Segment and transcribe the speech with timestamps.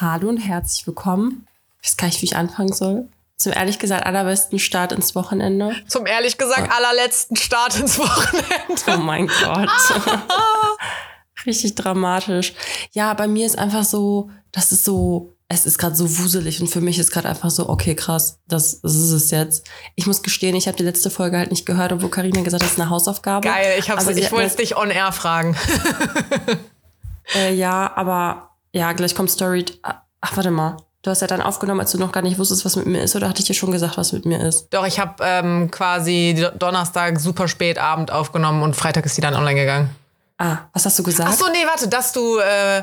[0.00, 1.46] Hallo und herzlich willkommen.
[1.82, 3.08] Ich weiß gar nicht, wie ich anfangen soll.
[3.36, 5.74] Zum ehrlich gesagt allerbesten Start ins Wochenende.
[5.86, 8.82] Zum ehrlich gesagt allerletzten Start ins Wochenende.
[8.88, 9.68] Oh mein Gott.
[11.46, 12.52] Richtig dramatisch.
[12.92, 16.66] Ja, bei mir ist einfach so, das ist so, es ist gerade so wuselig und
[16.68, 19.64] für mich ist gerade einfach so, okay, krass, das, das ist es jetzt.
[19.94, 22.68] Ich muss gestehen, ich habe die letzte Folge halt nicht gehört, obwohl Karina gesagt hat,
[22.68, 23.46] das ist eine Hausaufgabe.
[23.48, 25.56] Geil, ich, hab's- Aber sie ich wollte es dich on air fragen.
[27.34, 29.64] Äh, ja, aber ja, gleich kommt Story.
[29.82, 30.76] Ach, warte mal.
[31.02, 33.14] Du hast ja dann aufgenommen, als du noch gar nicht wusstest, was mit mir ist,
[33.14, 34.68] oder hatte ich dir schon gesagt, was mit mir ist?
[34.70, 39.20] Doch, ich habe ähm, quasi Do- Donnerstag super spät Abend aufgenommen und Freitag ist die
[39.20, 39.90] dann online gegangen.
[40.38, 41.30] Ah, was hast du gesagt?
[41.32, 42.38] Ach so, nee, warte, dass du.
[42.38, 42.82] Äh,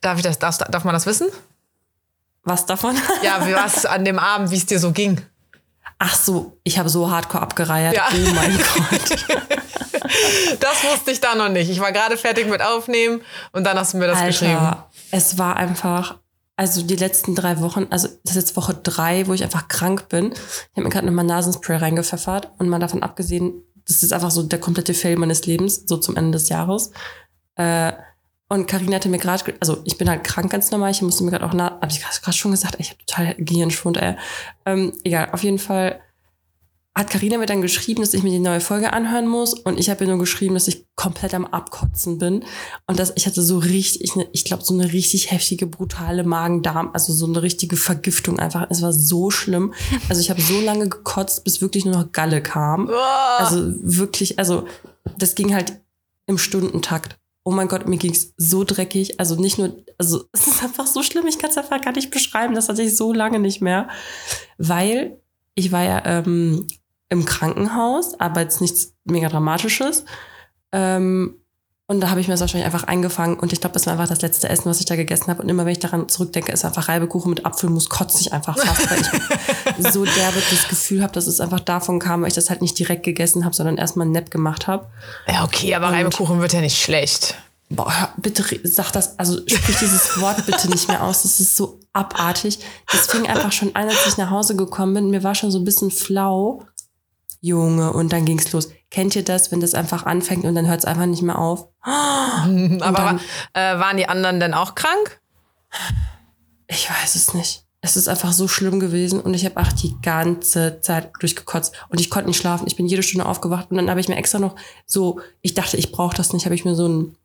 [0.00, 0.38] darf ich das?
[0.38, 1.28] Darf, darf man das wissen?
[2.42, 2.96] Was davon?
[3.22, 5.20] Ja, wie was an dem Abend, wie es dir so ging.
[5.98, 7.94] Ach so, ich habe so hardcore abgereiert.
[7.94, 8.08] Ja.
[8.12, 9.26] Oh mein Gott.
[10.60, 11.70] Das wusste ich da noch nicht.
[11.70, 13.20] Ich war gerade fertig mit Aufnehmen
[13.52, 14.56] und dann hast du mir das geschrieben.
[14.56, 16.18] Alter, es war einfach,
[16.56, 20.08] also die letzten drei Wochen, also das ist jetzt Woche drei, wo ich einfach krank
[20.08, 20.32] bin.
[20.32, 24.42] Ich habe mir gerade nochmal Nasenspray reingepfeffert und mal davon abgesehen, das ist einfach so
[24.42, 26.92] der komplette Fail meines Lebens, so zum Ende des Jahres.
[27.56, 27.92] Äh,
[28.48, 31.30] und Karina hatte mir gerade, also ich bin halt krank ganz normal, ich musste mir
[31.30, 34.16] gerade auch, na, hab ich gerade schon gesagt, ich habe total Gehirnschwund, ey.
[34.64, 36.00] Ähm, egal, auf jeden Fall
[36.98, 39.88] hat Karina mir dann geschrieben, dass ich mir die neue Folge anhören muss und ich
[39.88, 42.44] habe ihr nur geschrieben, dass ich komplett am Abkotzen bin
[42.88, 46.90] und dass ich hatte so richtig, ich, ich glaube so eine richtig heftige, brutale Magen-Darm,
[46.94, 48.66] also so eine richtige Vergiftung einfach.
[48.68, 49.74] Es war so schlimm.
[50.08, 52.90] Also ich habe so lange gekotzt, bis wirklich nur noch Galle kam.
[53.38, 54.66] Also wirklich, also
[55.18, 55.80] das ging halt
[56.26, 57.16] im Stundentakt.
[57.48, 59.18] Oh mein Gott, mir ging's so dreckig.
[59.18, 62.10] Also nicht nur, also es ist einfach so schlimm, ich kann es einfach gar nicht
[62.10, 62.54] beschreiben.
[62.54, 63.88] Das hatte ich so lange nicht mehr.
[64.58, 65.16] Weil
[65.54, 66.66] ich war ja ähm,
[67.08, 70.04] im Krankenhaus, aber jetzt nichts mega Dramatisches.
[70.72, 71.36] Ähm,
[71.90, 73.38] und da habe ich mir das wahrscheinlich einfach eingefangen.
[73.38, 75.40] Und ich glaube, das war einfach das letzte Essen, was ich da gegessen habe.
[75.40, 78.90] Und immer wenn ich daran zurückdenke, ist einfach Reibekuchen mit Apfelmus, kotze ich einfach fast,
[78.90, 79.00] weil
[79.78, 82.60] ich so derbe das Gefühl habe, dass es einfach davon kam, weil ich das halt
[82.60, 84.84] nicht direkt gegessen habe, sondern erstmal einen Nap gemacht habe.
[85.26, 87.36] Ja, okay, aber Reibekuchen wird ja nicht schlecht.
[87.70, 91.22] Boah, hör, bitte sag das, also sprich dieses Wort bitte nicht mehr aus.
[91.22, 92.58] Das ist so abartig.
[92.90, 95.10] Das fing einfach schon an, als ich nach Hause gekommen bin.
[95.10, 96.62] Mir war schon so ein bisschen flau.
[97.40, 98.68] Junge, und dann ging's los.
[98.90, 101.68] Kennt ihr das, wenn das einfach anfängt und dann hört es einfach nicht mehr auf?
[101.84, 103.20] Aber dann-
[103.52, 105.20] äh, waren die anderen denn auch krank?
[106.66, 107.64] Ich weiß es nicht.
[107.80, 112.00] Es ist einfach so schlimm gewesen und ich habe auch die ganze Zeit durchgekotzt und
[112.00, 112.66] ich konnte nicht schlafen.
[112.66, 115.76] Ich bin jede Stunde aufgewacht und dann habe ich mir extra noch so, ich dachte,
[115.76, 117.16] ich brauche das nicht, habe ich mir so ein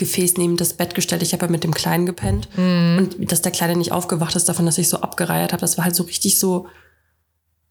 [0.00, 1.22] Gefäß neben das Bett gestellt.
[1.22, 4.66] Ich habe ja mit dem Kleinen gepennt und dass der Kleine nicht aufgewacht ist davon,
[4.66, 6.66] dass ich so abgereiert habe, das war halt so richtig so,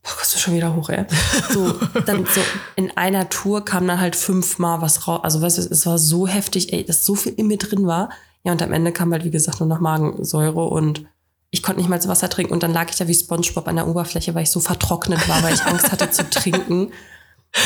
[0.03, 1.05] boah, kommst du schon wieder hoch, ey.
[1.51, 1.73] So,
[2.05, 2.41] dann so
[2.75, 5.21] in einer Tour kam dann halt fünfmal was raus.
[5.23, 8.09] Also weißt du, es war so heftig, ey, dass so viel in mir drin war.
[8.43, 11.05] Ja, und am Ende kam halt, wie gesagt, nur noch Magensäure und
[11.49, 13.87] ich konnte nicht mal Wasser trinken und dann lag ich da wie Spongebob an der
[13.87, 16.91] Oberfläche, weil ich so vertrocknet war, weil ich Angst hatte zu trinken.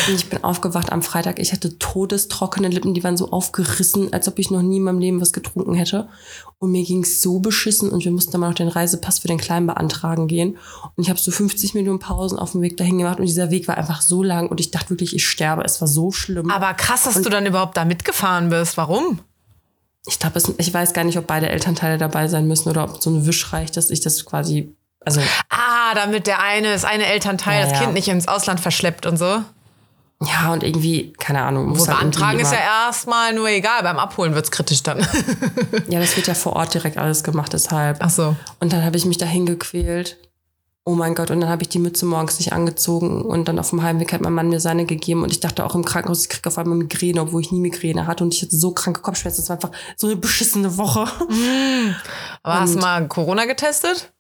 [0.08, 1.40] Und ich bin aufgewacht am Freitag.
[1.40, 5.00] Ich hatte todestrockene Lippen, die waren so aufgerissen, als ob ich noch nie in meinem
[5.00, 6.08] Leben was getrunken hätte.
[6.58, 9.38] Und mir ging's so beschissen und wir mussten dann mal noch den Reisepass für den
[9.40, 10.58] Kleinen beantragen gehen.
[10.96, 13.68] Und ich habe so 50 Millionen Pausen auf dem Weg dahin gemacht und dieser Weg
[13.68, 15.64] war einfach so lang und ich dachte wirklich, ich sterbe.
[15.66, 16.50] Es war so schlimm.
[16.50, 18.78] Aber krass, dass du dann überhaupt da mitgefahren bist.
[18.78, 19.20] Warum?
[20.06, 23.02] ich glaube, es- ich weiß gar nicht, ob beide Elternteile dabei sein müssen oder ob
[23.02, 27.06] so ein Wisch reicht, dass ich das quasi, also Ah, damit der eine, das eine
[27.06, 27.84] Elternteil Ja, das ja.
[27.86, 29.42] Kind nicht ins Ausland verschleppt und so.
[30.26, 31.70] Ja und irgendwie, keine Ahnung.
[31.70, 33.84] muss Wo halt beantragen ist ja erstmal nur egal.
[33.84, 35.00] Beim Abholen wird's kritisch dann.
[35.90, 37.98] Ja, das wird ja vor Ort direkt alles gemacht, deshalb.
[38.02, 38.36] Ach so.
[38.60, 40.18] Und dann habe ich mich dahin gequält.
[40.86, 43.70] Oh mein Gott, und dann habe ich die Mütze morgens nicht angezogen und dann auf
[43.70, 46.30] dem Heimweg hat mein Mann mir seine gegeben und ich dachte auch im Krankenhaus, ich
[46.30, 49.42] kriege auf einmal Migräne, obwohl ich nie Migräne hatte und ich hatte so kranke Kopfschmerzen.
[49.44, 51.02] Es war einfach so eine beschissene Woche.
[52.44, 54.12] Aber hast du Und- mal Corona getestet?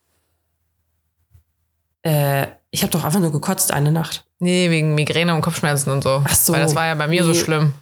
[2.03, 4.25] Äh, ich habe doch einfach nur gekotzt eine Nacht.
[4.43, 6.21] Nee, wegen Migräne und Kopfschmerzen und so.
[6.25, 6.51] Ach so.
[6.53, 7.37] Weil das war ja bei mir so Nee.
[7.37, 7.73] schlimm.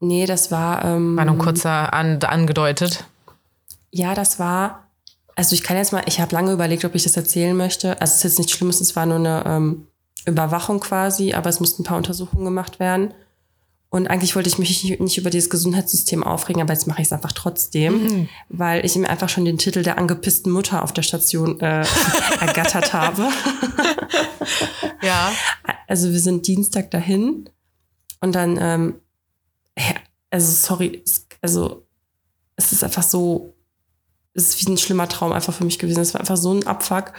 [0.00, 0.84] Nee, das war.
[0.84, 3.04] Ähm, War nur kurz an, angedeutet.
[3.90, 4.88] Ja, das war.
[5.34, 8.00] Also ich kann jetzt mal, ich habe lange überlegt, ob ich das erzählen möchte.
[8.00, 9.88] Also es ist jetzt nichts Schlimmes, es war nur eine ähm,
[10.26, 13.12] Überwachung quasi, aber es mussten ein paar Untersuchungen gemacht werden.
[13.94, 17.12] Und eigentlich wollte ich mich nicht, über dieses Gesundheitssystem aufregen, aber jetzt mache ich es
[17.12, 21.60] einfach trotzdem, weil ich mir einfach schon den Titel der angepissten Mutter auf der Station
[21.60, 21.86] äh,
[22.40, 23.28] ergattert habe.
[25.00, 25.32] Ja.
[25.86, 27.48] Also wir sind Dienstag dahin
[28.20, 28.94] und dann, ähm,
[30.30, 31.04] also sorry,
[31.40, 31.86] also
[32.56, 33.54] es ist einfach so
[34.34, 36.00] es ist wie ein schlimmer Traum einfach für mich gewesen.
[36.00, 37.12] Es war einfach so ein Abfuck.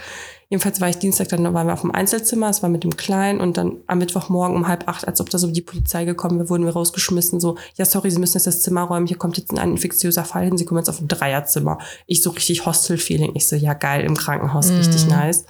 [0.49, 3.41] Jedenfalls war ich Dienstag, dann waren wir auf dem Einzelzimmer, es war mit dem Kleinen
[3.41, 6.49] und dann am Mittwochmorgen um halb acht, als ob da so die Polizei gekommen wäre,
[6.49, 9.57] wurden wir rausgeschmissen, so, ja, sorry, Sie müssen jetzt das Zimmer räumen, hier kommt jetzt
[9.57, 11.79] ein infektiöser Fall hin, Sie kommen jetzt auf ein Dreierzimmer.
[12.05, 13.31] Ich so richtig Hostel-Feeling.
[13.33, 15.45] Ich so, ja, geil, im Krankenhaus, richtig nice.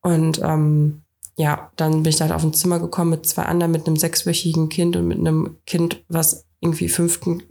[0.00, 1.02] Und ähm,
[1.36, 4.68] ja, dann bin ich halt auf ein Zimmer gekommen mit zwei anderen, mit einem sechswöchigen
[4.68, 7.42] Kind und mit einem Kind, was irgendwie fünften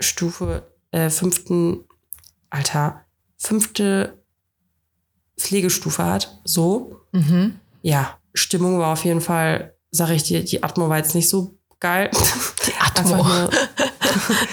[0.00, 1.80] Stufe, äh, fünften,
[2.50, 3.02] Alter,
[3.38, 4.21] fünfte
[5.42, 6.40] Pflegestufe hat.
[6.44, 7.00] So.
[7.12, 7.58] Mhm.
[7.82, 11.58] Ja, Stimmung war auf jeden Fall, sag ich dir, die Atmo war jetzt nicht so
[11.80, 12.10] geil.
[12.66, 13.24] Die Atmo.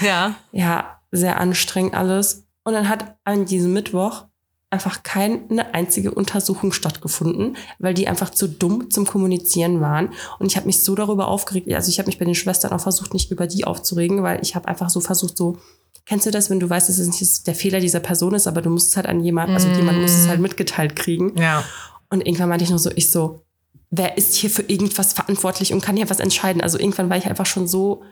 [0.01, 0.35] Ja.
[0.53, 2.45] ja, sehr anstrengend alles.
[2.63, 4.25] Und dann hat an diesem Mittwoch
[4.69, 10.13] einfach keine einzige Untersuchung stattgefunden, weil die einfach zu dumm zum Kommunizieren waren.
[10.37, 11.71] Und ich habe mich so darüber aufgeregt.
[11.73, 14.55] Also ich habe mich bei den Schwestern auch versucht, nicht über die aufzuregen, weil ich
[14.55, 15.57] habe einfach so versucht, so,
[16.05, 18.61] kennst du das, wenn du weißt, dass es nicht der Fehler dieser Person ist, aber
[18.61, 21.37] du musst es halt an jemanden, also jemand muss es halt mitgeteilt kriegen.
[21.37, 21.63] Ja.
[22.09, 23.43] Und irgendwann meinte ich nur so, ich so,
[23.91, 26.61] wer ist hier für irgendwas verantwortlich und kann hier was entscheiden?
[26.61, 28.03] Also irgendwann war ich einfach schon so,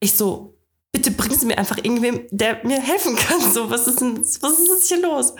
[0.00, 0.56] ich so,
[0.92, 3.40] bitte bringen Sie mir einfach irgendwem, der mir helfen kann.
[3.52, 5.34] So, was ist denn, was ist hier los?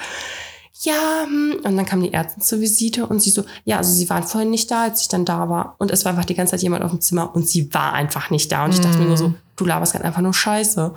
[0.82, 1.60] Ja, hm.
[1.62, 4.48] und dann kam die Ärztin zur Visite und sie so, ja, also sie waren vorhin
[4.48, 5.74] nicht da, als ich dann da war.
[5.78, 8.30] Und es war einfach die ganze Zeit jemand auf dem Zimmer und sie war einfach
[8.30, 8.64] nicht da.
[8.64, 10.94] Und ich dachte mir nur so, du laberst gerade einfach nur Scheiße.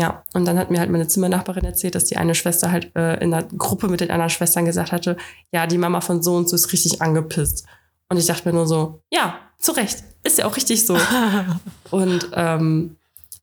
[0.00, 3.16] Ja, und dann hat mir halt meine Zimmernachbarin erzählt, dass die eine Schwester halt äh,
[3.22, 5.16] in der Gruppe mit den anderen Schwestern gesagt hatte,
[5.50, 7.66] ja, die Mama von so und so ist richtig angepisst.
[8.08, 10.96] Und ich dachte mir nur so, ja, zu Recht, ist ja auch richtig so.
[11.90, 12.96] und ähm,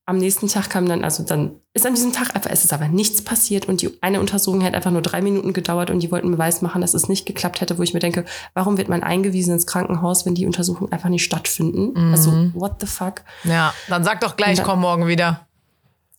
[0.06, 2.88] am nächsten Tag kam dann, also dann ist an diesem Tag einfach, es ist aber
[2.88, 6.31] nichts passiert und die eine Untersuchung hat einfach nur drei Minuten gedauert und die wollten
[6.31, 8.24] Beweis machen, dass es nicht geklappt hätte, wo ich mir denke,
[8.54, 12.13] warum wird man eingewiesen ins Krankenhaus, wenn die Untersuchungen einfach nicht stattfinden?
[12.13, 13.24] Also, what the fuck?
[13.44, 15.48] Ja, dann sag doch gleich, dann- komm morgen wieder.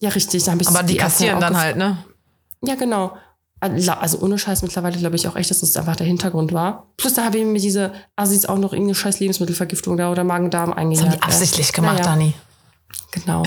[0.00, 0.44] Ja, richtig.
[0.44, 1.98] Da ich Aber die Ärztin kassieren dann halt, ne?
[2.62, 3.16] Ja, genau.
[3.60, 6.92] Also ohne Scheiß mittlerweile glaube ich auch echt, dass das einfach der Hintergrund war.
[6.98, 10.70] Plus da habe ich mir diese Assis auch noch irgendeine scheiß Lebensmittelvergiftung da oder Magen-Darm
[10.70, 11.10] Das eingejagt.
[11.10, 12.10] haben die absichtlich gemacht, Naja.
[12.10, 12.34] Dani.
[13.12, 13.42] Genau.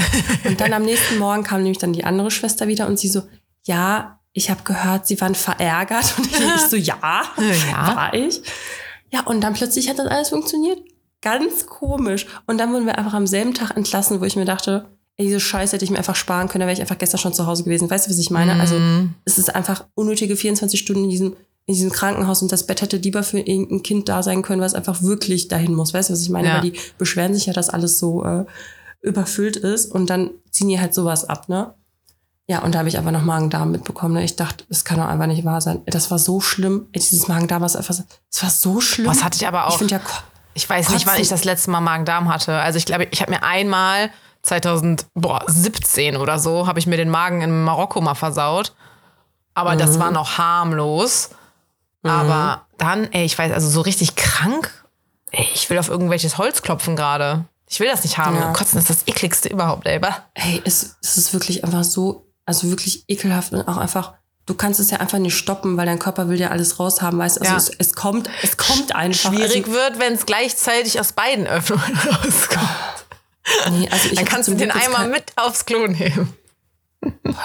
[0.45, 3.21] Und dann am nächsten Morgen kam nämlich dann die andere Schwester wieder und sie so,
[3.65, 6.13] ja, ich habe gehört, sie waren verärgert.
[6.17, 6.97] Und ich so, ja,
[7.71, 7.95] Ja.
[7.95, 8.41] war ich.
[9.11, 10.79] Ja, und dann plötzlich hat das alles funktioniert.
[11.21, 12.25] Ganz komisch.
[12.45, 14.85] Und dann wurden wir einfach am selben Tag entlassen, wo ich mir dachte,
[15.19, 17.33] ey, diese Scheiße hätte ich mir einfach sparen können, da wäre ich einfach gestern schon
[17.33, 17.89] zu Hause gewesen.
[17.89, 18.59] Weißt du, was ich meine?
[18.59, 18.79] Also
[19.25, 21.35] es ist einfach unnötige 24 Stunden in diesem,
[21.65, 24.73] in diesem Krankenhaus und das Bett hätte lieber für irgendein Kind da sein können, was
[24.73, 25.93] einfach wirklich dahin muss.
[25.93, 26.47] Weißt du, was ich meine?
[26.47, 26.53] Ja.
[26.55, 28.45] Weil die beschweren sich ja, dass alles so äh,
[29.01, 31.73] überfüllt ist und dann ziehen die halt sowas ab, ne?
[32.47, 34.15] Ja, und da habe ich einfach noch Magen-Darm mitbekommen.
[34.15, 34.23] Ne?
[34.23, 35.81] Ich dachte, das kann doch einfach nicht wahr sein.
[35.85, 36.87] Das war so schlimm.
[36.93, 39.05] Ey, dieses Magen-Darm war einfach, so- es war so schlimm.
[39.07, 39.73] Was hatte ich aber auch.
[39.73, 40.01] Ich finde ja,
[40.55, 41.21] Ich weiß nicht, wann Kotzen.
[41.21, 42.53] ich das letzte Mal Magen-Darm hatte.
[42.55, 44.09] Also ich glaube, ich habe mir einmal
[44.49, 48.73] 2017 oder so, habe ich mir den Magen in Marokko mal versaut.
[49.53, 49.99] Aber das Mhm.
[49.99, 51.29] war noch harmlos.
[52.03, 54.71] Aber dann, ey, ich weiß, also so richtig krank,
[55.31, 57.45] ey, ich will auf irgendwelches Holz klopfen gerade.
[57.67, 58.35] Ich will das nicht haben.
[58.35, 58.53] Ja.
[58.53, 59.99] Kotzen ist das ekligste überhaupt, ey.
[60.33, 64.13] Ey, es, es ist wirklich einfach so, also wirklich ekelhaft und auch einfach,
[64.45, 67.37] du kannst es ja einfach nicht stoppen, weil dein Körper will ja alles raushaben, weißt
[67.37, 67.41] du?
[67.41, 67.57] Also Ja.
[67.57, 69.31] es, es kommt, es kommt einfach.
[69.31, 72.69] Schwierig Also, wird, wenn es gleichzeitig aus beiden Öffnungen rauskommt.
[73.71, 76.33] Nee, also Dann kannst du den Glück Eimer mit aufs Klo nehmen.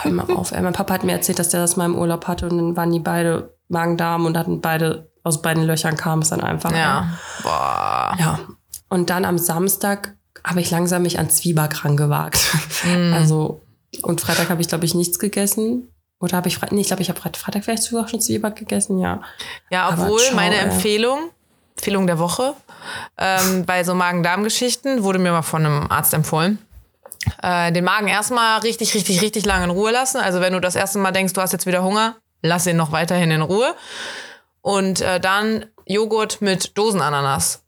[0.02, 0.60] Hör mal auf, ey.
[0.62, 2.92] Mein Papa hat mir erzählt, dass der das mal im Urlaub hatte und dann waren
[2.92, 6.72] die beide Magen-Darm und hatten beide, aus beiden Löchern kam es dann einfach.
[6.72, 7.18] Ja.
[7.42, 8.16] Boah.
[8.18, 8.40] Ja.
[8.88, 12.38] Und dann am Samstag habe ich langsam mich an Zwieback rangewagt.
[12.84, 13.14] Mm.
[13.14, 13.62] Also,
[14.02, 15.88] und Freitag habe ich, glaube ich, nichts gegessen.
[16.20, 18.98] Oder habe ich Freitag, nee, ich glaube, ich habe Freitag vielleicht sogar schon Zwieback gegessen,
[18.98, 19.22] ja.
[19.70, 20.64] Ja, obwohl ciao, meine ey.
[20.64, 21.30] Empfehlung,
[21.76, 22.54] Empfehlung der Woche,
[23.18, 26.58] ähm, bei so Magen-Darm-Geschichten wurde mir mal von einem Arzt empfohlen.
[27.42, 30.18] Äh, den Magen erstmal richtig, richtig, richtig lange in Ruhe lassen.
[30.18, 32.92] Also wenn du das erste Mal denkst, du hast jetzt wieder Hunger, lass ihn noch
[32.92, 33.74] weiterhin in Ruhe.
[34.60, 37.63] Und äh, dann Joghurt mit Dosenananas.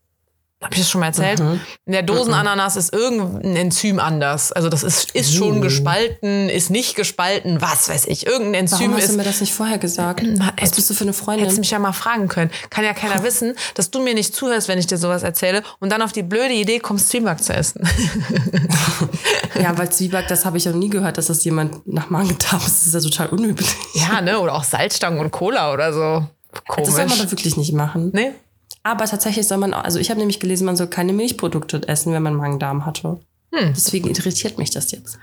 [0.59, 1.39] Habe ich das schon mal erzählt?
[1.39, 1.59] Mhm.
[1.85, 4.51] In der Dosenananas ist irgendein Enzym anders.
[4.51, 5.61] Also das ist, ist schon Uh.
[5.61, 8.25] gespalten, ist nicht gespalten, was weiß ich.
[8.25, 10.23] Irgendein Enzym Warum hast ist du mir das nicht vorher gesagt?
[10.25, 11.43] Na, Was bist du für eine Freundin?
[11.43, 12.49] Hättest mich ja mal fragen können.
[12.71, 15.91] Kann ja keiner wissen, dass du mir nicht zuhörst, wenn ich dir sowas erzähle und
[15.91, 17.87] dann auf die blöde Idee kommst, Zwieback zu essen.
[19.61, 22.85] Ja, weil Zwieback, das habe ich noch nie gehört, dass das jemand nach Magen-Darm ist.
[22.85, 23.67] Das ist ja total unüblich.
[23.93, 24.39] ja, ne?
[24.39, 26.27] Oder auch Salzstangen und Cola oder so.
[26.75, 27.23] Das soll man Komisch.
[27.23, 28.11] doch wirklich nicht machen.
[28.13, 28.33] Nee?
[28.83, 32.13] Aber tatsächlich soll man, auch- also ich habe nämlich gelesen, man soll keine Milchprodukte essen,
[32.13, 33.19] wenn man Magen-Darm hatte.
[33.53, 33.73] Hm.
[33.75, 35.19] Deswegen irritiert mich das jetzt.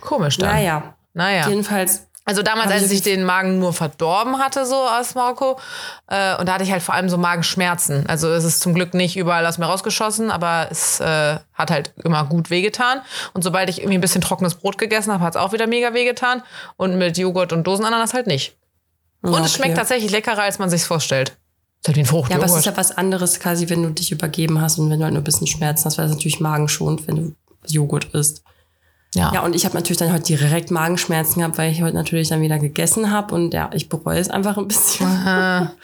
[0.00, 0.50] Komisch dann.
[0.50, 1.48] Naja, Naja.
[1.48, 5.58] jedenfalls Also damals, als ich den Magen nur verdorben hatte, so aus Marokko,
[6.06, 8.06] äh, und da hatte ich halt vor allem so Magenschmerzen.
[8.06, 11.92] Also es ist zum Glück nicht überall aus mir rausgeschossen, aber es äh, hat halt
[12.04, 13.00] immer gut wehgetan.
[13.32, 15.94] Und sobald ich irgendwie ein bisschen trockenes Brot gegessen habe, hat es auch wieder mega
[15.94, 16.42] wehgetan.
[16.76, 18.56] Und mit Joghurt und Dosenananas halt nicht.
[19.22, 19.78] Und Ja, es schmeckt okay.
[19.78, 21.36] tatsächlich leckerer, als man sich vorstellt.
[21.86, 21.96] Halt
[22.30, 24.98] Ja, aber es ist ja was anderes quasi, wenn du dich übergeben hast und wenn
[24.98, 27.34] du halt nur ein bisschen Schmerzen hast, weil das natürlich Magen schont, wenn du
[27.66, 28.44] Joghurt isst.
[29.14, 32.28] Ja, Ja, und ich habe natürlich dann heute direkt Magenschmerzen gehabt, weil ich heute natürlich
[32.28, 35.06] dann wieder gegessen habe und ja, ich bereue es einfach ein bisschen.
[35.06, 35.72] Aha.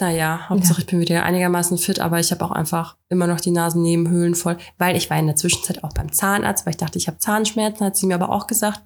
[0.00, 3.52] Naja, Hauptsache ich bin wieder einigermaßen fit, aber ich habe auch einfach immer noch die
[3.52, 7.06] Nasennebenhöhlen voll, weil ich war in der Zwischenzeit auch beim Zahnarzt, weil ich dachte, ich
[7.06, 8.80] habe Zahnschmerzen, hat sie mir aber auch gesagt,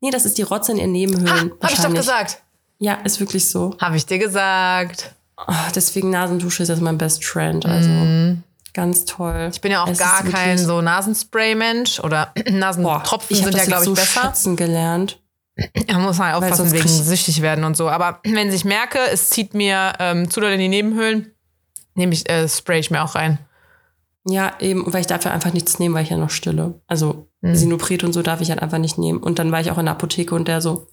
[0.00, 1.52] nee, das ist die Rotze in ihren Nebenhöhlen.
[1.60, 2.42] Hab ich doch gesagt.
[2.80, 3.76] Ja, ist wirklich so.
[3.80, 5.14] Habe ich dir gesagt.
[5.36, 7.88] Oh, deswegen Nasendusche ist jetzt mein Best Friend, also
[8.74, 9.48] ganz toll.
[9.52, 13.64] Ich bin ja auch Es gar kein so Nasenspray-Mensch oder Nasentropfen ich habe sind ja,
[13.66, 14.22] glaube ich, so besser.
[14.22, 15.18] schätzen gelernt.
[15.86, 17.88] Da muss man halt aufpassen wegen süchtig werden und so.
[17.88, 21.32] Aber wenn ich merke, es zieht mir ähm, zu doll in die Nebenhöhlen,
[21.94, 23.38] nehme ich, äh, spray ich mir auch rein.
[24.26, 26.80] Ja, eben, weil ich dafür einfach nichts nehmen, weil ich ja noch stille.
[26.86, 27.54] Also Mhm.
[27.54, 29.18] Sinopret und so darf ich halt einfach nicht nehmen.
[29.18, 30.86] Und dann war ich auch in der Apotheke und der so,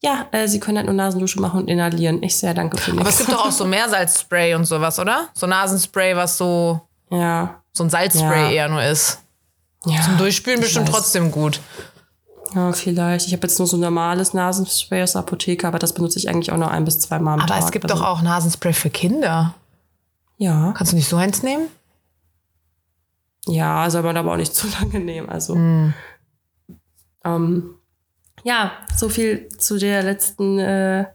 [0.00, 2.22] ja, äh, Sie können halt nur Nasendusche machen und inhalieren.
[2.22, 3.20] Ich sehr danke für Aber nichts.
[3.20, 5.28] es gibt doch auch so Meersalzspray und sowas, oder?
[5.34, 8.50] So Nasenspray, was so, Ja, so ein Salzspray Ja.
[8.50, 9.20] eher nur ist.
[9.86, 10.00] ja.
[10.02, 10.94] Zum Durchspülen bestimmt weiß.
[10.94, 11.60] trotzdem gut.
[12.54, 13.26] Ja, vielleicht.
[13.26, 16.28] Ich habe jetzt nur so ein normales Nasenspray aus der Apotheke, aber das benutze ich
[16.30, 17.62] eigentlich auch nur ein bis zwei Mal am Aber Tag.
[17.64, 19.54] es gibt also, doch auch Nasenspray für Kinder.
[20.38, 21.68] Ja, Kannst du nicht so eins nehmen?
[23.46, 25.28] ja, soll man aber auch nicht zu lange nehmen.
[25.28, 25.94] Also, Hm.
[27.24, 27.74] ähm,
[28.44, 31.06] ja, so viel zu der letzten, äh,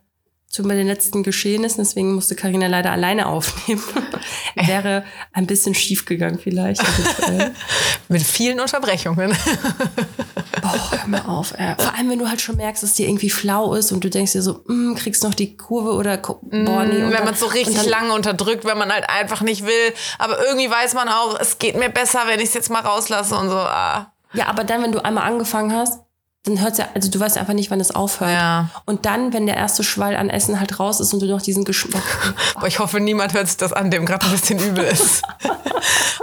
[0.48, 1.84] zu den letzten Geschehnissen.
[1.84, 3.82] Deswegen musste Karina leider alleine aufnehmen.
[4.56, 6.82] Wäre ein bisschen schief gegangen vielleicht.
[6.82, 7.52] eventuell.
[8.08, 9.36] Mit vielen Unterbrechungen.
[10.62, 11.54] Boah, hör mal auf.
[11.58, 11.74] Ey.
[11.78, 14.34] Vor allem, wenn du halt schon merkst, dass dir irgendwie flau ist und du denkst
[14.34, 17.02] dir so, mm, kriegst noch die Kurve oder Ko- boah, nee.
[17.12, 19.94] Wenn man so richtig dann- lange unterdrückt, wenn man halt einfach nicht will.
[20.20, 23.36] Aber irgendwie weiß man auch, es geht mir besser, wenn ich es jetzt mal rauslasse
[23.36, 23.58] und so.
[23.58, 24.14] Ah.
[24.34, 26.00] Ja, aber dann, wenn du einmal angefangen hast,
[26.44, 28.32] dann hört's ja, also du weißt einfach nicht, wann es aufhört.
[28.32, 28.70] Ja.
[28.86, 31.64] Und dann, wenn der erste Schwall an Essen halt raus ist und du noch diesen
[31.64, 32.04] Geschmack.
[32.56, 35.22] Aber ich hoffe, niemand hört sich das an, dem gerade ein bisschen übel ist.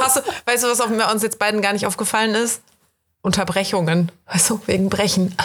[0.01, 2.61] Hast du, weißt du, was auf, uns jetzt beiden gar nicht aufgefallen ist?
[3.23, 4.13] Unterbrechungen.
[4.27, 5.35] Weißt du, wegen Brechen.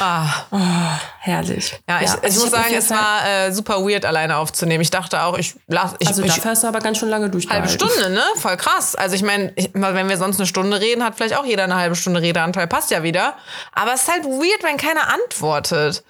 [0.00, 0.98] ah.
[1.20, 1.80] Herrlich.
[1.88, 4.82] Ja, ich, ich, muss hab sagen, auf jeden es war äh, super weird, alleine aufzunehmen.
[4.82, 5.96] Ich dachte auch, ich lasse.
[5.98, 7.68] Ich, Also ich, dafür hast du aber ganz schön lange Halbe durchgehalten.
[7.70, 8.22] Stunde, ne?
[8.36, 8.94] Voll krass.
[8.94, 11.76] Also ich meine, ich- wenn wir sonst eine Stunde reden, hat vielleicht auch jeder eine
[11.76, 12.66] halbe Stunde Redeanteil.
[12.66, 13.34] Passt ja wieder.
[13.72, 16.04] Aber es ist halt weird, wenn keiner antwortet.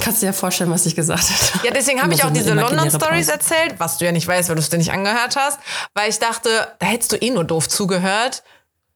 [0.00, 1.66] Kannst du dir vorstellen, was ich gesagt habe.
[1.66, 3.32] Ja, deswegen habe ich so auch eine diese London-Stories Pause.
[3.32, 5.58] erzählt, was du ja nicht weißt, weil du es dir nicht angehört hast.
[5.92, 8.42] Weil ich dachte, da hättest du eh nur doof zugehört.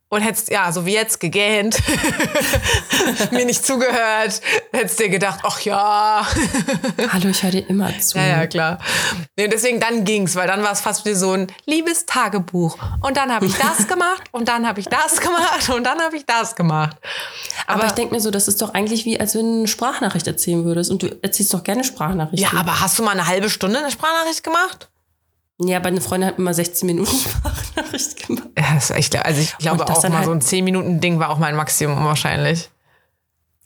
[0.09, 1.83] Und hättest, ja, so wie jetzt, gegähnt,
[3.33, 4.41] mir nicht zugehört,
[4.73, 6.25] hättest dir gedacht, ach ja.
[7.13, 8.17] Hallo, ich höre dir immer zu.
[8.17, 8.79] Ja, ja, klar.
[9.37, 12.79] Nee, deswegen dann ging's, weil dann war es fast wie so ein liebes Tagebuch.
[13.01, 16.17] Und dann habe ich das gemacht und dann habe ich das gemacht und dann habe
[16.17, 16.97] ich das gemacht.
[17.67, 20.29] aber, ich denke mir so, das ist doch eigentlich wie, als wenn du eine Sprachnachricht
[20.29, 20.93] erzählen würdest.
[20.93, 22.57] Und du erzählst doch gerne Ja, Sprachnachrichten.
[22.57, 24.89] aber hast du mal eine halbe Stunde eine Sprachnachricht gemacht?
[25.59, 28.49] Ja, aber eine Freundin hat immer 16 Minuten Sprachnachricht gemacht.
[28.59, 31.57] Ja, das, ich, also ich glaube auch mal halt- so ein 10-Minuten-Ding war auch mein
[31.57, 32.71] Maximum wahrscheinlich.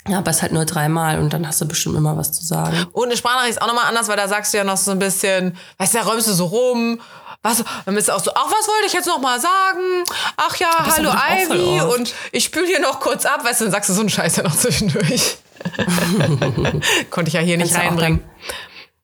[0.08, 2.44] Ja, aber es ist halt nur dreimal und dann hast du bestimmt immer was zu
[2.44, 2.86] sagen.
[2.92, 4.98] Und eine Sprachnachricht ist auch nochmal anders, weil da sagst du ja noch so ein
[4.98, 7.00] bisschen, weißt du, da räumst du so rum.
[7.42, 10.04] Was, dann bist du auch so, ach, was wollte ich jetzt noch mal sagen?
[10.36, 13.88] Ach ja, hallo Ivy und ich spül hier noch kurz ab, weißt du, dann sagst
[13.88, 15.38] du so einen Scheiß ja noch zwischendurch.
[17.10, 18.22] Konnte ich ja hier nicht Kannst reinbringen.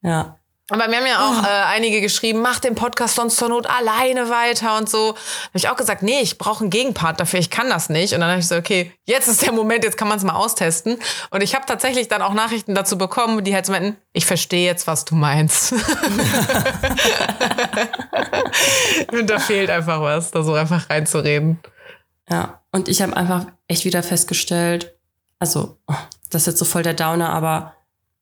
[0.02, 0.35] Ja.
[0.68, 4.28] Aber mir haben ja auch äh, einige geschrieben, mach den Podcast sonst zur Not alleine
[4.30, 5.10] weiter und so.
[5.10, 8.14] Habe ich auch gesagt, nee, ich brauche einen Gegenpart dafür, ich kann das nicht.
[8.14, 10.34] Und dann habe ich so, okay, jetzt ist der Moment, jetzt kann man es mal
[10.34, 10.98] austesten.
[11.30, 14.66] Und ich habe tatsächlich dann auch Nachrichten dazu bekommen, die halt so meinten, ich verstehe
[14.66, 15.72] jetzt, was du meinst.
[19.12, 21.60] und da fehlt einfach was, da so einfach reinzureden.
[22.28, 24.96] Ja, und ich habe einfach echt wieder festgestellt,
[25.38, 25.94] also oh,
[26.30, 27.75] das ist jetzt so voll der Downer, aber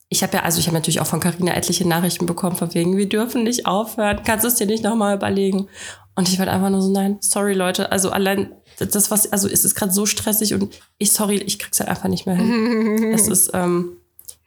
[0.09, 2.97] ich habe ja, also ich habe natürlich auch von Carina etliche Nachrichten bekommen, von wegen,
[2.97, 5.69] wir dürfen nicht aufhören, kannst du es dir nicht nochmal überlegen?
[6.15, 9.65] Und ich war einfach nur so, nein, sorry Leute, also allein das, was, also es
[9.65, 13.13] ist gerade so stressig und ich, sorry, ich krieg's halt einfach nicht mehr hin.
[13.15, 13.97] es ist, ähm,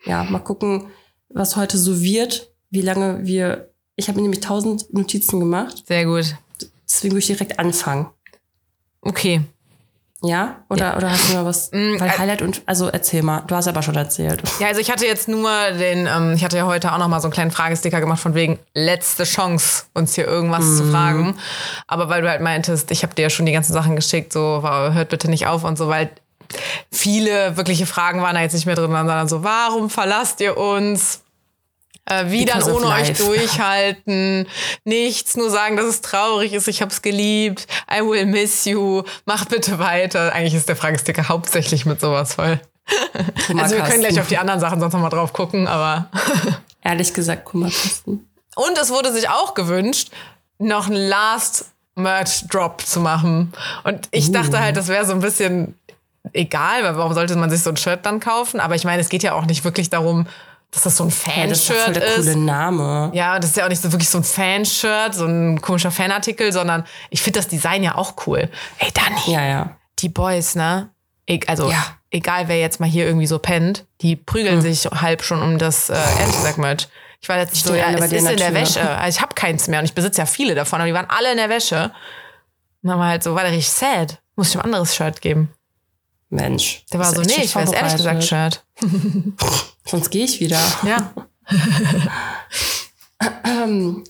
[0.06, 0.88] ja, mal gucken,
[1.30, 6.36] was heute so wird, wie lange wir, ich habe nämlich tausend Notizen gemacht, Sehr gut.
[6.88, 8.08] deswegen würde ich direkt anfangen.
[9.02, 9.42] Okay.
[10.24, 10.56] Ja?
[10.70, 11.70] Oder, oder hast du mal was?
[11.72, 14.42] Mm, Weil Highlight und, also erzähl mal, du hast aber schon erzählt.
[14.60, 17.20] Ja, also ich hatte jetzt nur den, ähm, ich hatte ja heute auch noch mal
[17.20, 20.78] so einen kleinen Fragesticker gemacht von wegen letzte Chance, uns hier irgendwas Mhm.
[20.78, 21.38] zu fragen.
[21.86, 24.62] Aber weil du halt meintest, ich habe dir ja schon die ganzen Sachen geschickt, so
[24.64, 26.10] hört bitte nicht auf und so, weil
[26.92, 31.22] viele wirkliche Fragen waren da jetzt nicht mehr drin, sondern so, warum verlasst ihr uns?
[32.10, 34.48] Äh, wie dann Because of ohne euch durchhalten?
[34.86, 39.46] Nichts, nur sagen, dass es traurig ist, ich hab's geliebt, I will miss you, mach
[39.46, 40.32] bitte weiter.
[40.34, 42.60] Eigentlich ist der Fragesticker hauptsächlich mit sowas voll.
[43.58, 46.10] Also wir können gleich auf die anderen Sachen sonst noch mal drauf gucken, aber
[46.84, 48.26] Ehrlich gesagt, Kummerkasten.
[48.56, 50.10] und es wurde sich auch gewünscht,
[50.58, 53.52] noch einen Last Merch Drop zu machen.
[53.84, 55.78] Und ich dachte halt, das wäre so ein bisschen
[56.32, 58.62] egal, weil warum sollte man sich so ein Shirt dann kaufen?
[58.62, 60.28] Aber ich meine, es geht ja auch nicht wirklich darum,
[60.72, 63.12] dass das so ein Ja, das ist voll Fanshirt der coole Name.
[63.14, 66.52] Ja, das ist ja auch nicht so wirklich so ein Fanshirt, so ein komischer Fanartikel,
[66.52, 68.50] sondern ich finde das Design ja auch cool.
[68.80, 69.78] Ey, Dani, Ja, ja.
[70.00, 70.90] die Boys, ne?
[71.26, 71.98] E also, Ja.
[72.12, 75.90] egal wer jetzt mal hier irgendwie so pennt, die prügeln sich halb schon um das
[75.90, 76.88] äh, Anti-Merch.
[77.20, 78.54] Ich war letztens so, ja, es ist in der.
[78.54, 78.88] Wäsche.
[78.88, 81.32] Also ich habe keins mehr und ich besitze ja viele davon, aber die waren alle
[81.32, 81.92] in der Wäsche.
[82.84, 84.22] Und dann war halt so, war der richtig sad.
[84.36, 85.50] Muss ich ihm ein anderes Shirt geben.
[86.30, 86.84] Mensch.
[86.94, 88.24] Der war so, nee, ich weiß ehrlich gesagt.
[88.24, 88.64] Shirt.
[89.88, 90.60] Sonst gehe ich wieder.
[90.84, 91.14] Ja.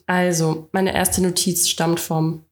[0.06, 2.44] Also, meine erste Notiz stammt vom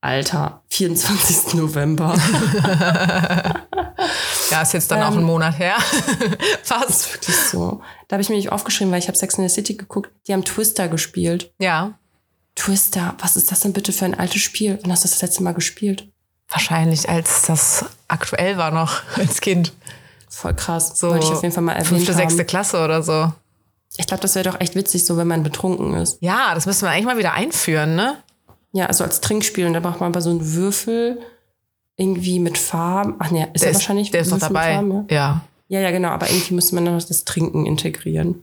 [0.00, 1.54] Alter, 24.
[1.54, 2.16] November.
[4.50, 5.18] Ja, ist jetzt dann auch Ähm.
[5.20, 5.76] ein Monat her.
[6.62, 7.14] Fast.
[7.14, 7.80] Wirklich so.
[8.06, 10.10] Da habe ich mir nicht aufgeschrieben, weil ich habe Sex in the City geguckt.
[10.28, 11.52] Die haben Twister gespielt.
[11.58, 11.94] Ja.
[12.54, 14.78] Twister, was ist das denn bitte für ein altes Spiel?
[14.82, 16.08] Wann hast du das, das letzte Mal gespielt?
[16.48, 19.72] Wahrscheinlich, als das aktuell war noch als Kind.
[20.34, 20.98] Voll krass.
[20.98, 23.32] So Wollte ich auf jeden Fall mal erwähnt fünfte, sechste Klasse oder so.
[23.96, 26.18] Ich glaube, das wäre doch echt witzig, so wenn man betrunken ist.
[26.20, 28.16] Ja, das müssen wir eigentlich mal wieder einführen, ne?
[28.72, 29.66] Ja, also als Trinkspiel.
[29.66, 31.20] Und da braucht man aber so einen Würfel
[31.96, 33.14] irgendwie mit Farben.
[33.20, 34.74] Ach nee, ist Der ja ist, wahrscheinlich der ist mit dabei.
[34.74, 35.14] Farben, ja?
[35.14, 35.40] ja.
[35.68, 36.08] ja, ja, genau.
[36.08, 38.42] Aber irgendwie müsste man noch das Trinken integrieren.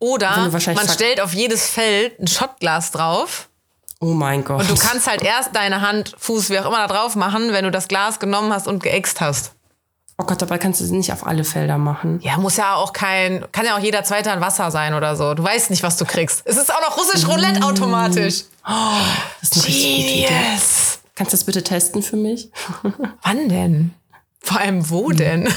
[0.00, 3.48] Oder du wahrscheinlich man stellt auf jedes Feld ein Shotglas drauf
[4.04, 4.60] Oh mein Gott.
[4.62, 7.64] und du kannst halt erst deine Hand, Fuß, wie auch immer da drauf machen, wenn
[7.64, 9.52] du das Glas genommen hast und geäxt hast.
[10.18, 12.18] oh Gott, dabei kannst du es nicht auf alle Felder machen.
[12.22, 15.34] Ja, muss ja auch kein, kann ja auch jeder zweite ein Wasser sein oder so.
[15.34, 16.42] Du weißt nicht, was du kriegst.
[16.44, 18.42] Es ist auch noch russisch Roulette automatisch.
[18.64, 20.26] Das ist eine richtig gute Idee.
[20.26, 20.98] Genius.
[21.14, 22.50] Kannst du das bitte testen für mich?
[23.22, 23.94] Wann denn?
[24.44, 25.48] Vor allem wo denn?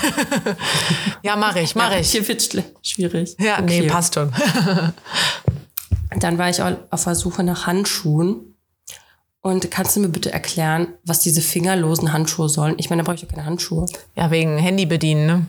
[1.23, 2.11] ja, mache ich, mache ich.
[2.11, 2.47] Hier wird
[2.83, 3.35] schwierig.
[3.39, 3.87] Ja, nee, Okay.
[3.87, 4.31] passt schon.
[6.19, 8.55] Dann war ich auch auf der Suche nach Handschuhen.
[9.41, 12.75] Und kannst du mir bitte erklären, was diese fingerlosen Handschuhe sollen?
[12.77, 13.85] Ich meine, da brauche ich doch keine Handschuhe.
[14.15, 15.45] Ja, wegen Handy bedienen, ne?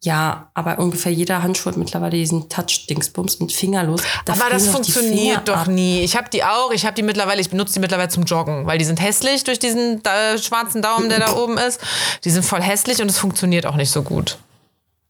[0.00, 4.02] Ja, aber ungefähr jeder Handschuh hat mittlerweile diesen Touch-Dingsbums mit fingerlos.
[4.26, 6.02] Da Aber das funktioniert doch nie.
[6.02, 6.70] Ich habe die auch.
[6.70, 9.58] Ich habe die mittlerweile, ich benutze die mittlerweile zum Joggen, weil die sind hässlich durch
[9.58, 11.80] diesen äh, schwarzen Daumen, der da oben ist.
[12.22, 14.38] Die sind voll hässlich und es funktioniert auch nicht so gut.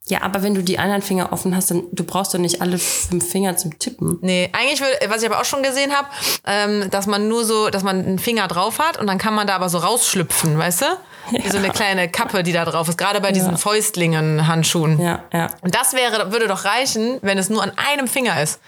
[0.09, 2.79] Ja, aber wenn du die anderen Finger offen hast, dann du brauchst doch nicht alle
[2.79, 4.18] fünf Finger zum Tippen.
[4.23, 6.09] Nee, eigentlich, würde, was ich aber auch schon gesehen habe,
[6.47, 9.47] ähm, dass man nur so, dass man einen Finger drauf hat und dann kann man
[9.47, 10.87] da aber so rausschlüpfen, weißt du?
[11.31, 14.99] Wie so eine kleine Kappe, die da drauf ist, gerade bei diesen Fäustlingen-Handschuhen.
[14.99, 15.49] Ja, ja.
[15.61, 18.61] Und das wäre, würde doch reichen, wenn es nur an einem Finger ist.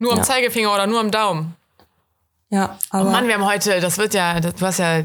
[0.00, 0.24] Nur am Ja.
[0.24, 1.54] Zeigefinger oder nur am Daumen.
[2.50, 5.02] Ja, aber Mann, wir haben heute, das wird ja, du hast ja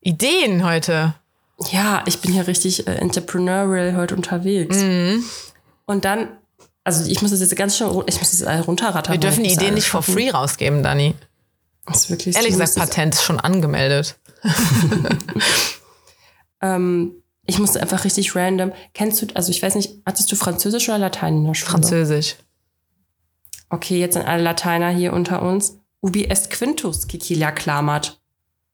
[0.00, 1.14] Ideen heute.
[1.70, 4.76] Ja, ich bin hier richtig äh, entrepreneurial heute unterwegs.
[4.76, 5.24] Mhm.
[5.86, 6.28] Und dann,
[6.84, 9.12] also ich muss das jetzt ganz schnell, ru- ich muss das alles runterrattern.
[9.14, 11.14] Wir dürfen die Ideen alles nicht for free rausgeben, Dani.
[11.86, 14.16] Das ist wirklich Ehrlich gesagt, Patent ist schon angemeldet.
[16.60, 18.72] Ähm, ich musste einfach richtig random.
[18.94, 21.70] Kennst du, also ich weiß nicht, hattest du Französisch oder Latein in der Schule?
[21.70, 22.36] Französisch.
[23.70, 25.78] Okay, jetzt sind alle Lateiner hier unter uns.
[26.00, 28.20] Ubi est quintus, Kikila klammert.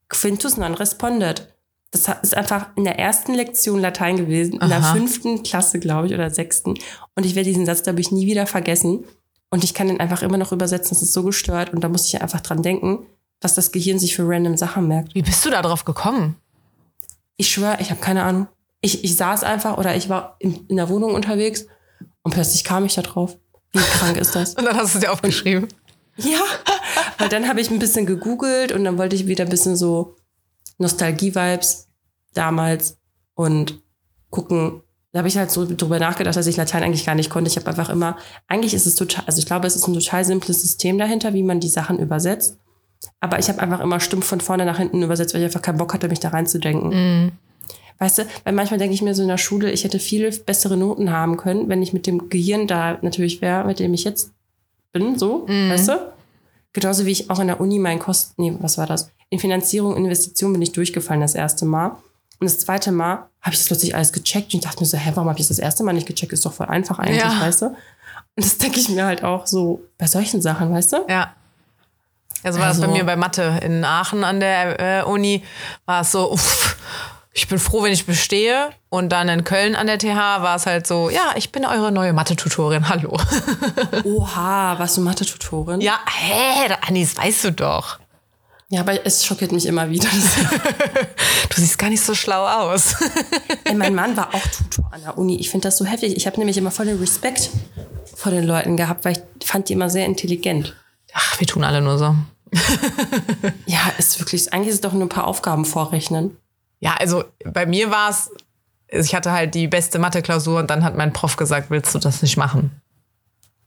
[0.09, 1.54] Quintus non respondet.
[1.95, 4.93] Das ist einfach in der ersten Lektion Latein gewesen, in der Aha.
[4.93, 6.75] fünften Klasse, glaube ich, oder sechsten.
[7.15, 9.05] Und ich werde diesen Satz, glaube ich, nie wieder vergessen.
[9.49, 10.89] Und ich kann den einfach immer noch übersetzen.
[10.89, 11.73] Das ist so gestört.
[11.73, 13.05] Und da muss ich einfach dran denken,
[13.39, 15.15] was das Gehirn sich für random Sachen merkt.
[15.15, 16.35] Wie bist du da drauf gekommen?
[17.37, 18.47] Ich schwöre, ich habe keine Ahnung.
[18.81, 21.65] Ich, ich saß einfach oder ich war in, in der Wohnung unterwegs
[22.23, 23.37] und plötzlich kam ich da drauf.
[23.71, 24.53] Wie krank ist das?
[24.55, 25.67] Und dann hast du es dir aufgeschrieben.
[26.17, 26.39] Ja,
[27.17, 30.15] weil dann habe ich ein bisschen gegoogelt und dann wollte ich wieder ein bisschen so
[30.77, 31.87] Nostalgie-Vibes
[32.33, 32.97] damals
[33.33, 33.81] und
[34.29, 34.81] gucken.
[35.11, 37.49] Da habe ich halt so drüber nachgedacht, dass ich Latein eigentlich gar nicht konnte.
[37.49, 40.25] Ich habe einfach immer, eigentlich ist es total, also ich glaube, es ist ein total
[40.25, 42.57] simples System dahinter, wie man die Sachen übersetzt.
[43.19, 45.77] Aber ich habe einfach immer stumpf von vorne nach hinten übersetzt, weil ich einfach keinen
[45.77, 47.31] Bock hatte, mich da reinzudenken.
[47.97, 50.75] Weißt du, weil manchmal denke ich mir so in der Schule, ich hätte viele bessere
[50.75, 54.33] Noten haben können, wenn ich mit dem Gehirn da natürlich wäre, mit dem ich jetzt
[54.91, 56.13] bin, so, weißt du?
[56.73, 59.11] Genauso wie ich auch in der Uni meinen Kosten, nee, was war das?
[59.29, 61.87] In Finanzierung, Investition bin ich durchgefallen das erste Mal.
[62.39, 64.97] Und das zweite Mal habe ich das plötzlich alles gecheckt und ich dachte mir so,
[64.97, 66.33] hä, warum habe ich das erste Mal nicht gecheckt?
[66.33, 67.39] Ist doch voll einfach eigentlich, Ja.
[67.39, 67.65] weißt du?
[67.67, 67.75] Und
[68.45, 70.97] das denke ich mir halt auch so bei solchen Sachen, weißt du?
[71.07, 71.33] Ja.
[72.43, 75.43] Ja, so war das Also- bei mir bei Mathe in Aachen an der äh, Uni.
[75.85, 76.75] War es so, uff,
[77.33, 78.69] ich bin froh, wenn ich bestehe.
[78.89, 81.91] Und dann in Köln an der TH war es halt so, ja, ich bin eure
[81.91, 83.17] neue Mathe-Tutorin, hallo.
[84.03, 85.81] Oha, warst du Mathe-Tutorin?
[85.81, 87.99] ja, hä, Anni, das weißt du doch.
[88.75, 90.09] Ja, aber es schockiert mich immer wieder.
[91.49, 92.95] Du siehst gar nicht so schlau aus.
[93.63, 95.37] Ey, mein Mann war auch Tutor an der Uni.
[95.39, 96.17] Ich finde das so heftig.
[96.17, 97.51] Ich habe nämlich immer voll den Respekt
[98.13, 100.75] vor den Leuten gehabt, weil ich fand die immer sehr intelligent.
[101.13, 102.15] Ach, wir tun alle nur so.
[103.65, 106.35] Ja, ist wirklich, eigentlich ist es doch nur ein paar Aufgaben vorrechnen.
[106.81, 108.29] Ja, also bei mir war es,
[108.89, 112.21] ich hatte halt die beste Mathe-Klausur und dann hat mein Prof gesagt, willst du das
[112.21, 112.81] nicht machen?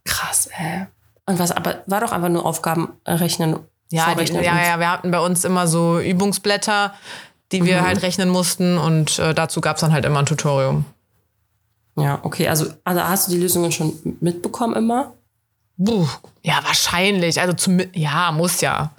[0.05, 0.87] Krass, ey.
[1.25, 3.61] Und was, aber war doch einfach nur Aufgaben rechnen.
[3.91, 6.93] Ja, die, ja, ja, wir hatten bei uns immer so Übungsblätter,
[7.53, 10.85] die wir halt rechnen mussten und äh, dazu gab es dann halt immer ein Tutorium.
[11.97, 12.49] Ja, okay.
[12.49, 15.15] Also, also hast du die Lösungen schon mitbekommen immer?
[15.77, 16.07] Buh,
[16.43, 17.41] ja, wahrscheinlich.
[17.41, 18.91] Also zum, ja, muss ja.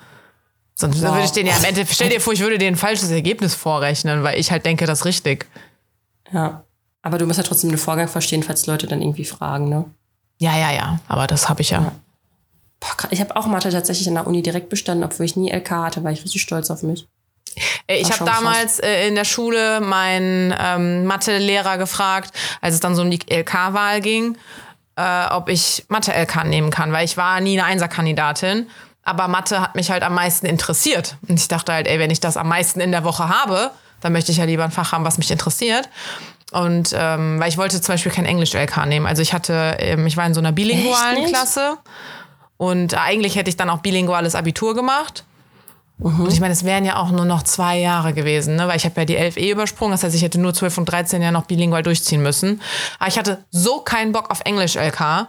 [0.76, 1.12] Sonst Wow.
[1.12, 3.54] würde ich den ja am Ende, stell dir vor, ich würde dir ein falsches Ergebnis
[3.54, 5.46] vorrechnen, weil ich halt denke, das ist richtig.
[6.32, 6.64] Ja.
[7.02, 9.86] Aber du musst ja trotzdem den Vorgang verstehen, falls Leute dann irgendwie fragen, ne?
[10.38, 11.80] Ja, ja, ja, aber das habe ich ja.
[11.80, 11.94] Krass.
[13.12, 16.04] Ich habe auch Mathe tatsächlich an der Uni direkt bestanden, obwohl ich nie LK hatte,
[16.04, 17.08] war ich richtig stolz auf mich.
[17.88, 22.96] Äh, Ich habe damals äh, in der Schule meinen ähm, Mathe-Lehrer gefragt, als es dann
[22.96, 24.38] so um die LK-Wahl ging,
[24.96, 28.68] äh, ob ich Mathe-LK nehmen kann, weil ich war nie eine Einserkandidatin.
[29.04, 31.16] Aber Mathe hat mich halt am meisten interessiert.
[31.28, 34.14] Und ich dachte halt, ey, wenn ich das am meisten in der Woche habe, dann
[34.14, 35.90] möchte ich ja lieber ein Fach haben, was mich interessiert.
[36.52, 39.06] Und ähm, weil ich wollte zum Beispiel kein Englisch-LK nehmen.
[39.06, 41.26] Also ich hatte, ähm, ich war in so einer bilingualen?
[41.28, 41.78] Klasse.
[42.60, 45.24] Und eigentlich hätte ich dann auch bilinguales Abitur gemacht.
[45.98, 48.68] Und ich meine, es wären ja auch nur noch zwei Jahre gewesen, ne?
[48.68, 49.94] weil ich habe ja die 11 eh übersprungen.
[49.94, 52.62] Das heißt, ich hätte nur 12 und 13 ja noch bilingual durchziehen müssen.
[53.00, 55.28] Aber ich hatte so keinen Bock auf Englisch-LK,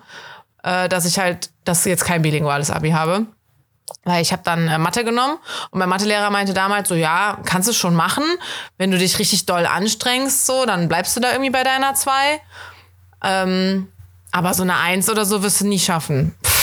[0.64, 3.26] äh, dass ich halt, dass jetzt kein bilinguales Abi habe.
[4.02, 5.38] Weil ich habe dann äh, Mathe genommen
[5.70, 8.24] und mein Mathelehrer meinte damals so, ja, kannst du schon machen.
[8.76, 12.12] Wenn du dich richtig doll anstrengst, so, dann bleibst du da irgendwie bei deiner 2.
[13.22, 13.88] Ähm,
[14.32, 16.34] aber so eine 1 oder so wirst du nie schaffen.
[16.44, 16.59] Pff,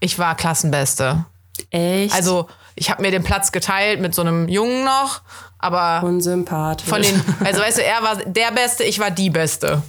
[0.00, 1.24] ich war Klassenbeste.
[1.70, 2.14] Echt?
[2.14, 5.20] Also ich habe mir den Platz geteilt mit so einem Jungen noch,
[5.58, 6.88] aber unsympathisch.
[6.88, 9.82] von den, also weißt du, er war der Beste, ich war die Beste.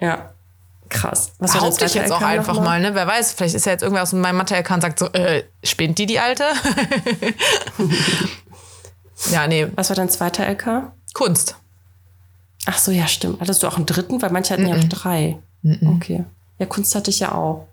[0.00, 0.30] Ja.
[0.88, 1.32] Krass.
[1.38, 2.94] Was Behaupte ich jetzt auch einfach mal, ne?
[2.94, 5.98] Wer weiß, vielleicht ist er jetzt irgendwer aus meinem Mathe-LK und sagt so, äh, spinnt
[5.98, 6.44] die, die Alte?
[9.32, 10.92] ja, nee, Was war dein zweiter LK?
[11.12, 11.56] Kunst.
[12.66, 13.40] Ach so, ja, stimmt.
[13.40, 14.22] Hattest du auch einen dritten?
[14.22, 15.38] Weil manche hatten ja auch drei.
[15.96, 16.24] Okay.
[16.58, 17.66] Ja, Kunst hatte ich ja auch.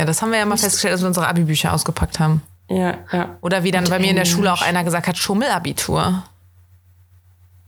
[0.00, 2.42] Ja, das haben wir ja mal festgestellt, als wir unsere Abi-Bücher ausgepackt haben.
[2.70, 3.36] Ja, ja.
[3.42, 4.24] Oder wie dann bei mir in der.
[4.24, 6.22] Schule auch einer gesagt hat, Schummelabitur.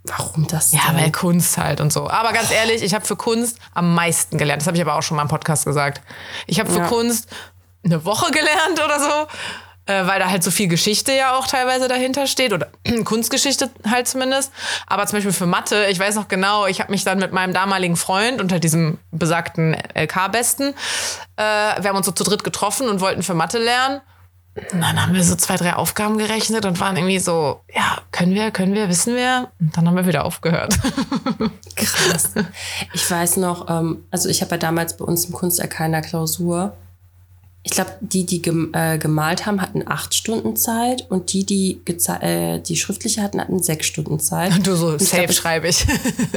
[0.05, 0.73] Warum das?
[0.73, 0.97] Ja, denn?
[0.97, 2.09] weil Kunst halt und so.
[2.09, 4.63] Aber ganz ehrlich, ich habe für Kunst am meisten gelernt.
[4.63, 6.01] Das habe ich aber auch schon mal im Podcast gesagt.
[6.47, 6.87] Ich habe für Ja.
[6.87, 7.29] Kunst
[7.85, 9.27] eine Woche gelernt oder so,
[9.87, 12.69] äh, weil da halt so viel Geschichte ja auch teilweise dahinter steht oder
[13.05, 14.53] Kunstgeschichte halt zumindest.
[14.87, 17.53] Aber zum Beispiel für Mathe, ich weiß noch genau, ich habe mich dann mit meinem
[17.53, 20.75] damaligen Freund unter diesem besagten LK-Besten,
[21.37, 24.01] äh, wir haben uns so zu dritt getroffen und wollten für Mathe lernen.
[24.55, 28.35] Und dann haben wir so zwei, drei Aufgaben gerechnet und waren irgendwie so, ja, können
[28.35, 29.51] wir, können wir, wissen wir?
[29.59, 30.79] Und dann haben wir wieder aufgehört.
[31.77, 32.35] Krass.
[32.93, 36.77] Ich weiß noch, ähm, also ich habe ja damals bei uns im Kunst-LK Klausur,
[37.65, 41.81] ich glaube, die, die gem äh, gemalt haben, hatten acht Stunden Zeit und die, die,
[42.21, 44.53] äh, die schriftliche hatten, hatten sechs Stunden Zeit.
[44.53, 45.87] Und du so, Und safe glaub, schreibe ich.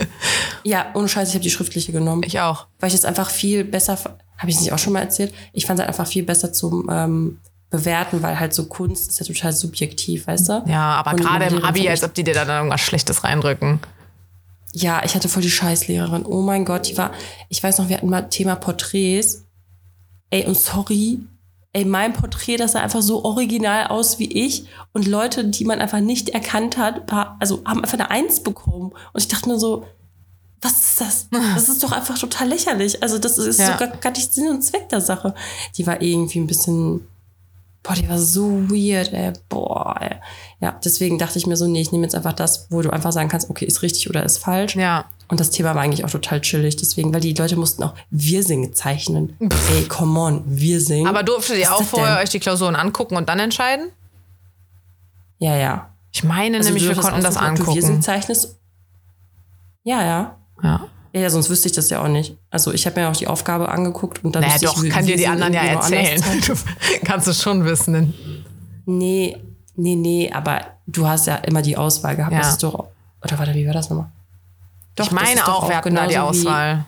[0.63, 2.23] Ja, ohne Scheiß, ich habe die schriftliche genommen.
[2.25, 2.67] ich auch.
[2.79, 3.97] weil ich es einfach viel besser,
[4.38, 5.33] habe ich es nicht auch schon mal erzählt?
[5.53, 7.39] Ich fand es halt einfach viel besser zum ähm,
[7.71, 10.63] Bewerten, weil halt so Kunst ist ja total subjektiv, weißt du?
[10.67, 13.79] Ja, aber Und gerade im Abi, als ob die dir da dann irgendwas Schlechtes reindrücken.
[14.73, 16.25] Ja, ich hatte voll die Scheißlehrerin.
[16.25, 17.11] Oh mein Gott, die war,
[17.49, 19.44] ich weiß noch, wir hatten mal Thema Porträts.
[20.29, 21.19] Ey, und sorry,
[21.73, 24.65] ey, mein Porträt, das sah einfach so original aus wie ich.
[24.93, 28.91] Und Leute, die man einfach nicht erkannt hat, war, also haben einfach eine Eins bekommen.
[29.13, 29.85] Und ich dachte mir so,
[30.61, 31.27] was ist das?
[31.55, 33.03] Das ist doch einfach total lächerlich.
[33.03, 33.73] Also, das ist Ja.
[33.73, 35.35] so gar, gar nicht Sinn und Zweck der Sache.
[35.77, 37.07] Die war irgendwie ein bisschen,
[37.85, 39.33] boah, die war so weird, ey.
[39.49, 40.15] Boah, ey.
[40.59, 43.11] Ja, deswegen dachte ich mir so, nee, ich nehme jetzt einfach das, wo du einfach
[43.11, 44.75] sagen kannst, okay, ist richtig oder ist falsch.
[44.75, 45.05] Ja.
[45.27, 48.73] Und das Thema war eigentlich auch total chillig, deswegen, weil die Leute mussten auch Wirsing
[48.73, 49.35] zeichnen.
[49.39, 51.07] Ey, come on, Wirsing.
[51.07, 52.23] Aber durftet ihr auch vorher denn?
[52.23, 53.89] euch die Klausuren angucken und dann entscheiden?
[55.37, 55.89] Ja, ja.
[56.11, 58.01] Ich meine Also nämlich, wir konnten das aussuchen, ob Du Wirsing angucken.
[58.01, 58.55] zeichnest.
[59.83, 60.37] Ja, ja.
[60.63, 60.87] Ja.
[61.15, 62.36] Ja, ja, sonst wüsste ich das ja auch nicht.
[62.49, 65.15] Also ich habe mir auch die Aufgabe angeguckt und dann Naja, doch, ich, kann dir
[65.15, 66.21] die anderen ja erzählen.
[66.45, 66.54] Du
[67.06, 68.13] kannst es schon wissen.
[68.86, 69.38] Nee,
[69.78, 72.34] Nee, nee, aber du hast ja immer die Auswahl gehabt.
[72.34, 72.39] Ja.
[72.39, 72.88] Das ist doch,
[73.23, 74.08] oder warte, wie war das nochmal?
[74.95, 76.86] Doch, ich meine auch, wir hatten da die genauso wie- Auswahl.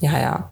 [0.00, 0.50] Ja, ja.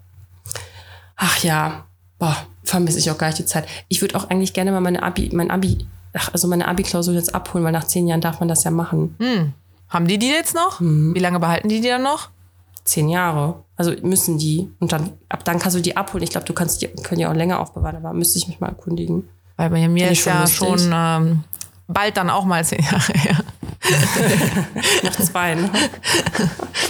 [1.16, 1.84] Ach ja,
[2.18, 3.66] boah, vermisse ich auch gar nicht die Zeit.
[3.88, 7.34] Ich würde auch eigentlich gerne mal meine Abi, mein Abi, ach, also meine Abi-Klausur jetzt
[7.34, 9.14] abholen, weil nach zehn Jahren darf man das ja machen.
[9.18, 9.52] Hm.
[9.88, 10.80] Haben die die jetzt noch?
[10.80, 11.14] Mhm.
[11.14, 12.30] Wie lange behalten die die dann noch?
[12.84, 13.64] Zehn Jahre.
[13.76, 14.70] Also müssen die.
[14.78, 16.24] Und dann, ab dann kannst du die abholen.
[16.24, 18.68] Ich glaube, du kannst die, können die auch länger aufbewahren, aber müsste ich mich mal
[18.68, 19.28] erkundigen.
[19.56, 20.58] Weil bei mir ist schon ja lustig.
[20.58, 21.44] schon ähm,
[21.88, 23.38] bald dann auch mal zehn Jahre her.
[25.02, 25.70] Noch zwei, ne?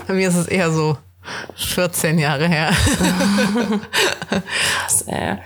[0.06, 0.96] Bei mir ist es eher so
[1.56, 2.70] 14 Jahre her.
[4.30, 5.38] Krass, ey.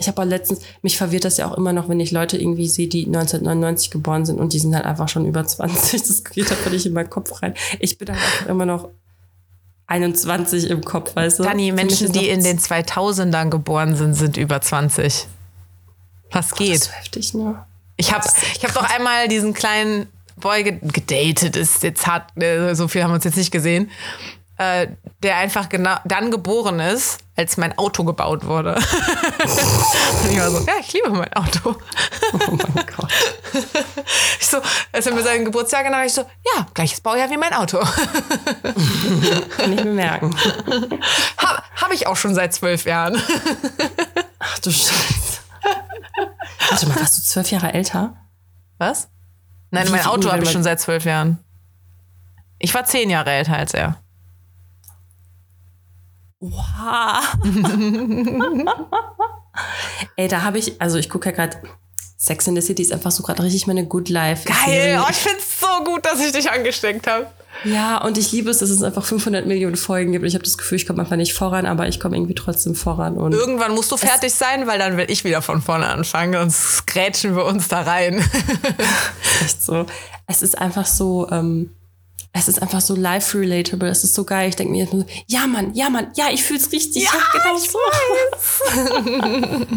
[0.00, 2.66] Ich habe auch letztens, mich verwirrt das ja auch immer noch, wenn ich Leute irgendwie
[2.68, 6.02] sehe, die 1999 geboren sind und die sind halt einfach schon über 20.
[6.02, 7.54] Das geht einfach nicht in meinen Kopf rein.
[7.78, 8.88] Ich bin halt einfach immer noch
[9.86, 11.42] 21 im Kopf, weißt du?
[11.42, 15.26] Dani, Menschen, ist die in den 2000ern geboren sind, sind über 20.
[16.30, 16.74] Was Das geht?
[16.76, 17.64] ist so heftig, ne?
[17.96, 18.24] Ich habe
[18.56, 23.02] ich hab doch einmal diesen kleinen Boy ge- gedatet, ist jetzt hart, äh, so viel
[23.02, 23.90] haben wir uns jetzt nicht gesehen,
[24.56, 24.86] äh,
[25.22, 28.74] der einfach genau dann geboren ist, als mein Auto gebaut wurde.
[30.22, 31.74] Und ich war so, ja, ich liebe mein Auto.
[32.32, 33.10] Oh mein Gott.
[34.38, 34.58] Ich so,
[34.92, 37.78] als er mir sein Geburtsjahr genannt ich so, ja, gleiches Baujahr wie mein Auto.
[39.56, 40.36] Kann ich mir merken.
[41.38, 43.20] Habe hab ich auch schon seit zwölf Jahren.
[44.38, 45.40] Ach du Scheiße.
[46.68, 48.16] Warte mal, warst du zwölf Jahre älter?
[48.76, 49.08] Was?
[49.70, 51.42] Nein, mein Auto habe ich schon seit zwölf Jahren.
[52.58, 53.99] Ich war zehn Jahre älter als er.
[56.40, 57.36] Wow.
[60.16, 61.58] Ey, da habe ich, also ich gucke ja gerade,
[62.16, 64.46] Sex in the City ist einfach so gerade richtig meine Good Life.
[64.46, 67.26] Geil, oh, ich find's so gut, dass ich dich angesteckt habe.
[67.64, 70.24] Ja, und ich liebe es, dass es einfach 500 Millionen Folgen gibt.
[70.24, 73.18] Ich habe das Gefühl, ich komme einfach nicht voran, aber ich komme irgendwie trotzdem voran.
[73.18, 76.86] Und Irgendwann musst du fertig sein, weil dann will ich wieder von vorne anfangen, sonst
[76.86, 78.18] grätschen wir uns da rein.
[79.44, 79.84] echt so.
[80.26, 81.70] Es ist einfach so, ähm,
[82.32, 83.88] es ist einfach so life-relatable.
[83.88, 84.48] Es ist so geil.
[84.50, 87.02] Ich denke mir jetzt nur so, ja, Mann, ja, Mann, ja, ich fühl's richtig.
[87.04, 87.78] Ja, genau ich so.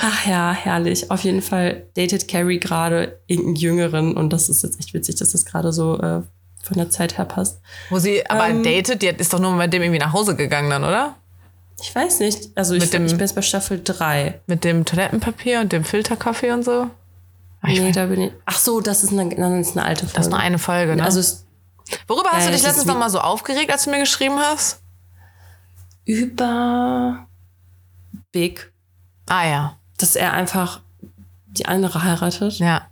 [0.00, 1.10] Ach ja, herrlich.
[1.10, 5.30] Auf jeden Fall datet Carrie gerade irgendeinen Jüngeren und das ist jetzt echt witzig, dass
[5.32, 6.22] das gerade so äh,
[6.62, 7.60] von der Zeit her passt.
[7.90, 8.62] Wo sie aber Ähm.
[8.62, 11.16] datet, die ist doch nur mit dem irgendwie nach Hause gegangen dann, oder?
[11.80, 12.50] Ich weiß nicht.
[12.56, 14.40] Also ich, dem- ich bin jetzt bei Staffel 3.
[14.46, 16.88] Mit dem Toilettenpapier und dem Filterkaffee und so.
[17.66, 18.32] Ich Nee, weiß- da bin ich.
[18.46, 20.14] Ach so, das ist eine, das ist eine alte Folge.
[20.16, 21.04] Das ist nur eine Folge, ne?
[21.04, 21.44] Also es
[22.06, 24.38] Worüber hast Ja, du dich letztens wie- noch mal so aufgeregt, als du mir geschrieben
[24.38, 24.80] hast?
[26.04, 27.26] über
[28.32, 28.72] Big,
[29.26, 30.80] Ah ja, dass er einfach
[31.46, 32.58] die andere heiratet.
[32.58, 32.86] ja,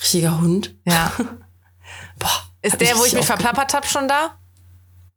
[0.00, 0.74] Richtiger Hund.
[0.86, 1.12] ja.
[2.18, 2.30] Boah.
[2.62, 4.30] Ist der, wo ich mich verplappert habe, schon da?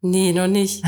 [0.01, 0.83] Nee, noch nicht.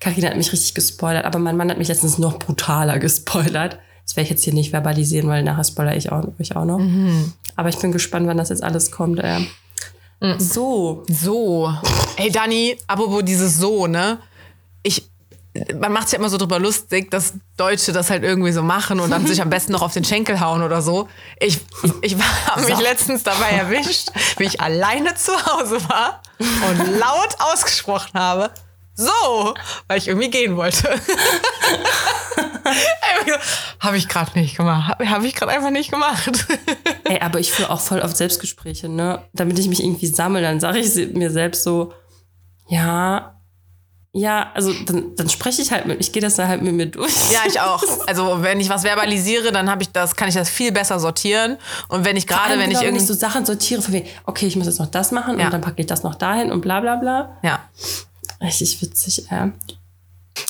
[0.00, 3.78] Carina hat mich richtig gespoilert, aber mein Mann hat mich letztens noch brutaler gespoilert.
[4.04, 6.78] Das werde ich jetzt hier nicht verbalisieren, weil nachher spoilere ich auch, euch auch noch.
[6.78, 7.32] Mhm.
[7.56, 9.18] Aber ich bin gespannt, wann das jetzt alles kommt.
[9.20, 9.46] Äh.
[10.20, 10.40] Mhm.
[10.40, 11.72] So, So.
[12.16, 14.18] Ey, Dani, apropos dieses So, ne?
[14.82, 15.08] Ich,
[15.78, 19.00] man macht sich ja immer so drüber lustig, dass Deutsche das halt irgendwie so machen
[19.00, 21.08] und dann sich am besten noch auf den Schenkel hauen oder so.
[21.40, 21.60] Ich,
[22.02, 22.82] ich habe mich So.
[22.82, 26.22] letztens dabei erwischt, wie ich alleine zu Hause war
[26.68, 28.50] und laut ausgesprochen habe.
[28.94, 29.54] So,
[29.86, 30.88] weil ich irgendwie gehen wollte.
[33.80, 34.88] habe ich gerade nicht gemacht.
[34.88, 36.30] Habe hab ich gerade einfach nicht gemacht.
[37.04, 39.22] ey, aber ich führe auch voll oft Selbstgespräche, ne?
[39.32, 41.92] Damit ich mich irgendwie sammle, dann sage ich mir selbst so,
[42.68, 43.34] ja,
[44.12, 46.86] ja, also dann, dann spreche ich halt mit, ich gehe das dann halt mit mir
[46.86, 47.30] durch.
[47.30, 47.82] Ja, ich auch.
[48.06, 51.58] Also wenn ich was verbalisiere, dann habe ich das, kann ich das viel besser sortieren.
[51.88, 54.56] Und wenn ich gerade, wenn ich genau, irgendwie, so Sachen sortiere, von wegen, okay, ich
[54.56, 55.46] muss jetzt noch das machen Ja.
[55.46, 57.36] und dann packe ich das noch dahin und bla bla bla.
[57.42, 57.60] ja,
[58.40, 59.48] Richtig witzig, äh.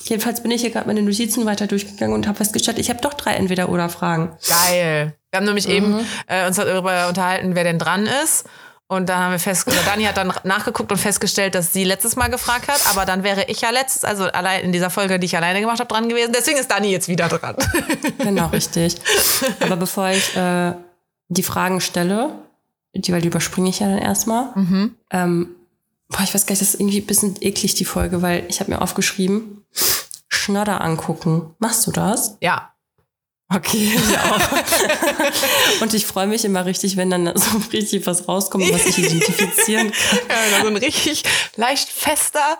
[0.09, 3.15] Jedenfalls bin ich hier gerade meine Notizen weiter durchgegangen und habe festgestellt, ich habe doch
[3.15, 4.37] drei Entweder-Oder-Fragen.
[4.49, 5.15] geil.
[5.31, 5.73] Wir haben nämlich Mhm.
[5.75, 8.47] eben äh, uns darüber unterhalten, wer denn dran ist.
[8.91, 12.29] Und dann haben wir festgestellt, Dani hat dann nachgeguckt und festgestellt, dass sie letztes Mal
[12.29, 15.37] gefragt hat, aber dann wäre ich ja letztes, also allein in dieser Folge, die ich
[15.37, 16.33] alleine gemacht habe, dran gewesen.
[16.35, 17.55] Deswegen ist Dani jetzt wieder dran.
[18.19, 18.97] Genau, richtig.
[19.61, 20.73] Aber bevor ich äh,
[21.29, 22.31] die Fragen stelle,
[22.95, 24.95] die, weil die überspringe ich ja dann erstmal, Mhm.
[25.11, 25.49] ähm,
[26.09, 28.61] boah, ich weiß gar nicht, das ist irgendwie ein bisschen eklig, die Folge, weil ich
[28.61, 29.65] habe mir aufgeschrieben,
[30.29, 31.55] Schnodder angucken.
[31.59, 32.37] Machst du das?
[32.41, 32.75] Ja.
[33.51, 35.81] Okay, ich auch.
[35.81, 39.91] und ich freue mich immer richtig, wenn dann so richtig was rauskommt, was ich identifizieren
[39.91, 40.19] kann.
[40.53, 41.23] Ja, so ein richtig
[41.57, 42.59] leicht fester,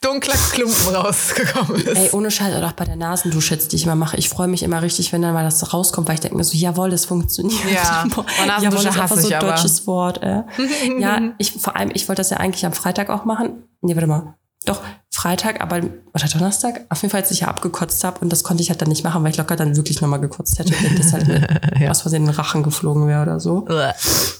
[0.00, 1.96] dunkler Klumpen rausgekommen ist.
[1.96, 4.16] Ey, ohne Scheiß, oder auch bei der Nasendusche, jetzt, die ich immer mache.
[4.16, 6.56] Ich freue mich immer richtig, wenn dann mal das rauskommt, weil ich denke mir so,
[6.56, 7.60] jawohl, das funktioniert.
[7.72, 9.48] Ja, Boah, Nasendusche jawohl, das ist so ein aber.
[9.50, 10.22] deutsches Wort.
[10.22, 10.42] Äh.
[10.98, 13.64] ja, ich, vor allem, ich wollte das ja eigentlich am Freitag auch machen.
[13.82, 14.34] Nee, warte mal.
[14.70, 18.44] Doch, Freitag, aber oder Donnerstag, auf jeden Fall, als ich ja abgekotzt habe und das
[18.44, 20.96] konnte ich halt dann nicht machen, weil ich locker dann wirklich nochmal gekotzt hätte, wenn
[20.96, 21.26] das halt
[21.80, 21.90] Ja.
[21.90, 23.66] aus Versehen in den Rachen geflogen wäre oder so.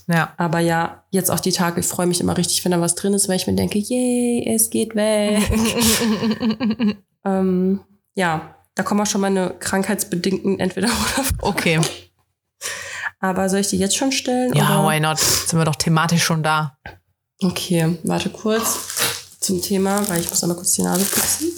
[0.06, 0.32] Ja.
[0.36, 3.12] Aber ja, jetzt auch die Tage, ich freue mich immer richtig, wenn da was drin
[3.12, 5.42] ist, weil ich mir denke, yay, es geht weg.
[7.24, 7.80] ähm,
[8.14, 11.26] ja, da kommen auch schon meine krankheitsbedingten entweder oder.
[11.40, 11.80] Okay.
[13.18, 14.54] Aber soll ich die jetzt schon stellen?
[14.54, 14.88] Ja, oder?
[14.88, 15.18] why not?
[15.18, 16.78] Sind wir doch thematisch schon da.
[17.42, 18.89] Okay, warte kurz
[19.40, 21.48] zum Thema, weil ich muss einmal kurz die Nase putzen.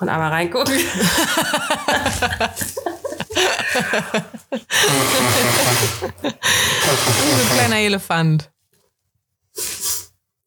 [0.00, 0.74] Und einmal reingucken.
[6.22, 8.50] Ein kleiner Elefant.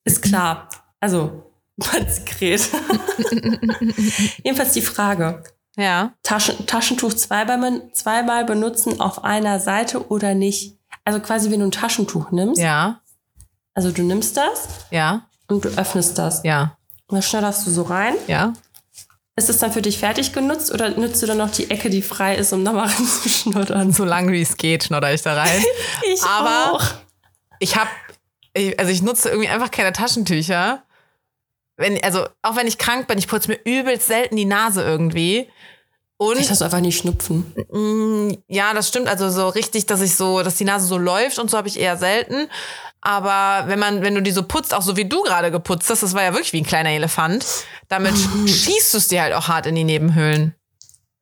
[0.06, 0.70] Ist klar.
[1.00, 1.52] Also,
[2.08, 2.70] Sekret.
[4.44, 5.44] Jedenfalls die Frage.
[5.76, 6.14] Ja.
[6.24, 10.78] Taschen, Taschentuch zweimal, zweimal benutzen auf einer Seite oder nicht?
[11.06, 13.02] Also quasi, wenn du ein Taschentuch nimmst, Ja.
[13.74, 15.28] also du nimmst das Ja.
[15.48, 16.42] und du öffnest das.
[16.44, 16.78] Ja.
[17.08, 18.16] Und dann schnodderst du so rein.
[18.28, 18.54] Ja.
[19.36, 22.02] Ist es dann für dich fertig genutzt oder nutzt du dann noch die Ecke, die
[22.04, 23.92] frei ist, um nochmal reinzuschnuddern?
[23.92, 25.64] So lang wie es geht, schnodder ich da rein.
[26.14, 26.84] Ich Aber- auch.
[27.60, 27.90] Ich habe,
[28.78, 30.84] also ich nutze irgendwie einfach keine Taschentücher.
[31.78, 35.50] Wenn, also auch wenn ich krank bin, ich putze mir übelst selten die Nase irgendwie.
[36.30, 37.46] Und Vielleicht hast du einfach nicht Schnupfen.
[37.72, 39.08] Mm, Ja, das stimmt.
[39.08, 41.80] Also so richtig, dass ich so, dass die Nase so läuft und so habe ich
[41.80, 42.48] eher selten.
[43.02, 46.04] Aber wenn man, wenn du die so putzt, auch so wie du gerade geputzt hast,
[46.04, 47.46] das war ja wirklich wie ein kleiner Elefant,
[47.90, 50.56] damit schießt du es dir halt auch hart in die Nebenhöhlen.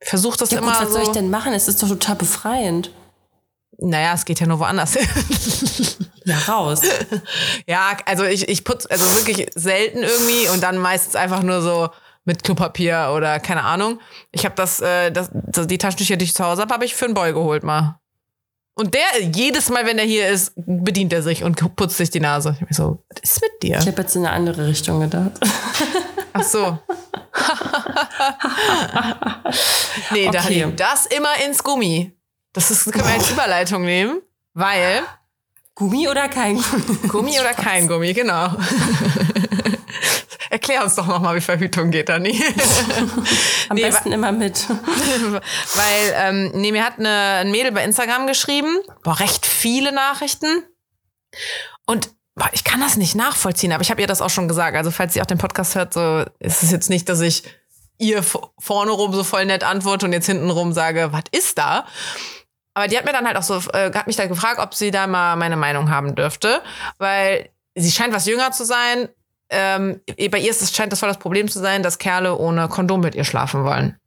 [0.00, 0.94] Versuch das Ja gut, immer was so.
[0.94, 1.52] soll ich denn machen?
[1.52, 2.90] Es ist doch total befreiend.
[3.78, 5.08] Naja, es geht ja nur woanders hin.
[6.24, 6.82] Ja, raus.
[7.66, 11.88] ja, also ich, ich putze also wirklich selten irgendwie und dann meistens einfach nur so
[12.24, 13.98] mit Klopapier oder keine Ahnung.
[14.30, 16.94] Ich habe das, äh, das, das, die Taschentücher, die ich zu Hause habe, habe ich
[16.94, 17.98] für einen Boy geholt mal.
[18.74, 19.02] Und der,
[19.34, 22.56] jedes Mal, wenn er hier ist, bedient er sich und putzt sich die Nase.
[22.60, 23.78] Ich mich so, was ist mit dir?
[23.78, 25.32] Ich habe jetzt in eine andere Richtung gedacht.
[26.32, 26.78] Ach so.
[30.12, 30.64] nee, da Okay.
[30.64, 32.12] liegt das immer ins Gummi.
[32.54, 34.20] Das ist, können wir als Überleitung nehmen,
[34.54, 35.02] weil
[35.74, 37.08] Gummi oder kein Gummi?
[37.08, 38.48] Gummi oder kein Gummi, genau.
[40.52, 42.38] Erklär uns doch nochmal, wie Verhütung geht, Dani.
[43.70, 44.68] Am Nee, besten immer mit.
[45.74, 47.08] Weil, ähm, nee, mir hat eine,
[47.40, 48.68] ein Mädel bei Instagram geschrieben,
[49.02, 50.62] boah, recht viele Nachrichten.
[51.86, 54.76] Und boah, ich kann das nicht nachvollziehen, aber ich habe ihr das auch schon gesagt.
[54.76, 57.44] Also, falls sie auch den Podcast hört, so ist es jetzt nicht, dass ich
[57.96, 61.86] ihr vorne rum so voll nett antworte und jetzt hinten rum sage, was ist da?
[62.74, 64.90] Aber die hat mir dann halt auch so, äh, hat mich da gefragt, ob sie
[64.90, 66.60] da mal meine Meinung haben dürfte,
[66.98, 69.08] weil sie scheint was jünger zu sein.
[69.52, 72.68] Ähm, bei ihr ist es, scheint das voll das Problem zu sein, dass Kerle ohne
[72.68, 73.98] Kondom mit ihr schlafen wollen.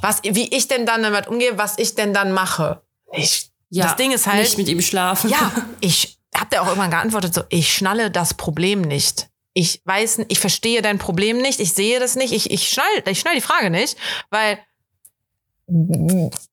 [0.00, 2.82] Was, wie ich denn dann damit umgehe, was ich denn dann mache.
[3.12, 5.28] Ich, Ja, das Ding ist halt, Nicht mit ihm schlafen.
[5.28, 9.28] ja, ich hab dir auch irgendwann geantwortet, so, ich schnalle das Problem nicht.
[9.54, 13.20] Ich weiß, ich verstehe dein Problem nicht, ich sehe das nicht, ich, ich schnall, ich
[13.20, 13.98] schnall die Frage nicht,
[14.30, 14.58] weil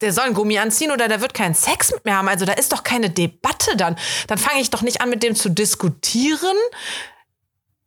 [0.01, 2.27] der soll ein Gummi anziehen oder der wird keinen Sex mit mir haben.
[2.27, 3.97] Also da ist doch keine Debatte dann.
[4.27, 6.55] Dann fange ich doch nicht an, mit dem zu diskutieren.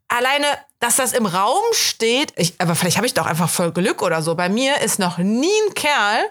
[0.07, 0.45] Alleine,
[0.79, 4.21] dass das im Raum steht, ich, aber vielleicht habe ich doch einfach voll Glück oder
[4.21, 4.35] so.
[4.35, 6.23] Bei mir ist noch nie ein Kerl,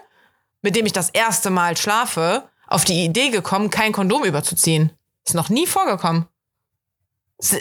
[0.61, 4.91] mit dem ich das erste Mal schlafe, auf die Idee gekommen, kein Kondom überzuziehen.
[5.25, 6.27] Ist noch nie vorgekommen.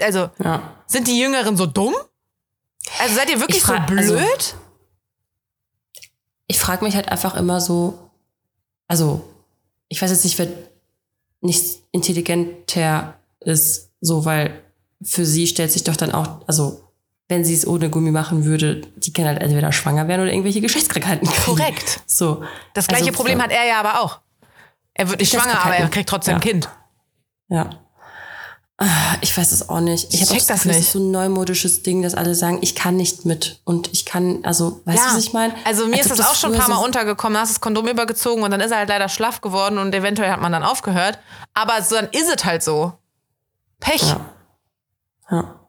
[0.00, 0.76] Also, Ja.
[0.86, 1.94] sind die Jüngeren so dumm?
[3.00, 3.98] Also seid ihr wirklich so blöd?
[3.98, 4.18] also-
[6.46, 8.10] Ich frage mich halt einfach immer so,
[8.86, 9.28] also,
[9.88, 10.48] ich weiß jetzt nicht, wer
[11.40, 14.62] nicht intelligenter ist, so, weil
[15.04, 16.82] für sie stellt sich doch dann auch, also,
[17.28, 20.60] wenn sie es ohne Gummi machen würde, die kann halt entweder schwanger werden oder irgendwelche
[20.60, 21.44] Geschlechtskrankheiten kriegen.
[21.56, 22.00] Korrekt.
[22.06, 22.42] So.
[22.74, 24.20] Das gleiche Also, Problem hat er ja aber auch.
[24.94, 26.36] Er wird nicht Das schwanger, aber er kriegt trotzdem ja.
[26.38, 26.68] ein Kind.
[27.48, 27.70] Ja.
[28.78, 28.86] Ah,
[29.20, 30.12] Ich weiß es auch nicht.
[30.12, 30.80] Ich auch check das Gefühl, nicht.
[30.80, 33.60] ist so ein neumodisches Ding, dass alle sagen, ich kann nicht mit.
[33.64, 35.54] Und ich kann, also, weißt du, was ich meine?
[35.64, 37.60] Also mir Als ist das auch schon ein paar Mal so- untergekommen, da hast das
[37.60, 40.64] Kondom übergezogen und dann ist er halt leider schlaff geworden und eventuell hat man dann
[40.64, 41.18] aufgehört.
[41.54, 42.92] Aber so, dann ist es halt so.
[43.80, 44.02] Pech.
[44.02, 44.20] Ja.
[45.30, 45.60] Ja.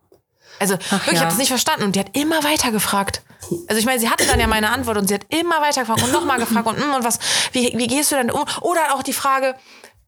[0.60, 1.20] Also Ach wirklich, ich ja.
[1.22, 3.22] habe das nicht verstanden und die hat immer weiter gefragt.
[3.68, 6.04] Also ich meine, sie hatte dann ja meine Antwort und sie hat immer weiter gefragt
[6.04, 7.20] und nochmal gefragt und, mm, und was,
[7.52, 8.46] wie, wie gehst du denn um?
[8.62, 9.56] Oder auch die Frage,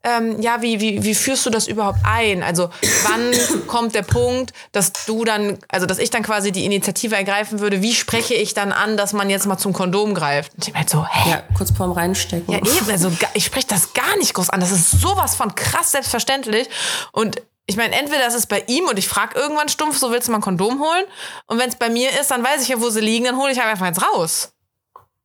[0.06, 2.44] ähm, ja, wie, wie, wie führst du das überhaupt ein?
[2.44, 2.70] Also
[3.04, 3.32] wann
[3.68, 7.82] kommt der Punkt, dass du dann, also dass ich dann quasi die Initiative ergreifen würde,
[7.82, 10.54] wie spreche ich dann an, dass man jetzt mal zum Kondom greift?
[10.54, 11.32] Und ich bin halt so, hä?
[11.32, 12.54] Ja, kurz vorm Reinstecken.
[12.54, 14.60] Ja, eben, also ich spreche das gar nicht groß an.
[14.60, 16.70] Das ist sowas von krass selbstverständlich.
[17.12, 20.28] Und ich meine, entweder ist es bei ihm und ich frage irgendwann stumpf, so willst
[20.28, 21.06] du mal ein Kondom holen?
[21.48, 23.52] Und wenn es bei mir ist, dann weiß ich ja, wo sie liegen, dann hole
[23.52, 24.54] ich halt einfach eins raus.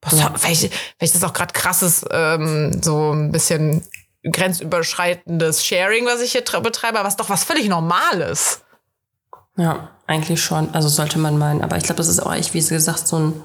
[0.03, 3.87] Vielleicht, vielleicht ist das auch gerade krasses, ähm, so ein bisschen
[4.25, 8.63] grenzüberschreitendes Sharing, was ich hier betreibe, aber es ist doch was völlig Normales.
[9.57, 10.75] Ja, eigentlich schon.
[10.75, 11.63] Also sollte man meinen.
[11.63, 13.43] Aber ich glaube, das ist auch echt, wie sie gesagt, so ein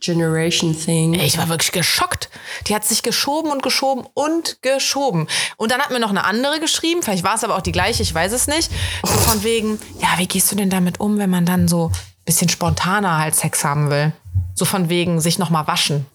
[0.00, 1.14] Generation-Thing.
[1.14, 2.30] Ey, Ich war wirklich geschockt.
[2.66, 5.28] Die hat sich geschoben und geschoben und geschoben.
[5.56, 8.02] Und dann hat mir noch eine andere geschrieben, vielleicht war es aber auch die gleiche,
[8.02, 8.70] ich weiß es nicht.
[9.04, 12.24] So von wegen, ja, wie gehst du denn damit um, wenn man dann so ein
[12.24, 14.12] bisschen spontaner halt Sex haben will?
[14.54, 16.06] So von wegen sich nochmal waschen.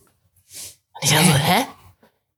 [0.94, 1.66] Und ich dachte so, hä?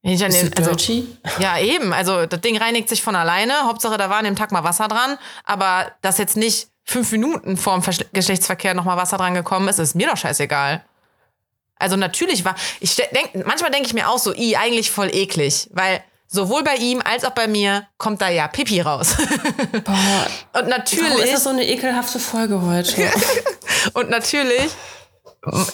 [0.04, 1.04] Ich den, du also,
[1.40, 1.92] ja, eben.
[1.92, 3.54] Also das Ding reinigt sich von alleine.
[3.66, 5.18] Hauptsache, da war an dem Tag mal Wasser dran.
[5.44, 9.96] Aber dass jetzt nicht fünf Minuten vor dem Geschlechtsverkehr nochmal Wasser dran gekommen ist, ist
[9.96, 10.86] mir doch scheißegal.
[11.80, 15.70] Also natürlich war, ich denk, manchmal denke ich mir auch so, i, eigentlich voll eklig,
[15.72, 19.16] weil sowohl bei ihm als auch bei mir kommt da ja Pipi raus.
[19.20, 20.28] und Warum
[20.64, 23.10] ist natürlich, das so eine ekelhafte Folge heute?
[23.94, 24.72] und natürlich,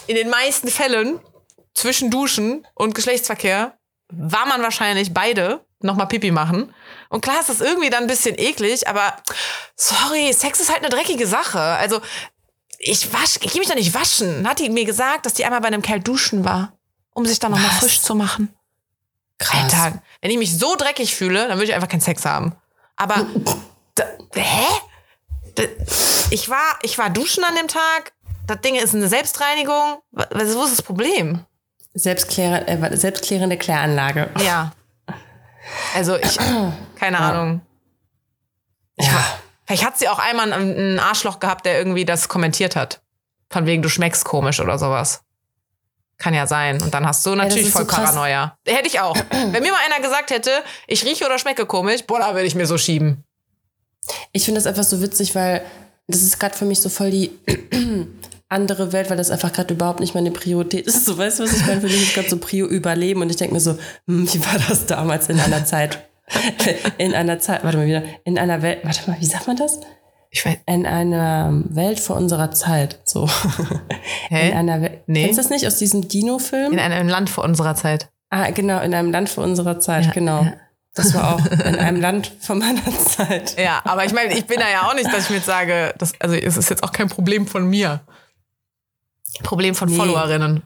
[0.06, 1.20] in den meisten Fällen
[1.74, 3.76] zwischen Duschen und Geschlechtsverkehr
[4.12, 6.72] war man wahrscheinlich beide nochmal Pipi machen.
[7.08, 9.16] Und klar ist das irgendwie dann ein bisschen eklig, aber
[9.76, 11.60] sorry, Sex ist halt eine dreckige Sache.
[11.60, 12.00] Also
[12.78, 14.48] ich wasch, ich geh mich doch nicht waschen.
[14.48, 16.72] Hat die mir gesagt, dass die einmal bei einem Kerl duschen war,
[17.12, 18.54] um sich dann nochmal frisch zu machen.
[19.38, 19.74] Krass.
[19.74, 22.54] Alter, wenn ich mich so dreckig fühle, dann würde ich einfach keinen Sex haben.
[22.96, 23.26] Aber,
[23.94, 24.04] da,
[24.34, 24.66] hä?
[25.56, 25.62] Da,
[26.30, 28.12] ich, war, ich war duschen an dem Tag.
[28.46, 29.98] Das Ding ist eine Selbstreinigung.
[30.12, 31.44] Was, wo ist das Problem?
[31.94, 34.30] Selbstklärende, äh, selbstklärende Kläranlage.
[34.44, 34.72] Ja.
[35.94, 36.38] Also ich,
[36.96, 37.60] keine Ahnung.
[38.98, 39.38] Ja.
[39.66, 43.02] Vielleicht hat sie auch einmal ein ein Arschloch gehabt, der irgendwie das kommentiert hat.
[43.50, 45.22] Von wegen, du schmeckst komisch oder sowas.
[46.18, 46.80] Kann ja sein.
[46.82, 47.88] Und dann hast du natürlich ist voll so.
[47.88, 48.56] Paranoia.
[48.66, 49.16] Hätte ich auch.
[49.30, 50.50] Wenn mir mal einer gesagt hätte,
[50.86, 53.24] ich rieche oder schmecke komisch, boah, da würde ich mir so schieben.
[54.32, 55.64] Ich finde das einfach so witzig, weil
[56.06, 57.30] das ist gerade für mich so voll die
[58.48, 61.04] andere Welt, weil das einfach gerade überhaupt nicht meine Priorität ist.
[61.06, 61.80] So, weißt du, was ich meine?
[61.80, 64.58] Für mich ist gerade so Prio Überleben und ich denke mir so, hm, wie war
[64.68, 66.08] das damals in einer Zeit?
[66.98, 69.80] In einer Zeit, warte mal wieder, in einer Welt, warte mal, wie sagt man das?
[70.30, 73.00] Ich weiß, In einer Welt vor unserer Zeit.
[73.04, 73.28] So.
[74.28, 74.50] Hä?
[74.50, 75.02] In einer Welt.
[75.06, 75.24] Nee.
[75.24, 76.72] Kennst du das nicht aus diesem Dino-Film?
[76.72, 78.08] in einem Land vor unserer Zeit.
[78.30, 80.46] Ah, genau, in einem Land vor unserer Zeit, genau.
[80.94, 83.56] Das war auch in einem Land vor meiner Zeit.
[83.58, 85.94] Ja, aber ich meine, ich bin da ja auch nicht, dass ich mir jetzt sage,
[85.98, 88.00] das, also es ist jetzt auch kein Problem von mir.
[89.42, 89.96] Problem von Nee.
[89.96, 90.62] Followerinnen.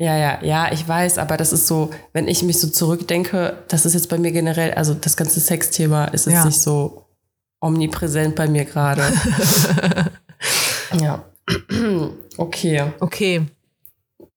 [0.00, 3.84] Ja, ja, ja, ich weiß, aber das ist so, wenn ich mich so zurückdenke, das
[3.84, 6.44] ist jetzt bei mir generell, also das ganze Sexthema ist jetzt Ja.
[6.46, 7.04] nicht so
[7.60, 9.02] omnipräsent bei mir gerade.
[11.00, 11.22] ja.
[12.38, 12.90] Okay.
[13.00, 13.46] Okay,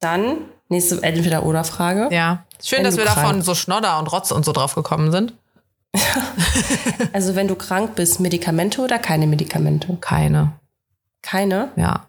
[0.02, 2.10] Dann nächste Entweder-Oder-Frage.
[2.12, 2.44] ja.
[2.62, 5.34] Schön, Wenn dass wir davon so Schnodder und Rotz und so drauf gekommen sind.
[7.14, 9.98] Also wenn du krank bist, Medikamente oder keine Medikamente?
[10.02, 10.54] Keine,
[11.22, 11.70] Keine?
[11.78, 12.06] ja.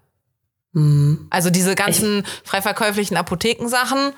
[0.75, 1.27] Hm.
[1.31, 4.13] Also diese ganzen frei verkäuflichen Apothekensachen,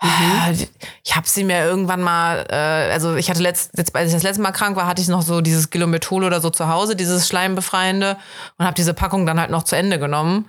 [0.00, 0.66] äh,
[1.04, 4.22] ich habe sie mir irgendwann mal, äh, also ich hatte letzt, jetzt, als ich das
[4.22, 7.26] letzte Mal krank war, hatte ich noch so dieses Gilomethol oder so zu Hause, dieses
[7.26, 8.16] Schleimbefreiende
[8.58, 10.48] und habe diese Packung dann halt noch zu Ende genommen.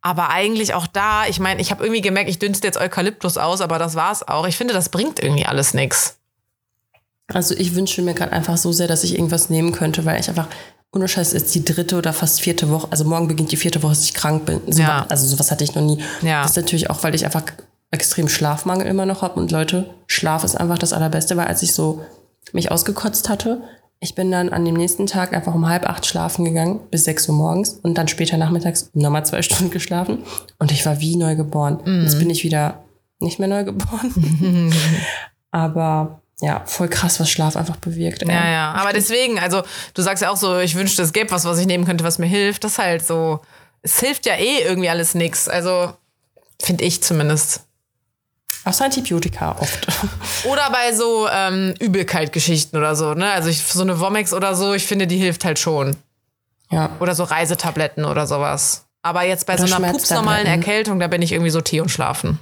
[0.00, 3.60] Aber eigentlich auch da, ich meine, ich habe irgendwie gemerkt, ich dünste jetzt Eukalyptus aus,
[3.60, 4.46] aber das war's auch.
[4.46, 6.18] Ich finde, das bringt irgendwie alles nichts.
[7.32, 10.28] Also ich wünsche mir gerade einfach so sehr, dass ich irgendwas nehmen könnte, weil ich
[10.28, 10.46] einfach,
[10.92, 13.92] ohne Scheiß, ist die dritte oder fast vierte Woche, also morgen beginnt die vierte Woche,
[13.92, 14.60] dass ich krank bin.
[14.68, 15.06] So, Ja.
[15.08, 15.98] Also sowas hatte ich noch nie.
[16.22, 16.42] Ja.
[16.42, 17.42] Das ist natürlich auch, weil ich einfach
[17.90, 19.38] extrem Schlafmangel immer noch habe.
[19.40, 22.02] Und Leute, Schlaf ist einfach das Allerbeste, weil als ich so
[22.52, 23.60] mich ausgekotzt hatte,
[24.00, 27.28] ich bin dann an dem nächsten Tag einfach um halb acht schlafen gegangen, bis sechs
[27.28, 30.18] Uhr morgens und dann später nachmittags nochmal zwei Stunden geschlafen.
[30.58, 31.80] Und ich war wie neu geboren.
[31.84, 32.02] Mhm.
[32.02, 32.84] Jetzt bin ich wieder
[33.20, 34.72] nicht mehr neu geboren.
[35.50, 38.22] Aber ja, voll krass, was Schlaf einfach bewirkt.
[38.22, 38.28] ey.
[38.28, 38.72] Ja, ja.
[38.72, 39.62] Aber deswegen, also
[39.94, 42.18] du sagst ja auch so, ich wünschte, es gäbe was, was ich nehmen könnte, was
[42.18, 42.62] mir hilft.
[42.64, 43.40] Das ist halt so,
[43.82, 45.48] es hilft ja eh irgendwie alles nix.
[45.48, 45.92] Also
[46.60, 47.62] finde ich zumindest.
[48.64, 49.86] Außer Antibiotika oft.
[50.44, 53.30] Oder bei so ähm, Übelkeit-Geschichten oder so, ne?
[53.30, 55.96] Also ich, so eine Womex oder so, ich finde, die hilft halt schon.
[56.70, 56.90] ja.
[57.00, 58.84] Oder so Reisetabletten oder sowas.
[59.02, 60.46] Aber jetzt bei Oder so einer pupsnormalen.
[60.46, 62.40] Erkältung, da bin ich irgendwie so Tee und Schlafen.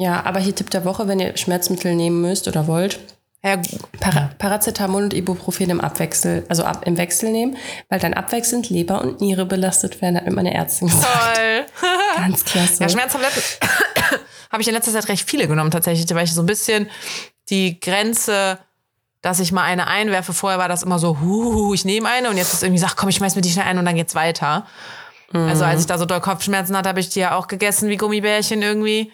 [0.00, 2.98] Ja, aber hier Tipp der Woche, wenn ihr Schmerzmittel nehmen müsst oder wollt,
[3.44, 3.60] Ja,
[4.00, 7.58] Para Paracetamol und Ibuprofen im Abwechsel, also ab, im Wechsel nehmen,
[7.90, 11.06] weil dann abwechselnd Leber und Niere belastet werden, hat mir meine Ärztin gesagt.
[11.34, 11.66] toll.
[12.16, 12.82] Ganz klasse.
[12.82, 13.42] Ja, Schmerztabletten
[14.50, 16.88] habe ich in letzter Zeit recht viele genommen tatsächlich, weil ich so ein bisschen
[17.50, 18.58] die Grenze,
[19.20, 20.32] dass ich mal eine einwerfe.
[20.32, 23.10] Vorher war das immer so, hu, ich nehme eine und jetzt ist irgendwie, sag, komm,
[23.10, 24.66] ich schmeiß mir die schnell ein und dann geht's weiter.
[25.32, 27.96] Also als ich da so doll Kopfschmerzen hatte, habe ich die ja auch gegessen wie
[27.96, 29.12] Gummibärchen irgendwie.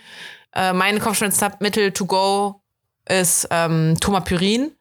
[0.56, 2.60] Äh, mein Kopfschmerzmittel to go
[3.08, 4.72] ist ähm, Tomapyrin,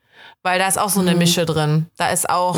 [0.41, 1.87] weil da ist auch so eine Mische drin.
[1.97, 2.55] Da ist auch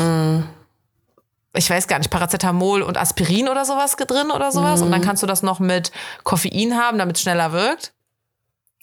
[1.54, 4.82] ich weiß gar nicht, Paracetamol und Aspirin oder sowas drin oder sowas.
[4.82, 5.90] Und dann kannst du das noch mit
[6.22, 7.92] Koffein haben, damit es schneller wirkt.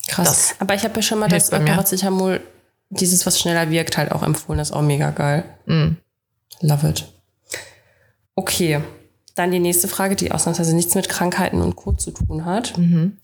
[0.08, 0.28] Krass.
[0.28, 1.50] das aber ich habe ja schon mal das.
[1.50, 2.42] Paracetamol
[2.90, 4.60] dieses, was schneller wirkt, halt auch empfohlen.
[4.60, 5.44] Das ist auch mega geil.
[5.66, 5.96] Mm.
[6.62, 7.06] Love it.
[8.36, 8.82] Okay.
[9.34, 11.94] Dann die nächste Frage, die ausnahmsweise nichts mit Krankheiten und Co.
[11.94, 12.78] zu tun hat.
[12.78, 13.18] Mhm.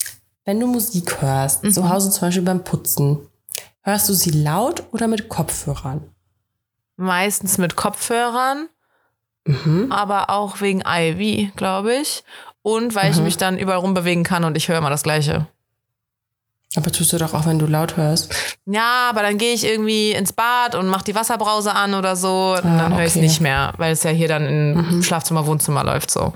[0.51, 3.19] Wenn du Musik hörst, zu Hause zum Beispiel beim Putzen,
[3.83, 6.01] hörst du sie laut oder mit Kopfhörern?
[6.97, 8.67] Meistens mit Kopfhörern,
[9.45, 9.89] Mhm.
[9.93, 12.25] aber auch wegen Ivy, glaube ich.
[12.63, 15.47] Und weil ich mich dann überall rumbewegen kann und ich höre immer das Gleiche.
[16.75, 18.33] Aber tust du doch auch, wenn du laut hörst.
[18.65, 22.55] Ja, aber dann gehe ich irgendwie ins Bad und mache die Wasserbrause an oder so.
[22.61, 23.25] Und dann höre ich es okay.
[23.25, 26.33] nicht mehr, weil es ja hier dann im Schlafzimmer, Wohnzimmer läuft so.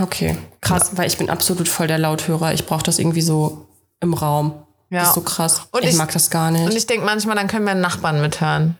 [0.00, 2.52] Okay, krass, weil ich bin absolut voll der Lauthörer.
[2.52, 3.66] Ich brauche das irgendwie so
[4.00, 4.54] im Raum.
[4.90, 5.00] Ja.
[5.00, 5.62] Das ist so krass.
[5.70, 6.64] Und ich, ich- mag das gar nicht.
[6.64, 8.76] Und ich denke manchmal, dann können wir Nachbarn mithören.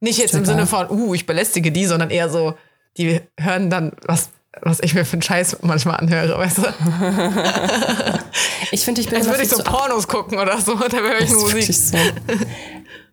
[0.00, 0.44] Nicht jetzt im.
[0.44, 2.54] Sinne von, uh, ich belästige die, sondern eher so,
[2.96, 4.30] die hören dann, was,
[4.62, 6.62] was ich mir für einen Scheiß manchmal anhöre, weißt du?
[8.70, 11.30] ich finde, ich bin Als würde ich so Pornos gucken oder so, da höre ich
[11.30, 11.72] Musik.
[11.74, 11.96] so.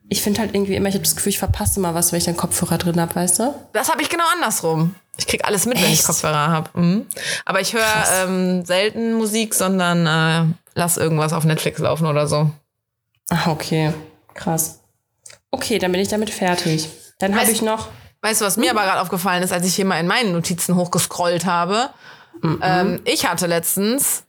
[0.10, 2.26] Ich finde halt irgendwie immer, ich habe das Gefühl, ich verpasse mal was, wenn ich
[2.26, 3.56] dann Kopfhörer drin habe, weißt du?
[3.74, 4.94] Das habe ich genau andersrum.
[5.18, 6.06] Ich krieg alles mit, wenn ich Echt?
[6.06, 6.70] Kopfhörer habe.
[6.80, 7.06] Mhm.
[7.46, 7.84] Aber ich höre
[8.24, 12.52] ähm, selten Musik, sondern äh, lass irgendwas auf Netflix laufen oder so.
[13.30, 13.94] Ah, okay.
[14.34, 14.80] Krass.
[15.52, 16.90] Okay, dann bin ich damit fertig.
[17.20, 17.88] Dann habe ich noch.
[18.22, 20.76] Weißt du, was mir aber gerade aufgefallen ist, als ich hier mal in meinen Notizen
[20.76, 21.90] hochgescrollt habe?
[22.62, 24.24] Ähm, ich hatte letztens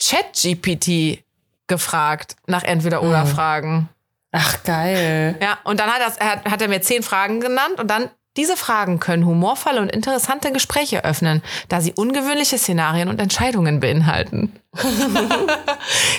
[0.00, 1.24] ChatGPT
[1.66, 3.88] gefragt nach Entweder-Oder-Fragen.
[4.32, 5.36] Ach, geil.
[5.40, 8.56] Ja, und dann hat, das, hat, hat er mir zehn Fragen genannt und dann diese
[8.56, 14.52] Fragen können humorvolle und interessante Gespräche öffnen, da sie ungewöhnliche Szenarien und Entscheidungen beinhalten.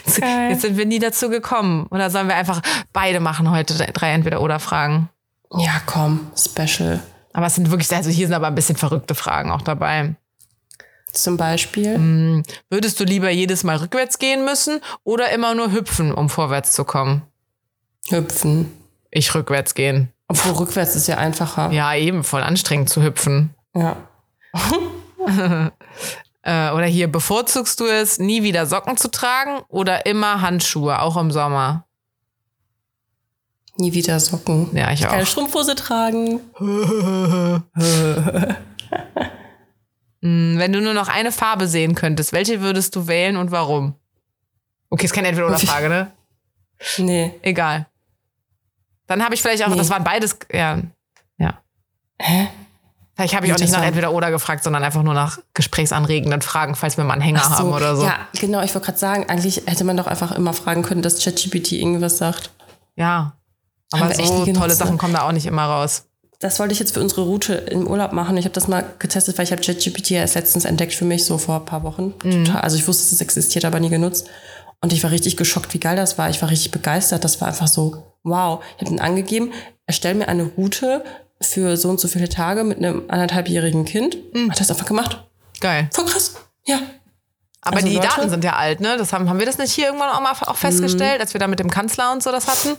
[0.05, 0.51] jetzt, Geil.
[0.51, 1.87] jetzt sind wir nie dazu gekommen.
[1.89, 2.61] Oder sollen wir einfach
[2.91, 5.09] beide machen heute drei Entweder-Oder-Fragen?
[5.57, 6.99] Ja, komm, Special.
[7.31, 10.15] Aber es sind wirklich, also hier sind aber ein bisschen verrückte Fragen auch dabei.
[11.13, 11.97] Zum Beispiel.
[11.97, 12.43] Mhm.
[12.69, 16.83] Würdest du lieber jedes Mal rückwärts gehen müssen oder immer nur hüpfen, um vorwärts zu
[16.83, 17.21] kommen?
[18.09, 18.71] Hüpfen.
[19.09, 20.11] Ich rückwärts gehen.
[20.29, 21.71] Obwohl rückwärts ist ja einfacher.
[21.71, 23.53] Ja, eben voll anstrengend zu hüpfen.
[23.75, 23.97] Ja.
[26.41, 31.17] Äh, oder hier, bevorzugst du es, nie wieder Socken zu tragen oder immer Handschuhe, auch
[31.17, 31.85] im Sommer?
[33.75, 34.69] Nie wieder Socken.
[34.75, 35.27] Ja, ich Keine auch.
[35.27, 36.39] Strumpfhose tragen.
[40.21, 43.95] Hm, Wenn du nur noch eine Farbe sehen könntest, welche würdest du wählen und warum?
[44.89, 46.11] Okay, ist keine Entweder-Oder-Frage, ne?
[46.97, 47.33] Nee.
[47.41, 47.87] Egal.
[49.09, 49.77] Dann habe ich vielleicht auch, Nee.
[49.77, 50.79] das waren beides, ja.
[51.37, 51.59] Ja.
[52.21, 52.47] Hä?
[53.15, 56.75] Vielleicht habe ich auch nicht nach entweder oder gefragt, sondern einfach nur nach gesprächsanregenden Fragen,
[56.75, 58.03] falls wir mal einen Hänger Ach haben oder so.
[58.03, 58.61] Ja, genau.
[58.61, 62.17] Ich wollte gerade sagen, eigentlich hätte man doch einfach immer fragen können, dass ChatGPT irgendwas
[62.17, 62.51] sagt.
[62.95, 63.33] Ja.
[63.91, 64.97] Aber so tolle Sachen ne?
[64.97, 66.05] kommen da auch nicht immer raus.
[66.39, 68.37] Das wollte ich jetzt für unsere Route im Urlaub machen.
[68.37, 71.25] Ich habe das mal getestet, weil ich habe ChatGPT ja erst letztens entdeckt für mich,
[71.25, 72.13] so vor ein paar Wochen.
[72.23, 72.45] Mhm.
[72.45, 72.61] Total.
[72.61, 74.29] Also ich wusste, dass es existiert, aber nie genutzt.
[74.81, 76.29] Und ich war richtig geschockt, wie geil das war.
[76.29, 77.23] Ich war richtig begeistert.
[77.23, 78.63] Das war einfach so, wow.
[78.77, 79.51] Ich habe ihn angegeben,
[79.85, 81.03] erstell mir eine Route
[81.41, 84.17] für so und so viele Tage mit einem anderthalbjährigen Kind.
[84.33, 84.51] Mhm.
[84.51, 85.23] Hat das einfach gemacht.
[85.59, 85.89] Geil.
[85.93, 86.35] Voll krass.
[86.65, 86.79] Ja.
[87.61, 88.95] Aber Also die Leute- Daten sind ja alt, ne?
[88.97, 91.47] Das haben, haben wir das nicht hier irgendwann auch mal auch festgestellt, als wir da
[91.47, 92.77] mit dem Kanzler und so das hatten?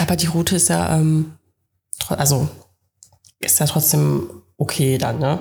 [0.00, 1.34] Aber die Route ist ja, ähm,
[2.08, 2.48] also
[3.40, 5.38] ist ja trotzdem okay dann, ne?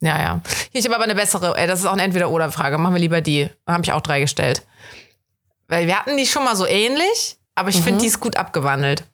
[0.00, 0.40] Ja, ja.
[0.72, 2.78] Hier, ich habe aber eine bessere, äh, das ist auch eine Entweder-Oder-Frage.
[2.78, 3.50] Machen wir lieber die.
[3.66, 4.62] Da habe ich auch drei gestellt.
[5.68, 9.04] Weil wir hatten die schon mal so ähnlich, aber ich finde, die ist gut abgewandelt.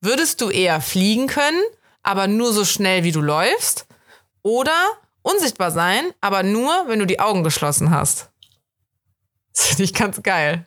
[0.00, 1.60] Würdest du eher fliegen können,
[2.02, 3.86] aber nur so schnell, wie du läufst?
[4.42, 4.72] Oder
[5.22, 8.30] unsichtbar sein, aber nur, wenn du die Augen geschlossen hast?
[9.54, 10.66] Das finde ich ganz geil.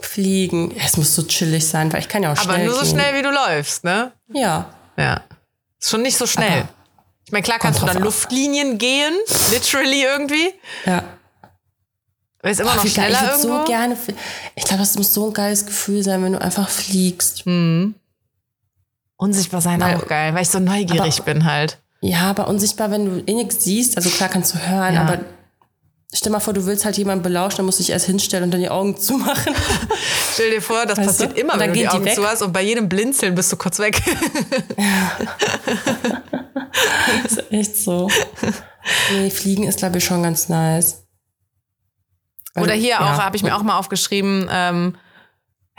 [0.00, 0.74] Fliegen.
[0.76, 2.90] Es muss so chillig sein, weil ich kann ja auch Aber schnell nur so gehen.
[2.90, 4.12] schnell, wie du läufst, ne?
[4.32, 4.70] Ja.
[4.96, 5.22] Ja.
[5.80, 6.60] Ist schon nicht so schnell.
[6.60, 6.68] Aber
[7.32, 8.02] ich meine, klar kannst du dann.
[8.02, 9.14] Luftlinien gehen,
[9.50, 10.52] literally irgendwie.
[10.84, 11.02] Ja.
[12.42, 13.06] Ist immer Boah, noch wie geil.
[13.14, 13.58] schneller ich irgendwo.
[13.60, 13.96] so gerne.
[14.54, 17.46] Ich glaube, das muss so ein geiles Gefühl sein, wenn du einfach fliegst.
[17.46, 17.94] Hm.
[19.16, 21.78] Unsichtbar sein Weil- auch geil, weil ich so neugierig Aber- bin halt.
[22.02, 23.96] Ja, aber unsichtbar, wenn du eh nichts siehst.
[23.96, 25.02] Also klar kannst du hören, Ja.
[25.02, 25.20] aber
[26.12, 28.50] stell mal vor, du willst halt jemanden belauschen, dann musst du dich erst hinstellen und
[28.50, 29.54] dann die Augen zumachen.
[30.32, 31.40] Stell dir vor, das Weißt passiert du?
[31.40, 32.14] immer, wenn du die die Augen weg.
[32.14, 34.00] zu hast und bei jedem Blinzeln bist du kurz weg.
[37.22, 38.08] Das ist echt so.
[39.12, 41.04] Nee, fliegen ist, glaube ich, schon ganz nice.
[42.54, 43.00] Weil Oder hier ja.
[43.00, 44.96] auch, habe ich mir auch mal aufgeschrieben, ähm,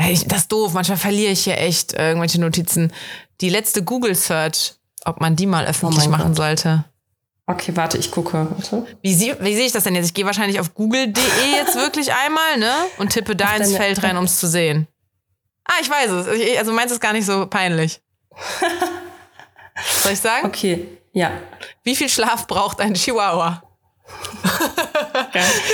[0.10, 2.94] ich- das ist doof, manchmal verliere ich hier echt irgendwelche Notizen.
[3.42, 4.76] Die letzte Google-Search,
[5.06, 6.38] ob man die mal öffentlich Oh machen Gott.
[6.38, 6.86] sollte.
[7.46, 8.48] Okay, warte, ich gucke.
[8.50, 8.86] Warte.
[9.02, 10.08] Wie, sie, wie sehe ich das denn jetzt?
[10.08, 11.22] Ich gehe wahrscheinlich auf google.de
[11.56, 12.74] jetzt wirklich einmal, ne?
[12.98, 14.88] Und tippe da Auf ins Feld rein, um es zu sehen.
[15.66, 16.28] Ah, ich weiß es.
[16.28, 18.02] Ich, also meins ist gar nicht so peinlich.
[20.02, 20.48] Soll ich sagen?
[20.48, 21.32] Okay, ja.
[21.84, 23.64] Wie viel Schlaf braucht ein Chihuahua?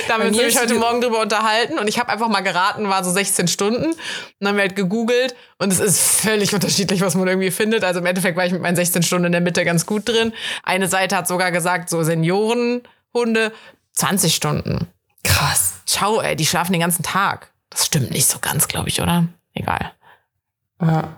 [0.08, 2.88] Da haben wir uns heute ge- Morgen drüber unterhalten und ich habe einfach mal geraten,
[2.90, 3.86] war so 16 Stunden.
[3.86, 3.96] Und
[4.40, 7.84] dann haben wir halt gegoogelt und es ist völlig unterschiedlich, was man irgendwie findet.
[7.84, 10.34] Also im Endeffekt war ich mit meinen 16 Stunden in der Mitte ganz gut drin.
[10.64, 13.52] Eine Seite hat sogar gesagt, so Seniorenhunde
[13.94, 14.88] 20 Stunden.
[15.24, 15.74] Krass.
[15.88, 17.52] Schau, ey, die schlafen den ganzen Tag.
[17.70, 19.26] Das stimmt nicht so ganz, glaube ich, oder?
[19.54, 19.92] Egal.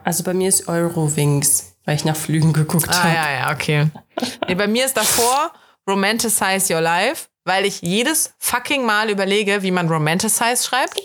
[0.04, 3.14] Also bei mir ist Eurowings, weil ich nach Flügen geguckt Ah, habe.
[3.14, 3.88] ja, ja, okay.
[4.48, 5.52] Nee, bei mir ist davor
[5.90, 11.00] Romanticize Your Life, weil ich jedes fucking Mal überlege, wie man Romanticize schreibt.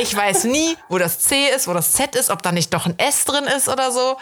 [0.00, 2.86] Ich weiß nie, wo das C ist, wo das Z ist, ob da nicht doch
[2.86, 4.16] ein S drin ist oder so.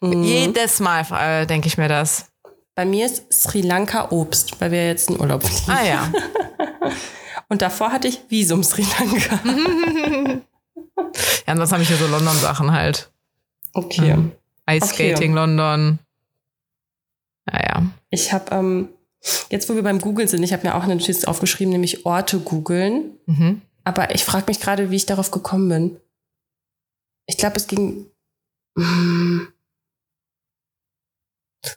[0.00, 2.26] Jedes Mal äh, denke ich mir das.
[2.74, 5.70] Bei mir ist Sri Lanka Obst, weil wir jetzt in Urlaub fliegen.
[5.70, 6.12] Ah ja.
[7.48, 9.40] Und davor hatte ich Visum Sri Lanka.
[11.46, 13.10] Ja, ansonsten habe ich hier so London-Sachen halt.
[13.72, 14.16] Okay.
[14.70, 15.98] Ice Skating London.
[17.46, 17.82] Naja.
[18.10, 18.88] Ich habe, ähm,
[19.50, 22.38] jetzt wo wir beim Googeln sind, ich habe mir auch eine Notiz aufgeschrieben, nämlich Orte
[22.38, 23.18] googeln.
[23.26, 23.62] Mhm.
[23.84, 25.96] Aber ich frage mich gerade, wie ich darauf gekommen bin.
[27.26, 28.06] Ich glaube, es ging.
[28.74, 29.48] Mm.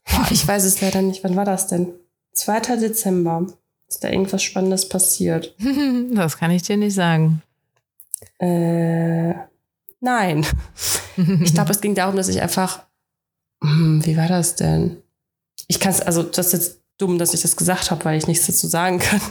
[0.06, 1.24] Boah, ich weiß es leider nicht.
[1.24, 1.94] Wann war das denn?
[2.34, 2.78] 2.
[2.78, 3.48] Dezember.
[3.88, 5.56] Ist da irgendwas Spannendes passiert?
[6.14, 7.42] Das kann ich dir nicht sagen.
[8.40, 9.34] Äh,
[10.00, 10.46] nein.
[11.42, 12.86] Ich glaube, es ging darum, dass ich einfach.
[13.64, 14.98] Hm, wie war das denn?
[15.68, 18.48] Ich kann es, also das jetzt dumm, dass ich das gesagt habe, weil ich nichts
[18.48, 19.22] dazu sagen kann.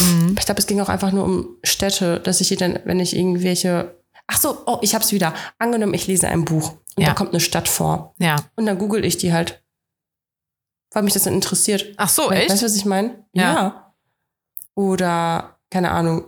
[0.00, 0.34] Mhm.
[0.38, 3.94] Ich glaube, es ging auch einfach nur um Städte, dass ich dann, wenn ich irgendwelche.
[4.26, 5.34] Ach so, oh, ich hab's wieder.
[5.58, 7.08] Angenommen, ich lese ein Buch und Ja.
[7.08, 8.14] da kommt eine Stadt vor.
[8.18, 8.36] Ja.
[8.56, 9.62] Und dann google ich die halt.
[10.92, 11.94] Weil mich das dann interessiert.
[11.96, 12.50] Ach so, echt?
[12.50, 13.24] Weißt du, was ich meine?
[13.32, 13.94] Ja.
[14.74, 16.24] Oder, keine Ahnung,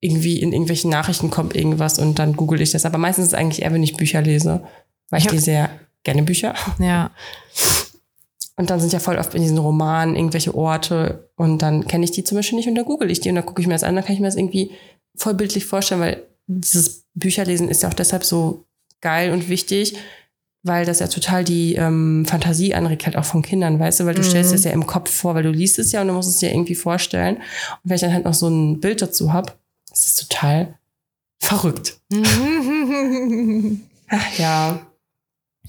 [0.00, 2.84] irgendwie in irgendwelchen Nachrichten kommt irgendwas und dann google ich das.
[2.84, 4.62] Aber meistens ist es eigentlich eher, wenn ich Bücher lese.
[5.10, 5.32] Weil ich Ja.
[5.32, 5.70] lese ja
[6.04, 6.54] gerne Bücher.
[6.78, 7.10] Ja.
[8.58, 12.10] Und dann sind ja voll oft in diesen Romanen irgendwelche Orte und dann kenne ich
[12.10, 13.84] die zum Beispiel nicht und dann google ich die und dann gucke ich mir das
[13.84, 14.72] an, dann kann ich mir das irgendwie
[15.16, 18.64] voll bildlich vorstellen, weil dieses Bücherlesen ist ja auch deshalb so
[19.00, 19.96] geil und wichtig,
[20.64, 24.14] weil das ja total die ähm, Fantasie anregt, halt auch von Kindern, weißt du, weil
[24.14, 24.26] du Mhm.
[24.26, 26.38] stellst es ja im Kopf vor, weil du liest es ja und du musst es
[26.38, 27.36] dir irgendwie vorstellen.
[27.36, 27.44] Und
[27.84, 29.52] wenn ich dann halt noch so ein Bild dazu habe,
[29.88, 30.74] das ist total
[31.40, 32.00] verrückt.
[34.08, 34.80] Ach ja.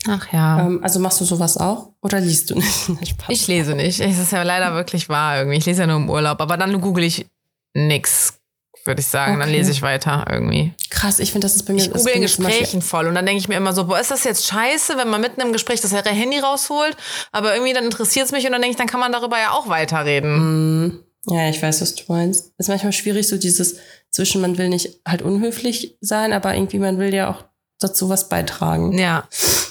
[0.08, 0.62] Ach ja.
[0.66, 3.16] Ähm, also machst du sowas auch oder liest du nicht?
[3.30, 4.00] Ich lese nicht.
[4.00, 5.58] Es ist ja leider wirklich wahr irgendwie.
[5.58, 6.40] Ich lese ja nur im Urlaub.
[6.42, 7.26] Aber dann google ich
[7.74, 8.40] nix,
[8.86, 9.40] würde ich sagen.
[9.40, 9.58] Dann Okay.
[9.58, 10.74] lese ich weiter irgendwie.
[10.90, 11.82] Krass, ich finde, das ist bei mir.
[11.82, 13.08] Ich google in Gesprächen voll.
[13.08, 15.42] Und dann denke ich mir immer so, boah, ist das jetzt scheiße, wenn man mitten
[15.42, 16.96] im Gespräch das Handy rausholt?
[17.32, 19.52] Aber irgendwie dann interessiert es mich und dann denke ich, dann kann man darüber ja
[19.52, 20.86] auch weiterreden.
[20.86, 22.54] Mm, Ja, ich weiß, was du meinst.
[22.58, 23.76] Ist manchmal schwierig, so dieses
[24.12, 27.44] zwischen, man will nicht halt unhöflich sein, aber irgendwie man will ja auch
[27.80, 28.98] dazu was beitragen.
[28.98, 29.24] Ja.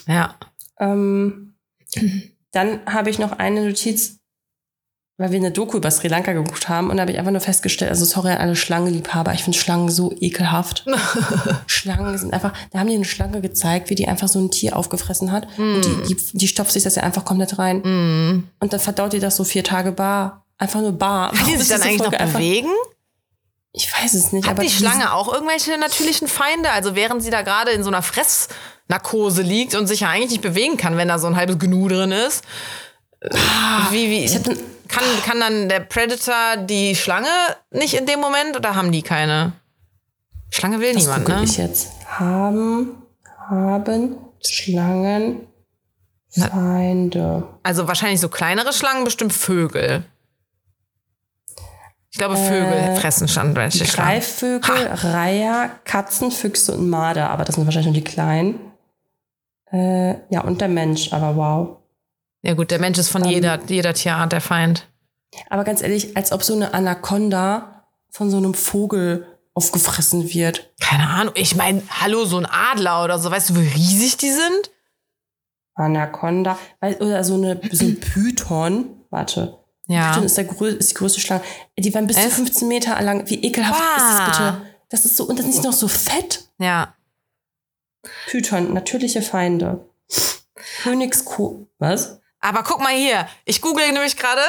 [0.06, 0.34] Ja.
[0.80, 1.54] Ähm,
[2.52, 4.16] dann habe ich noch eine Notiz,
[5.20, 7.40] weil wir eine Doku über Sri Lanka geguckt haben und da habe ich einfach nur
[7.40, 10.84] festgestellt, also sorry an alle Schlangenliebhaber, ich finde Schlangen so ekelhaft.
[11.66, 14.76] Schlangen sind einfach, da haben die eine Schlange gezeigt, wie die einfach so ein Tier
[14.76, 18.48] aufgefressen hat und die, die, die stopft sich das ja einfach komplett rein Mm.
[18.60, 20.44] und dann verdaut die das so vier Tage bar.
[20.60, 21.32] Einfach nur bar.
[21.32, 22.68] Kann die sich dann eigentlich noch Folge einfach- bewegen?
[23.72, 24.46] Ich weiß es nicht.
[24.46, 26.70] Hat aber die Schlange auch irgendwelche natürlichen Feinde?
[26.70, 30.42] Also während sie da gerade in so einer Fressnarkose liegt und sich ja eigentlich nicht
[30.42, 32.44] bewegen kann, wenn da so ein halbes Gnu drin ist.
[33.90, 34.58] Wie, wie, Ich hab dann,
[34.88, 37.28] kann, kann dann der Predator die Schlange
[37.70, 39.52] nicht in dem Moment oder haben die keine?
[40.50, 41.42] Schlange will das niemand, ne?
[41.44, 41.88] ich jetzt.
[42.06, 43.02] Haben,
[43.50, 45.46] haben Schlangen
[46.30, 47.46] Feinde.
[47.62, 50.04] Also wahrscheinlich so kleinere Schlangen, bestimmt Vögel.
[52.18, 54.10] Ich glaube, Vögel Äh, fressen standwelche Schlangen.
[54.10, 57.30] Greifvögel, Reiher, Katzen, Füchse und Marder.
[57.30, 58.58] Aber das sind wahrscheinlich nur die kleinen.
[59.70, 61.76] Äh, ja, und der Mensch, aber wow.
[62.42, 64.88] Ja gut, der Mensch ist von Ähm, jeder, jeder Tierart der Feind.
[65.48, 70.72] Aber ganz ehrlich, als ob so eine Anaconda von so einem Vogel aufgefressen wird.
[70.80, 71.34] Keine Ahnung.
[71.36, 73.30] Ich meine, hallo, so ein Adler oder so.
[73.30, 74.72] Weißt du, wie riesig die sind?
[75.76, 78.86] Anaconda, oder so, eine, so ein Python.
[79.10, 79.57] Warte.
[79.88, 80.10] Ja.
[80.10, 81.42] Python ist, der grö ist die größte Schlange.
[81.78, 82.32] Die waren bis zu Echt?
[82.32, 83.28] 15 Meter lang.
[83.28, 84.62] Wie ekelhaft ist das bitte?
[84.90, 86.48] Das ist so, und das ist noch so fett.
[86.58, 86.94] Ja.
[88.30, 89.84] Python, natürliche Feinde.
[90.82, 91.66] Königsko.
[91.78, 92.20] Was?
[92.40, 93.28] Aber guck mal hier.
[93.44, 94.42] Ich google nämlich gerade.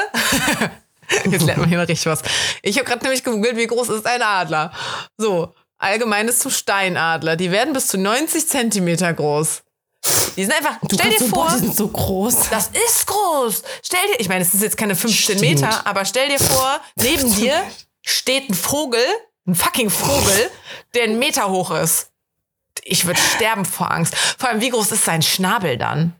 [1.29, 2.21] Jetzt lernt man hier mal richtig was.
[2.61, 4.71] Ich habe gerade nämlich gegoogelt, wie groß ist ein Adler.
[5.17, 7.35] So, allgemeines zum Steinadler.
[7.35, 9.63] Die werden bis zu 90 Zentimeter groß.
[10.35, 12.49] Die sind einfach, Du stell dir so, vor, boah, die sind so groß.
[12.49, 13.63] das ist groß.
[13.83, 15.41] Stell dir, ich meine, es ist jetzt keine 15 Stimmt.
[15.61, 17.61] Meter, aber stell dir vor, neben dir
[18.01, 19.03] steht ein Vogel,
[19.45, 20.49] ein fucking Vogel,
[20.95, 22.11] der einen Meter hoch ist.
[22.83, 24.15] Ich würde sterben vor Angst.
[24.15, 26.15] Vor allem, wie groß ist sein Schnabel dann?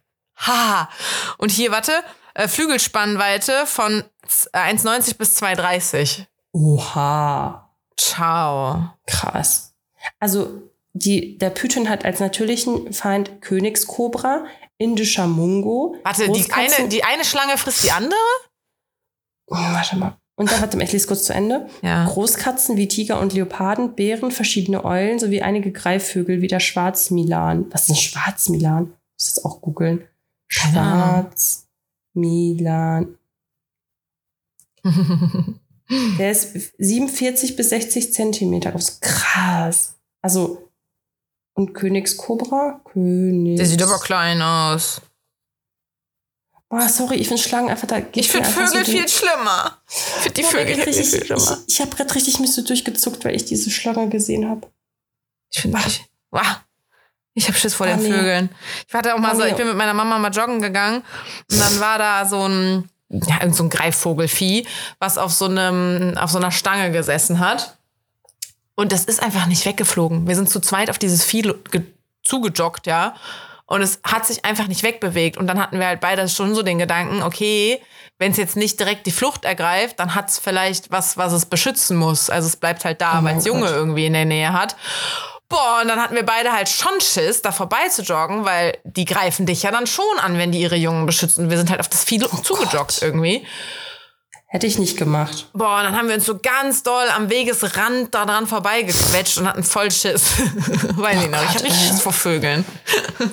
[0.46, 0.90] Ha.
[1.38, 2.04] Und hier, warte,
[2.34, 6.26] äh, Flügelspannweite von z- äh, 1,90 bis 2,30.
[6.52, 7.70] Oha.
[7.98, 8.90] Ciao.
[9.08, 9.74] Krass.
[10.20, 14.46] Also die, der Python hat als natürlichen Feind Königskobra,
[14.78, 15.96] indischer Mungo.
[16.04, 18.20] Warte, die eine, die eine Schlange frisst die andere?
[19.48, 20.18] Oh, warte mal.
[20.36, 21.68] Und dann, warte mal, ich lese kurz zu Ende.
[21.82, 22.06] Ja.
[22.06, 27.66] Großkatzen wie Tiger und Leoparden, Bären, verschiedene Eulen sowie einige Greifvögel wie der Schwarzmilan.
[27.72, 28.86] Was ist ein Schwarzmilan?
[28.86, 30.08] Ich muss jetzt auch googeln.
[30.48, 33.18] Schwarzmilan.
[36.20, 39.00] Der ist 47 bis 60 Zentimeter groß.
[39.02, 39.96] Krass.
[40.22, 40.69] Also,
[41.60, 42.80] und Königskobra?
[42.86, 43.58] Königs.
[43.60, 45.02] Der sieht aber klein aus.
[46.70, 48.00] Oh, sorry, ich finde Schlangen einfach da.
[48.14, 49.82] Ich finde Vögel so viel schlimmer.
[49.90, 51.58] Ich finde die Ja, Vögel viel, richtig, viel schlimmer.
[51.68, 54.68] Ich, ich habe gerade richtig mich so durchgezuckt, weil ich diese Schlange gesehen habe.
[55.52, 56.62] Ich finde ich, wow.
[57.34, 58.12] ich habe Schiss vor Ah, den nee.
[58.12, 58.50] Vögeln.
[58.88, 61.04] Ich hatte auch mal Ah, so, ich bin mit meiner Mama mal joggen gegangen
[61.52, 64.68] und dann war da so ein, ja, irgend so ein Greifvogelvieh,
[65.00, 67.79] was auf so einem, auf so einer Stange gesessen hat.
[68.80, 70.28] Und das ist einfach nicht weggeflogen.
[70.28, 71.84] Wir sind zu zweit auf dieses Vieh ge-
[72.24, 73.14] zugejoggt, ja.
[73.66, 75.36] Und es hat sich einfach nicht wegbewegt.
[75.38, 77.82] Und dann hatten wir halt beide schon so den Gedanken, okay,
[78.18, 81.46] wenn es jetzt nicht direkt die Flucht ergreift, dann hat es vielleicht was, was es
[81.46, 82.30] beschützen muss.
[82.30, 83.72] Also es bleibt halt da, Oh weil es Junge Gott.
[83.72, 84.76] irgendwie in der Nähe hat.
[85.50, 89.06] Boah, und dann hatten wir beide halt schon Schiss, da vorbei zu joggen, weil die
[89.06, 91.50] greifen dich ja dann schon an, wenn die ihre Jungen beschützen.
[91.50, 93.00] Wir sind halt auf das Vieh zugejoggt Oh Gott.
[93.02, 93.46] irgendwie.
[94.52, 95.48] Hätte ich nicht gemacht.
[95.54, 99.48] Boah, und dann haben wir uns so ganz doll am Wegesrand da dran vorbeigequetscht und
[99.48, 100.32] hatten voll Schiss.
[100.96, 101.44] Weiß ich noch.
[101.44, 101.88] Ich hab richtig.
[101.88, 102.66] Schiss vor Vögeln.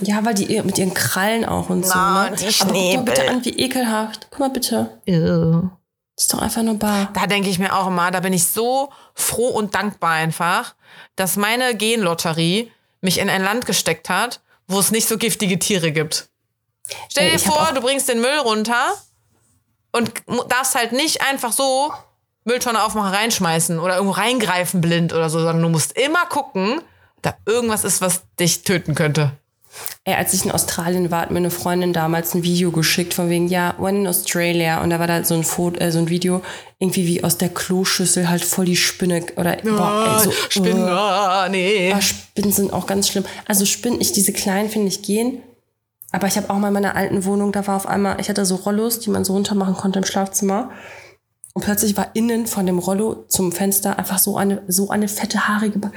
[0.02, 1.92] Ja, weil die mit ihren Krallen auch und so.
[1.94, 2.36] Na, Ne?
[2.36, 4.26] die Aber guck mal bitte an, wie ekelhaft.
[4.30, 4.90] Guck mal bitte.
[5.06, 7.08] Das ist doch einfach nur bar.
[7.14, 10.74] Da denke ich mir auch immer, da bin ich so froh und dankbar einfach,
[11.14, 15.92] dass meine Genlotterie mich in ein Land gesteckt hat, wo es nicht so giftige Tiere
[15.92, 16.28] gibt.
[17.10, 18.92] Stell Ey, dir vor, du bringst den Müll runter
[19.96, 20.12] und
[20.48, 21.92] darfst halt nicht einfach so
[22.44, 26.80] Mülltonne aufmachen, reinschmeißen oder irgendwo reingreifen blind oder so, sondern du musst immer gucken,
[27.22, 29.32] da irgendwas ist, was dich töten könnte.
[30.04, 33.28] Ey, als ich in Australien war, hat mir eine Freundin damals ein Video geschickt von
[33.28, 34.80] wegen, ja, when in Australia.
[34.82, 36.42] Und da war da so ein Foto, äh, so ein Video,
[36.78, 41.48] irgendwie wie aus der Kloschüssel halt voll die Spinne oder boah, ey, so, Spinnen, ah,
[41.50, 41.90] nee.
[41.90, 43.24] Ja, Spinnen sind auch ganz schlimm.
[43.46, 45.42] Also Spinnen, ich, diese kleinen finde ich gehen.
[46.12, 48.46] Aber ich habe auch mal in meiner alten Wohnung, da war auf einmal, ich hatte
[48.46, 50.70] so Rollos, die man so runter machen konnte im Schlafzimmer.
[51.52, 55.48] Und plötzlich war innen von dem Rollo zum Fenster einfach so eine, so eine fette,
[55.48, 55.90] haarige, Ba-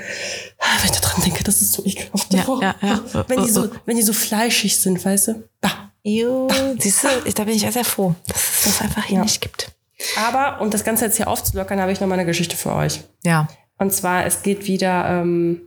[0.57, 2.33] Ah, wenn ich daran denke, das ist so ekelhaft.
[2.33, 3.25] Ja, ja, ja.
[3.27, 5.43] Wenn die so, wenn die so fleischig sind, weißt du?
[5.61, 5.91] Bah.
[6.01, 6.47] Jo,
[6.79, 9.23] siehst du, ich- da bin ich ja sehr froh, dass es das einfach hier Ja.
[9.23, 9.71] nicht gibt.
[10.17, 13.01] Aber, um das Ganze jetzt hier aufzulockern, habe ich noch mal eine Geschichte für euch.
[13.25, 13.49] Ja.
[13.77, 15.61] Und zwar, es geht wieder ähm,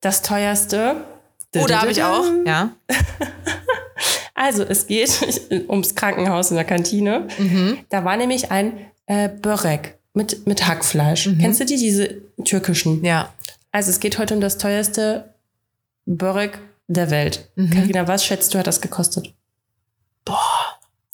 [0.00, 1.04] das teuerste.
[1.68, 2.24] Da habe ich auch.
[2.46, 2.70] Ja.
[4.36, 5.20] Also, es geht
[5.68, 7.28] ums Krankenhaus in der Kantine.
[7.88, 11.30] Da war nämlich ein äh, Börek mit, mit Hackfleisch.
[11.40, 13.04] Kennst du die, diese türkischen?
[13.04, 13.32] Ja.
[13.70, 15.32] Also, es geht heute um das teuerste
[16.04, 17.48] Börek der Welt.
[17.56, 19.32] Carina, was schätzt du, hat das gekostet?
[20.24, 20.40] Boah.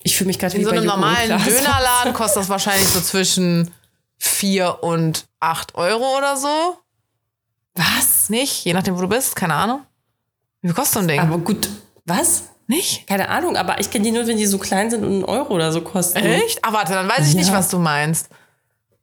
[0.03, 1.45] Ich fühle mich gerade wie In so einem normalen.
[1.45, 3.71] Dönerladen kostet das wahrscheinlich so zwischen
[4.17, 6.79] 4 und 8 Euro oder so.
[7.75, 8.31] Was?
[8.31, 8.65] Nicht?
[8.65, 9.37] Je nachdem, wo du bist.
[9.37, 9.83] Keine Ahnung.
[10.63, 11.21] Wie kostet so ein Ding?
[11.21, 11.69] Aber gut,
[12.05, 12.45] was?
[12.71, 13.07] nicht?
[13.09, 15.55] Keine Ahnung, aber ich kenne die nur, wenn die so klein sind und einen Euro
[15.55, 16.19] oder so kosten.
[16.19, 16.65] Echt?
[16.65, 17.55] Ah, warte, dann weiß ich nicht, Ja.
[17.55, 18.29] was du meinst.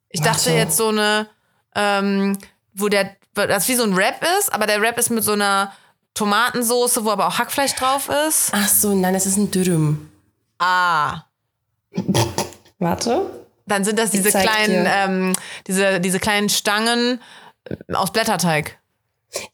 [0.10, 0.58] Ich dachte Warte.
[0.58, 1.28] jetzt so eine,
[1.76, 2.38] ähm,
[2.74, 5.74] wo der, das wie so ein Wrap ist, aber der Wrap ist mit so einer
[6.14, 8.52] Tomatensoße, wo aber auch Hackfleisch drauf ist.
[8.54, 10.10] Ach so, nein, das ist ein Dürüm.
[10.60, 11.24] Ah.
[12.80, 13.30] Warte.
[13.66, 15.34] Dann sind das diese kleinen, ähm,
[15.68, 17.20] diese, diese kleinen Stangen
[17.94, 18.80] aus Blätterteig.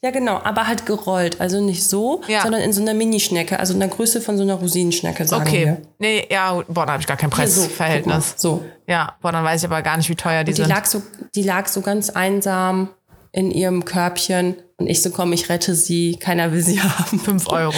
[0.01, 1.41] Ja, genau, aber halt gerollt.
[1.41, 2.43] Also nicht so, Ja.
[2.43, 5.65] sondern in so einer Minischnecke, also in der Größe von so einer Rosinenschnecke, sagen Okay.
[5.65, 5.82] wir.
[5.99, 8.13] Nee, ja, boah, da habe ich gar kein so, Preisverhältnis.
[8.15, 8.63] mal, So.
[8.88, 10.69] Ja, boah, dann weiß ich aber gar nicht, wie teuer die, Die sind.
[10.69, 11.01] lag, so,
[11.36, 12.89] die lag so ganz einsam
[13.32, 17.19] in ihrem Körbchen und ich so, komm, ich rette sie, keiner will sie haben.
[17.19, 17.74] 5 Euro.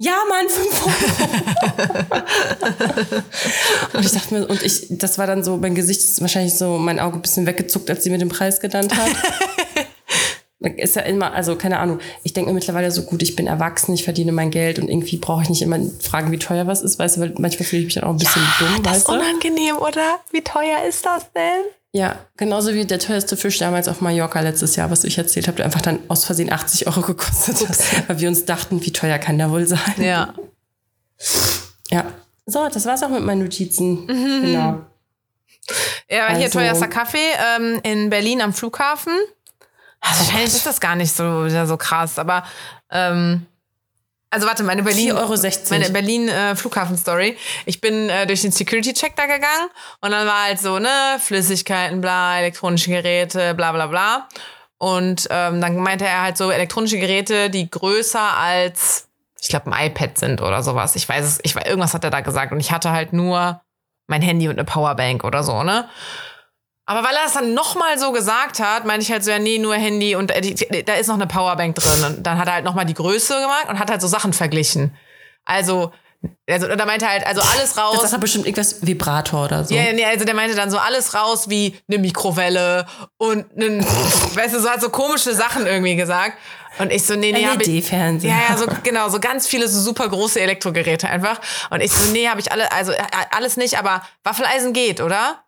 [0.00, 2.22] Ja, Mann, 5 Euro.
[3.94, 6.78] und ich dachte mir, und ich, das war dann so, mein Gesicht ist wahrscheinlich so,
[6.78, 9.08] mein Auge ein bisschen weggezuckt, als sie mir den Preis genannt hat.
[10.60, 12.00] Ist ja immer, also keine Ahnung.
[12.24, 15.16] Ich denke mir mittlerweile so gut, ich bin erwachsen, ich verdiene mein Geld und irgendwie
[15.16, 17.86] brauche ich nicht immer fragen, wie teuer was ist, weißt du, weil manchmal fühle ich
[17.86, 19.12] mich dann auch ein bisschen dumm, Das ist du?
[19.12, 20.18] unangenehm, oder?
[20.32, 21.62] Wie teuer ist das denn?
[21.92, 25.56] Ja, genauso wie der teuerste Fisch damals auf Mallorca letztes Jahr, was ich erzählt habe,
[25.58, 29.18] der einfach dann aus Versehen 80 Euro gekostet hat, weil wir uns dachten, wie teuer
[29.18, 29.94] kann der wohl sein?
[29.98, 30.34] Ja.
[31.90, 32.04] Ja.
[32.46, 34.06] So, das war's auch mit meinen Notizen.
[34.06, 34.80] Genau.
[36.10, 37.18] Ja, hier Also- teuerster Kaffee
[37.56, 39.12] ähm, in Berlin am Flughafen.
[40.00, 42.44] Also wahrscheinlich ist das gar nicht so, so krass, aber
[42.90, 43.46] ähm,
[44.30, 45.60] Also warte, meine Berlin, 4,60 Euro.
[45.70, 47.36] meine Berlin äh, Flughafen Story.
[47.66, 49.68] Ich bin äh, durch den Security Check da gegangen
[50.00, 54.28] und dann war halt so ne Flüssigkeiten, bla, elektronische Geräte, bla bla bla.
[54.78, 59.06] Und ähm, dann meinte er halt so elektronische Geräte, die größer als
[59.40, 60.94] ich glaube ein iPad sind oder sowas.
[60.96, 63.60] Ich weiß es, ich weiß irgendwas hat er da gesagt und ich hatte halt nur
[64.06, 65.88] mein Handy und eine Powerbank oder so ne.
[66.88, 69.58] Aber weil er das dann nochmal so gesagt hat, meinte ich halt so, ja, nee,
[69.58, 72.02] nur Handy und äh, die, da ist noch eine Powerbank drin.
[72.02, 74.96] Und dann hat er halt nochmal die Größe gemacht und hat halt so Sachen verglichen.
[75.44, 75.92] Also,
[76.48, 77.98] also da meinte er halt, also alles raus.
[78.00, 79.74] Das ist bestimmt irgendwas Vibrator oder so.
[79.74, 82.86] Ja, nee, also der meinte dann so alles raus wie eine Mikrowelle
[83.18, 83.84] und einen,
[84.34, 86.38] weißt du, so hat so komische Sachen irgendwie gesagt.
[86.78, 88.30] Und ich so, nee, nee, hab ich, LED-Fernseher.
[88.30, 91.38] ja, ja, so genau, so ganz viele so super große Elektrogeräte einfach.
[91.68, 95.44] Und ich so, nee, habe ich alle, also äh, alles nicht, aber Waffeleisen geht, oder?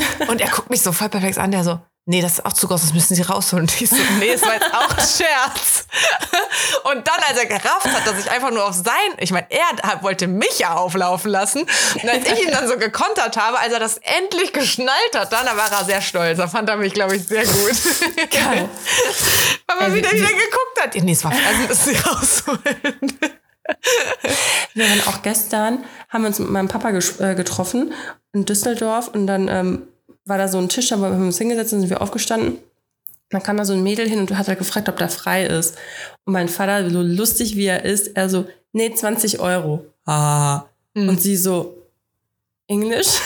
[0.28, 2.68] Und er guckt mich so voll perplex an, der so, nee, das ist auch zu
[2.68, 3.64] groß, das müssen Sie rausholen.
[3.64, 5.86] Und ich so, nee, das war jetzt auch ein Scherz.
[6.84, 10.02] Und dann, als er gerafft hat, dass ich einfach nur auf sein, ich meine, er
[10.02, 11.62] wollte mich ja auflaufen lassen.
[12.02, 15.46] Und als ich ihn dann so gekontert habe, als er das endlich geschnallt hat, dann
[15.46, 16.38] da war er sehr stolz.
[16.38, 17.72] Da fand er mich, glaube ich, sehr gut.
[18.30, 18.68] Geil.
[19.66, 20.94] Weil man Ey, wieder wie- wieder geguckt hat.
[20.94, 23.18] Nee, es war also müssen Sie rausholen.
[24.74, 27.92] Wir waren auch gestern, haben wir uns mit meinem Papa äh, getroffen
[28.32, 29.88] in Düsseldorf und dann ähm,
[30.24, 32.58] war da so ein Tisch, da haben wir uns hingesetzt und sind wir aufgestanden.
[33.30, 35.76] Dann kam da so ein Mädel hin und hat halt gefragt, ob da frei ist.
[36.24, 39.84] Und mein Vater, so lustig wie er ist, er so, nee, 20 Euro.
[40.04, 40.64] Ah.
[40.94, 41.76] Und sie so,
[42.68, 43.08] Englisch?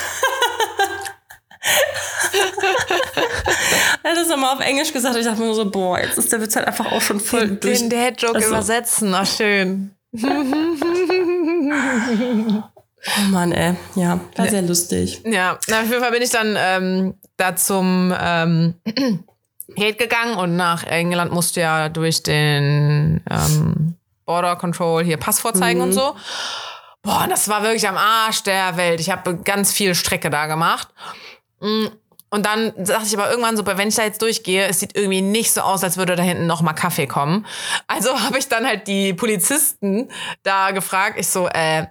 [4.03, 5.15] er hat das nochmal auf Englisch gesagt.
[5.17, 7.79] Ich dachte mir so, boah, jetzt ist der Witz halt einfach auch schon voll durch.
[7.79, 9.91] Den Dad-Joke Also- übersetzen, ach schön.
[13.17, 13.75] Oh Mann, ey.
[13.95, 15.21] Ja, war sehr lustig.
[15.25, 18.75] Ja, na, auf jeden Fall bin ich dann ähm, da zum ähm,
[19.75, 23.95] Gate gegangen und nach England musste ja durch den ähm,
[24.25, 26.15] Border Control hier Pass vorzeigen und so.
[27.01, 28.99] Boah, das war wirklich am Arsch der Welt.
[28.99, 30.89] Ich habe ganz viel Strecke da gemacht.
[32.31, 35.21] Und dann dachte ich aber irgendwann so, wenn ich da jetzt durchgehe, es sieht irgendwie
[35.21, 37.45] nicht so aus, als würde da hinten noch mal Kaffee kommen.
[37.87, 40.09] Also habe ich dann halt die Polizisten
[40.41, 41.19] da gefragt.
[41.19, 41.87] Ich so, äh,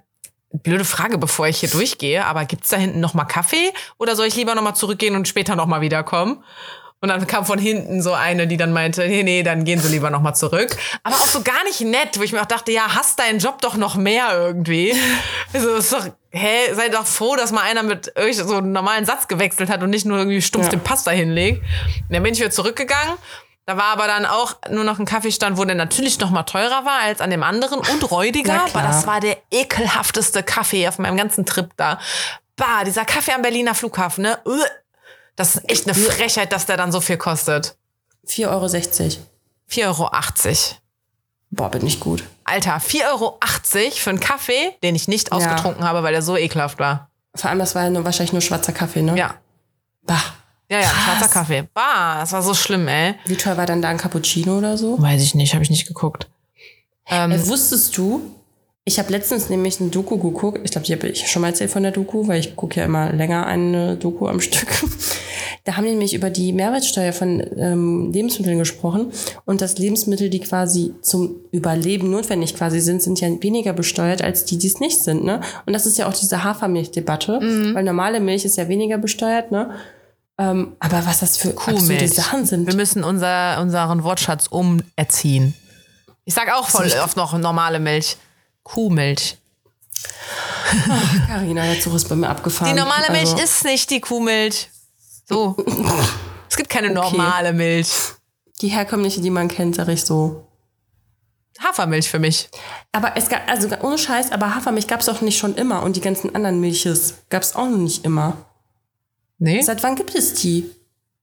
[0.50, 4.26] blöde Frage, bevor ich hier durchgehe, aber gibt's da hinten noch mal Kaffee oder soll
[4.26, 6.42] ich lieber noch mal zurückgehen und später noch mal wiederkommen?
[7.02, 9.88] Und dann kam von hinten so eine, die dann meinte, nee, nee, dann gehen Sie
[9.88, 10.76] lieber noch mal zurück.
[11.02, 13.62] Aber auch so gar nicht nett, wo ich mir auch dachte, ja, hast deinen Job
[13.62, 14.94] doch noch mehr irgendwie.
[15.52, 19.04] Also ist doch, hä, sei doch froh, dass mal einer mit euch so einen normalen
[19.04, 20.70] Satz gewechselt hat und nicht nur irgendwie stumpf Ja.
[20.70, 21.60] den Pass da hinlegt.
[22.08, 23.14] Und dann bin ich wieder zurückgegangen.
[23.66, 26.84] Da war aber dann auch nur noch ein Kaffeestand, wo der natürlich noch mal teurer
[26.84, 28.62] war als an dem anderen und räudiger.
[28.72, 31.98] Aber das war der ekelhafteste Kaffee auf meinem ganzen Trip da.
[32.56, 34.38] Bah, dieser Kaffee am Berliner Flughafen, ne?
[35.40, 37.74] Das ist echt eine Frechheit, dass der dann so viel kostet.
[38.28, 38.66] 4,60 Euro.
[39.70, 40.10] 4,80 Euro.
[41.50, 42.24] Boah, bin ich gut.
[42.44, 43.38] Alter, 4,80 Euro
[43.94, 47.08] für einen Kaffee, den ich nicht ausgetrunken habe, weil der so ekelhaft war.
[47.34, 49.16] Vor allem, das war ja nur, wahrscheinlich nur schwarzer Kaffee, ne?
[49.16, 49.36] Ja.
[50.02, 50.20] Bah.
[50.70, 51.04] Ja, ja, Krass.
[51.04, 51.68] schwarzer Kaffee.
[51.72, 53.14] Bah, das war so schlimm, ey.
[53.24, 55.00] Wie teuer war dann da ein Cappuccino oder so?
[55.00, 56.28] Weiß ich nicht, habe ich nicht geguckt.
[57.06, 58.30] Ähm, Äh, wusstest du,
[58.84, 60.60] ich habe letztens nämlich ein Doku geguckt.
[60.64, 62.86] Ich glaube, die habe ich schon mal erzählt von der Doku, weil ich gucke ja
[62.86, 64.68] immer länger eine Doku am Stück.
[65.64, 69.12] Da haben die nämlich über die Mehrwertsteuer von ähm, Lebensmitteln gesprochen.
[69.44, 74.46] Und dass Lebensmittel, die quasi zum Überleben notwendig quasi sind, sind ja weniger besteuert als
[74.46, 75.24] die, die es nicht sind.
[75.24, 75.42] Ne?
[75.66, 77.40] Und das ist ja auch diese Hafermilchdebatte,
[77.74, 79.52] weil normale Milch ist ja weniger besteuert.
[79.52, 79.70] Ne?
[80.38, 82.14] Ähm, aber was das für absurde Kuhmilch.
[82.14, 82.66] Sachen sind.
[82.66, 85.54] Wir müssen unser, unseren Wortschatz umerziehen.
[86.24, 88.16] Ich sag auch voll oft noch normale Milch.
[88.62, 89.36] Kuhmilch.
[91.26, 92.74] Carina, der Zug ist bei mir abgefahren.
[92.74, 94.70] Die normale Milch Also- ist nicht die Kuhmilch.
[95.28, 95.56] So.
[96.48, 97.90] es gibt keine normale Milch.
[98.60, 100.46] Die herkömmliche, die man kennt, sag ich so.
[101.62, 102.48] Hafermilch für mich.
[102.92, 105.94] Aber es gab, also ohne Scheiß, aber Hafermilch gab es doch nicht schon immer und
[105.96, 108.36] die ganzen anderen Milches gab es auch noch nicht immer.
[109.38, 109.60] Nee.
[109.62, 110.70] Seit wann gibt es die?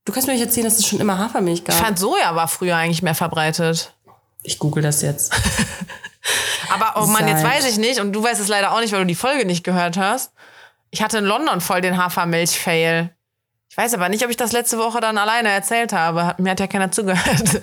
[0.04, 1.74] Du kannst mir nicht erzählen, dass es schon immer Hafermilch gab.
[1.76, 3.94] Ich fand Soja war früher eigentlich mehr verbreitet.
[4.42, 5.32] Ich google das jetzt.
[6.72, 9.00] Aber oh Mann, jetzt weiß ich nicht und du weißt es leider auch nicht, weil
[9.00, 10.32] du die Folge nicht gehört hast.
[10.90, 13.10] Ich hatte in London voll den Hafermilch-Fail.
[13.70, 16.24] Ich weiß aber nicht, ob ich das letzte Woche dann alleine erzählt habe.
[16.26, 17.60] Hat, mir hat ja keiner zugehört.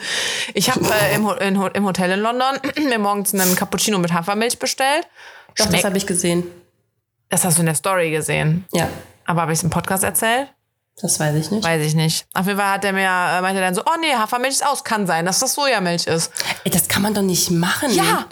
[0.54, 2.56] Ich habe äh, im, in, im Hotel in London
[2.88, 5.08] mir morgens einen Cappuccino mit Hafermilch bestellt.
[5.50, 6.44] Doch, das Schmeckt- habe ich gesehen.
[7.30, 8.66] Das hast du in der Story gesehen.
[8.72, 8.88] Ja,
[9.26, 10.48] Aber habe ich es im Podcast erzählt?
[11.02, 11.64] das weiß ich nicht.
[11.66, 12.26] Weiß ich nicht.
[12.34, 14.66] Auf jeden Fall hat er mir, äh, meinte er dann so, oh nee, Hafermilch ist
[14.66, 14.84] aus.
[14.84, 16.32] Kann sein, dass das Sojamilch ist.
[16.64, 17.92] Ey, das kann man doch nicht machen.
[17.92, 18.28] Ja,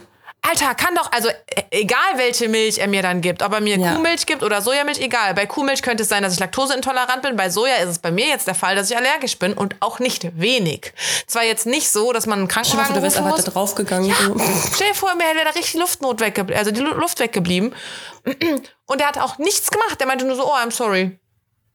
[0.45, 1.35] Alter, kann doch, also e-
[1.71, 3.93] egal welche Milch er mir dann gibt, ob er mir Ja.
[3.95, 5.33] Kuhmilch gibt oder Sojamilch, egal.
[5.33, 7.37] Bei Kuhmilch könnte es sein, dass ich laktoseintolerant bin.
[7.37, 9.99] Bei Soja ist es bei mir jetzt der Fall, dass ich allergisch bin und auch
[9.99, 10.91] nicht wenig.
[11.27, 14.13] Zwar jetzt nicht so, dass man einen Krankenwagen du wärst einfach da draufgegangen.
[14.21, 14.35] So.
[14.75, 17.73] Stell dir vor, mir wäre da richtig Luftnot weggeblieben, also die Lu- Luft weggeblieben.
[18.85, 19.97] Und er hat auch nichts gemacht.
[19.99, 21.03] Der meinte nur so, oh, I'm sorry.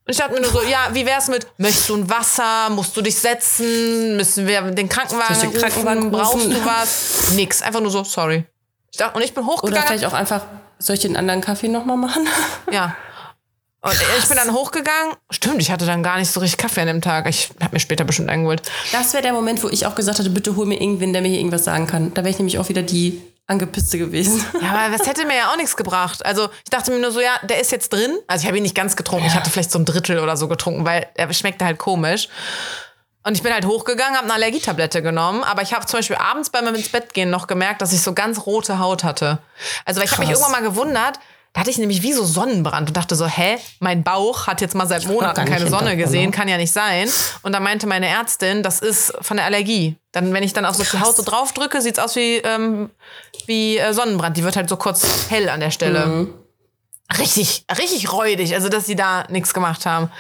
[0.07, 2.97] Und ich dachte mir nur so, ja, wie wär's mit, möchtest du ein Wasser, musst
[2.97, 7.31] du dich setzen, müssen wir den Krankenwagen, den Krankenwagen rufen, brauchst du was?
[7.33, 8.45] Nix, einfach nur so, sorry.
[8.91, 9.86] Ich dachte, und ich bin Oder hochgegangen.
[9.86, 10.43] vielleicht auch einfach,
[10.78, 12.26] soll ich den anderen Kaffee nochmal machen?
[12.72, 12.97] Ja.
[13.80, 15.14] Und ich bin dann hochgegangen.
[15.30, 17.28] Stimmt, ich hatte dann gar nicht so richtig Kaffee an dem Tag.
[17.28, 18.61] Ich habe mir später bestimmt eingeholt.
[18.91, 21.28] Das wäre der Moment, wo ich auch gesagt hatte, bitte hol mir irgendwen, der mir
[21.28, 22.12] hier irgendwas sagen kann.
[22.12, 24.45] Da wäre ich nämlich auch wieder die Angepisste gewesen.
[24.61, 26.26] Ja, aber das hätte mir ja auch nichts gebracht.
[26.26, 28.18] Also ich dachte mir nur so, ja, der ist jetzt drin.
[28.26, 29.26] Also ich habe ihn nicht ganz getrunken.
[29.26, 32.28] Ich hatte vielleicht so ein Drittel oder so getrunken, weil er schmeckte halt komisch.
[33.29, 35.45] Und ich bin halt hochgegangen, habe eine Allergietablette genommen.
[35.45, 38.14] Aber ich habe zum Beispiel abends beim ins Bett gehen noch gemerkt, dass ich so
[38.14, 39.39] ganz rote Haut hatte.
[39.85, 41.20] Also weil ich habe mich irgendwann mal gewundert,
[41.53, 44.74] da hatte ich nämlich wie so Sonnenbrand und dachte so, hä, mein Bauch hat jetzt
[44.74, 47.07] mal seit Monaten keine Sonne gesehen, kann ja nicht sein.
[47.43, 49.97] Und da meinte meine Ärztin, das ist von der Allergie.
[50.12, 52.89] Dann, wenn ich dann auf so die Haut so drauf drücke, sieht's aus wie, ähm,
[53.45, 54.39] wie äh, Sonnenbrand.
[54.39, 56.29] Die wird halt so kurz hell an der Stelle.
[57.17, 60.11] Richtig, richtig räudig, also dass sie da nichts gemacht haben.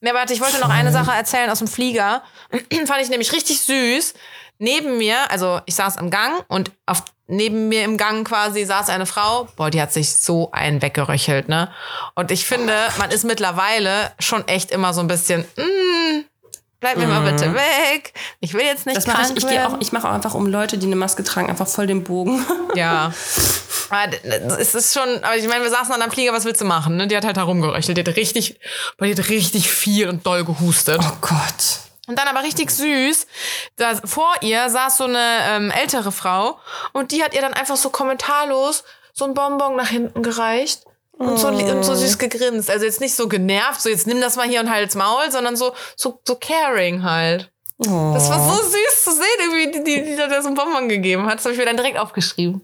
[0.00, 2.22] Ne, warte, ich wollte noch eine Sache erzählen aus dem Flieger.
[2.86, 4.14] Fand ich nämlich richtig süß.
[4.58, 8.88] Neben mir, also ich saß am Gang und auf, neben mir im Gang quasi saß
[8.90, 9.48] eine Frau.
[9.56, 11.70] Boah, die hat sich so einen weggeröchelt, ne?
[12.14, 16.24] Und ich finde, man ist mittlerweile schon echt immer so ein bisschen, mm,
[16.94, 18.12] bleib mir mal bitte weg.
[18.40, 19.04] Ich will jetzt nicht Mhm.
[19.04, 19.36] Das krank ich.
[19.42, 19.74] Ich gehe werden.
[19.76, 22.44] auch, ich mache auch einfach um Leute, die eine Maske tragen, einfach voll den Bogen.
[22.74, 23.12] Ja.
[23.88, 24.18] Aber d-
[24.58, 26.96] es ist schon, aber ich meine, wir saßen dann am Flieger, was willst du machen?
[26.96, 27.06] Ne?
[27.06, 27.96] Die hat halt herumgeröchelt.
[27.96, 28.58] Die hat richtig,
[29.00, 31.00] die hat richtig viel und doll gehustet.
[31.02, 31.80] Oh Gott.
[32.08, 33.26] Und dann aber richtig süß,
[33.76, 35.18] da vor ihr saß so eine
[35.50, 36.58] ähm, ältere Frau
[36.92, 40.82] und die hat ihr dann einfach so kommentarlos so ein Bonbon nach hinten gereicht.
[41.18, 42.70] Und so, und so süß gegrinst.
[42.70, 45.56] Also jetzt nicht so genervt, so jetzt nimm das mal hier und halt's Maul, sondern
[45.56, 47.50] so, so, so caring halt.
[47.78, 48.12] Oh.
[48.14, 51.26] Das war so süß zu sehen, irgendwie, die, die, die da so ein Bonbon gegeben
[51.26, 51.38] hat.
[51.38, 52.62] Das habe ich mir dann direkt aufgeschrieben.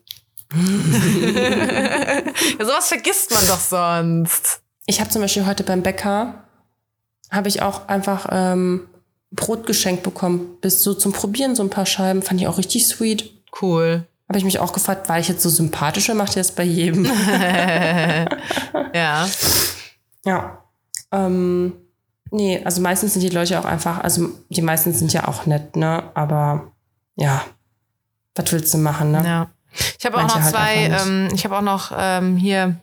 [0.53, 4.61] ja, sowas vergisst man doch sonst.
[4.87, 6.45] Ich habe zum Beispiel heute beim Bäcker,
[7.31, 8.89] habe ich auch einfach ähm,
[9.31, 10.59] Brot geschenkt bekommen.
[10.61, 12.23] Bis so zum Probieren, so ein paar Scheiben.
[12.23, 13.33] Fand ich auch richtig sweet.
[13.61, 14.07] Cool.
[14.33, 16.63] Habe ich mich auch gefragt, war ich jetzt so sympathisch oder macht ihr das bei
[16.63, 17.07] jedem?
[18.95, 19.27] Ja.
[20.25, 20.59] ja.
[21.13, 21.75] Ähm,
[22.31, 25.77] nee, also meistens sind die Leute auch einfach, also die meisten sind ja auch nett,
[25.77, 26.11] ne?
[26.15, 26.73] Aber
[27.17, 27.43] ja,
[28.35, 29.23] was willst du machen, ne?
[29.25, 29.51] Ja.
[29.99, 32.77] Ich habe auch Manche noch halt zwei, ähm, ich habe auch noch ähm, hier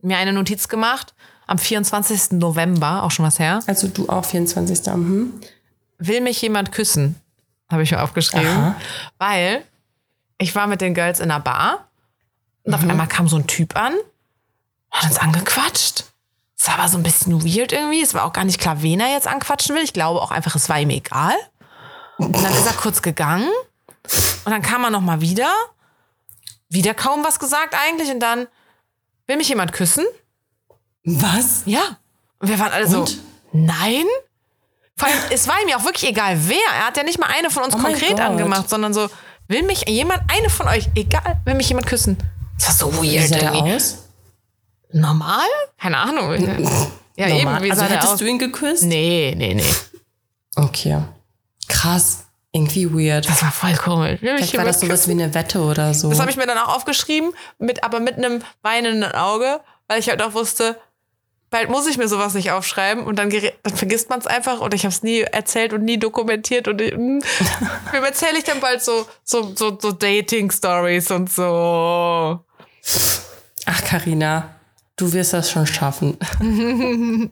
[0.00, 1.14] mir eine Notiz gemacht.
[1.46, 2.32] Am 24.
[2.32, 4.86] November, auch schon was her, Also du auch 24.
[4.94, 5.34] Mhm.
[5.98, 7.16] will mich jemand küssen,
[7.70, 8.46] habe ich mir aufgeschrieben.
[8.46, 8.76] Aha.
[9.18, 9.64] Weil
[10.42, 11.88] ich war mit den Girls in einer Bar
[12.64, 12.74] und Mhm.
[12.74, 13.94] auf einmal kam so ein Typ an,
[14.90, 16.04] hat uns angequatscht.
[16.58, 18.02] Es war aber so ein bisschen weird irgendwie.
[18.02, 19.82] Es war auch gar nicht klar, wen er jetzt anquatschen will.
[19.82, 21.34] Ich glaube auch einfach, es war ihm egal.
[22.18, 23.48] Und dann ist er kurz gegangen
[24.44, 25.50] und dann kam er noch mal wieder.
[26.68, 28.46] Wieder kaum was gesagt eigentlich und dann
[29.26, 30.04] will mich jemand küssen?
[31.04, 31.62] Was?
[31.66, 31.98] Ja.
[32.38, 33.18] Und wir waren alle so, Und?
[33.52, 34.04] nein?
[34.96, 36.58] Vor allem, es war ihm ja auch wirklich egal, wer.
[36.76, 39.08] Er hat ja nicht mal eine von uns Oh konkret angemacht, sondern so,
[39.52, 42.16] will mich jemand, eine von euch, egal, will mich jemand küssen.
[42.58, 43.74] Das war so Wie weird sah der irgendwie.
[43.74, 44.08] aus?
[44.92, 45.46] Normal?
[45.78, 46.88] Keine Ahnung.
[47.14, 47.62] Ja, eben, Normal.
[47.62, 48.18] wie also sah der hättest aus?
[48.20, 48.84] du ihn geküsst?
[48.84, 49.74] Nee, nee, nee.
[50.56, 51.02] Okay.
[51.68, 52.24] Krass.
[52.52, 53.28] Irgendwie weird.
[53.28, 54.18] Das war voll komisch.
[54.20, 56.08] Vielleicht war das sowas wie eine Wette oder so.
[56.08, 60.08] Das habe ich mir dann auch aufgeschrieben, mit, aber mit einem weinenden Auge, weil ich
[60.08, 60.80] halt auch wusste,
[61.52, 64.74] bald muss ich mir sowas nicht aufschreiben und dann, dann vergisst man es einfach oder
[64.74, 67.20] ich habe es nie erzählt und nie dokumentiert und ich- mm,
[67.92, 72.40] wem erzähle ich dann bald so, so, so, so Dating-Stories und so.
[73.66, 74.56] Ach, Karina,
[74.96, 76.16] du wirst das schon schaffen.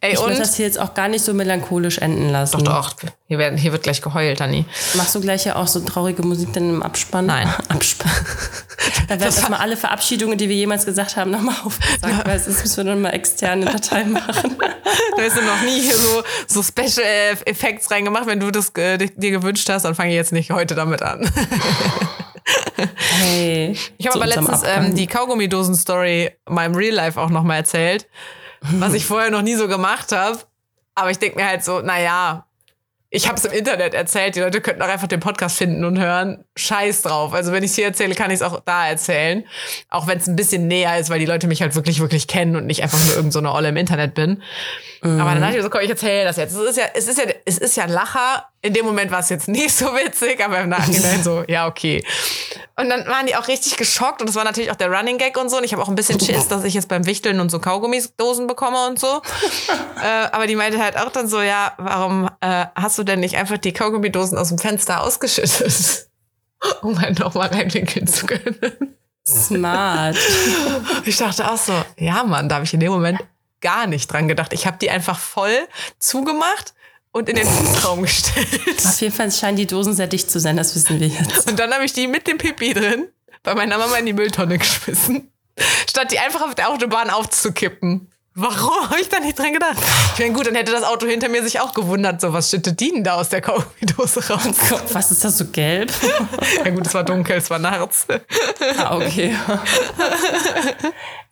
[0.00, 0.38] Ey, Ich und.
[0.38, 2.64] das hier jetzt auch gar nicht so melancholisch enden lassen.
[2.64, 4.64] Doch, doch, hier, werden, hier wird gleich geheult, Dani.
[4.94, 7.26] Machst du gleich ja auch so traurige Musik dann im Abspann?
[7.26, 7.48] Nein.
[7.68, 8.10] Abspann.
[9.08, 12.76] da werden erstmal alle Verabschiedungen, die wir jemals gesagt haben, nochmal aufgesagt, weil sonst müssen
[12.78, 14.56] wir dann mal externe Datei machen.
[15.16, 18.26] Du hast ja noch nie hier so, so Special Effects reingemacht.
[18.26, 21.30] Wenn du das äh, dir gewünscht hast, dann fange ich jetzt nicht heute damit an.
[22.96, 23.76] Hey.
[23.98, 28.08] Ich habe aber letztens ähm, die Kaugummidosen-Story meinem Real Life auch nochmal erzählt,
[28.60, 30.38] was ich vorher noch nie so gemacht habe.
[30.94, 32.46] Aber ich denke mir halt so, naja,
[33.14, 35.98] ich habe es im Internet erzählt, die Leute könnten auch einfach den Podcast finden und
[35.98, 36.46] hören.
[36.56, 37.34] Scheiß drauf.
[37.34, 39.44] Also wenn ich es hier erzähle, kann ich es auch da erzählen.
[39.90, 42.56] Auch wenn es ein bisschen näher ist, weil die Leute mich halt wirklich, wirklich kennen
[42.56, 44.42] und nicht einfach nur irgend so eine Olle im Internet bin.
[45.02, 46.54] Aber dann dachte ich mir so, komm, ich erzähle das jetzt.
[46.54, 48.46] Es ist ja, es ist ja, es ist ja ein Lacher.
[48.64, 52.04] In dem Moment war es jetzt nicht so witzig, aber im Nachhinein so, ja, okay.
[52.76, 55.36] Und dann waren die auch richtig geschockt und das war natürlich auch der Running Gag
[55.36, 55.56] und so.
[55.56, 58.46] Und ich habe auch ein bisschen Schiss, dass ich jetzt beim Wichteln und so Kaugummidosen
[58.46, 59.20] bekomme und so.
[60.02, 63.36] äh, aber die meinte halt auch dann so, ja, warum äh, hast du denn nicht
[63.36, 66.06] einfach die Kaugummidosen aus dem Fenster ausgeschüttet?
[66.82, 68.96] um halt nochmal reinwinkeln zu können.
[69.26, 70.16] Smart.
[71.04, 73.20] Ich dachte auch so, ja Mann, da habe ich in dem Moment
[73.60, 74.52] gar nicht dran gedacht.
[74.52, 75.66] Ich habe die einfach voll
[75.98, 76.74] zugemacht
[77.12, 78.84] und in den Fußraum gestellt.
[78.84, 81.48] Auf jeden Fall scheinen die Dosen sehr dicht zu sein, das wissen wir jetzt.
[81.50, 83.08] Und dann habe ich die mit dem Pipi drin
[83.42, 85.30] bei meiner Mama in die Mülltonne geschmissen,
[85.88, 88.08] statt die einfach auf der Autobahn aufzukippen.
[88.34, 89.76] Warum habe ich da nicht dran gedacht?
[90.14, 92.80] Ich meine, gut, dann hätte das Auto hinter mir sich auch gewundert, so was schüttet
[92.80, 94.46] die denn da aus der Kaugummidose raus?
[94.46, 95.92] Oh Gott, was ist das so gelb?
[96.64, 98.06] ja gut, es war dunkel, es war nachts.
[98.78, 99.36] ah, okay.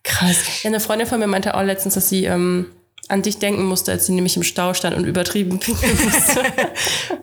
[0.04, 0.62] Krass.
[0.62, 2.70] Ja, eine Freundin von mir meinte auch letztens, dass sie ähm,
[3.10, 6.42] an dich denken musste, als sie nämlich im Stau stand und übertrieben pinkeln musste.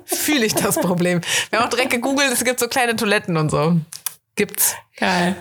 [0.05, 1.21] Fühle ich das Problem.
[1.49, 3.77] Wir haben auch direkt gegoogelt, es gibt so kleine Toiletten und so.
[4.35, 4.75] Gibt's.
[4.97, 5.35] Geil.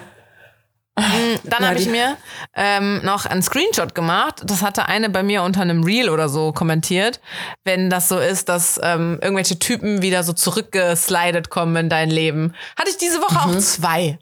[0.97, 2.16] Dann Ja, habe ich mir
[2.55, 4.40] ähm, noch einen Screenshot gemacht.
[4.44, 7.20] Das hatte eine bei mir unter einem Reel oder so kommentiert.
[7.64, 12.55] Wenn das so ist, dass ähm, irgendwelche Typen wieder so zurückgeslidet kommen in dein Leben.
[12.78, 14.18] Hatte ich diese Woche auch zwei.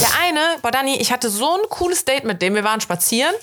[0.00, 2.54] Der eine, boah Dani, ich hatte so ein cooles Date mit dem.
[2.54, 3.34] Wir waren spazieren.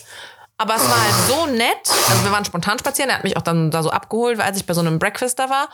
[0.62, 1.89] Aber es war halt so nett.
[2.09, 3.09] Also wir waren spontan spazieren.
[3.09, 5.49] Er hat mich auch dann da so abgeholt, als ich bei so einem Breakfast da
[5.49, 5.70] war.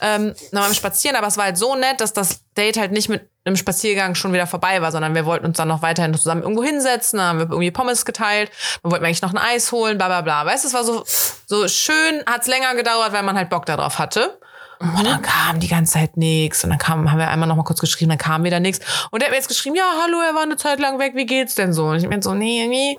[0.00, 3.08] Ähm, waren wir spazieren, aber es war halt so nett, dass das Date halt nicht
[3.08, 6.42] mit einem Spaziergang schon wieder vorbei war, sondern wir wollten uns dann noch weiterhin zusammen
[6.42, 8.50] irgendwo hinsetzen, dann haben wir irgendwie Pommes geteilt,
[8.82, 10.44] dann wollten wir eigentlich noch ein Eis holen, bla bla bla.
[10.44, 11.04] Weißt du, es war so,
[11.46, 14.38] so schön, hat's länger gedauert, weil man halt Bock darauf hatte.
[14.80, 16.62] Und dann kam die ganze Zeit nichts.
[16.62, 18.84] Und dann kam, haben wir einmal noch mal kurz geschrieben, dann kam wieder nichts.
[19.10, 21.24] Und er hat mir jetzt geschrieben, ja, hallo, er war eine Zeit lang weg, wie
[21.24, 21.86] geht's denn so?
[21.86, 22.98] Und ich meinte so, nee, irgendwie,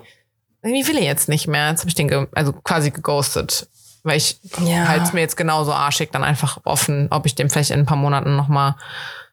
[0.67, 1.69] irgendwie will er jetzt nicht mehr.
[1.69, 3.67] Jetzt habe ich den ge also quasi geghostet.
[4.03, 4.87] Weil ich Ja.
[4.87, 7.85] halte es mir jetzt genauso arschig dann einfach offen, ob ich dem vielleicht in ein
[7.85, 8.77] paar Monaten noch mal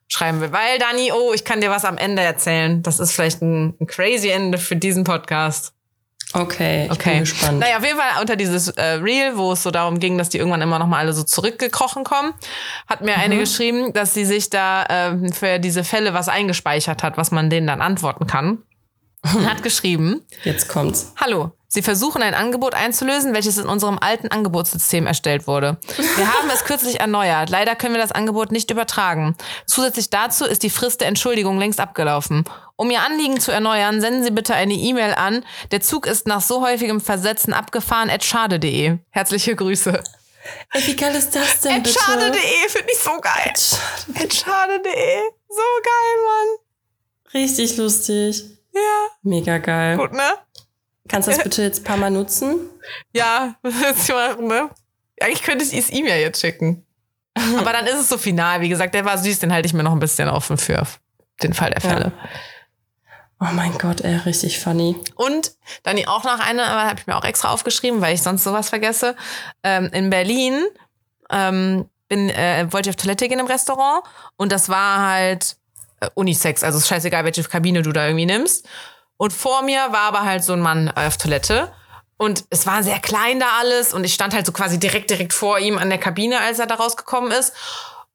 [0.09, 0.53] schreiben will.
[0.53, 2.83] Weil, Dani, oh, ich kann dir was am Ende erzählen.
[2.83, 5.73] Das ist vielleicht ein, ein crazy Ende für diesen Podcast.
[6.33, 7.11] Okay, ich Okay.
[7.11, 7.59] bin gespannt.
[7.61, 10.39] Naja, auf jeden Fall unter dieses äh, Reel, wo es so darum ging, dass die
[10.39, 12.35] irgendwann immer noch mal alle so zurückgekrochen kommen,
[12.89, 17.17] hat mir eine geschrieben, dass sie sich da ähm, für diese Fälle was eingespeichert hat,
[17.17, 18.59] was man denen dann antworten kann.
[19.25, 21.13] Und hat geschrieben, Jetzt kommt's.
[21.17, 25.79] Hallo, Sie versuchen ein Angebot einzulösen, welches in unserem alten Angebotssystem erstellt wurde.
[26.15, 27.51] Wir haben es kürzlich erneuert.
[27.51, 29.35] Leider können wir das Angebot nicht übertragen.
[29.67, 32.45] Zusätzlich dazu ist die Frist der Entschuldigung längst abgelaufen.
[32.77, 35.45] Um Ihr Anliegen zu erneuern, senden Sie bitte eine E-Mail an.
[35.73, 38.99] Der Zug ist nach so häufigem Versetzen abgefahren at schade.de.
[39.11, 40.01] Herzliche Grüße.
[40.75, 43.53] Ey, wie geil ist das denn schade.de finde ich so geil.
[44.31, 45.19] Schade.de.
[45.49, 47.43] So geil, Mann.
[47.43, 48.54] Richtig lustig.
[48.75, 49.97] Ja, Mega geil.
[49.97, 50.35] gut, ne?
[51.09, 52.57] Kannst du das bitte jetzt ein paar Mal nutzen?
[53.13, 54.71] Ja, das ja, ne?
[55.21, 56.85] Eigentlich könnte ich es ihm ja jetzt schicken.
[57.59, 58.61] Aber dann ist es so final.
[58.61, 60.83] Wie gesagt, der war süß, den halte ich mir noch ein bisschen offen für
[61.43, 62.13] den Fall der Fälle.
[63.41, 64.97] Oh mein Gott, ey, richtig funny.
[65.17, 65.53] Und
[65.83, 68.69] dann auch noch eine, aber habe ich mir auch extra aufgeschrieben, weil ich sonst sowas
[68.69, 69.17] vergesse.
[69.63, 70.65] Ähm, in Berlin
[71.31, 74.05] ähm, bin, äh, wollte ich auf Toilette gehen im Restaurant
[74.37, 75.57] und das war halt äh,
[76.15, 78.69] Unisex, also ist scheißegal, welche Kabine du da irgendwie nimmst.
[79.17, 81.73] Und vor mir war aber halt so ein Mann auf Toilette.
[82.17, 85.33] Und es war sehr klein da alles und ich stand halt so quasi direkt, direkt
[85.33, 87.53] vor ihm an der Kabine, als er da rausgekommen ist.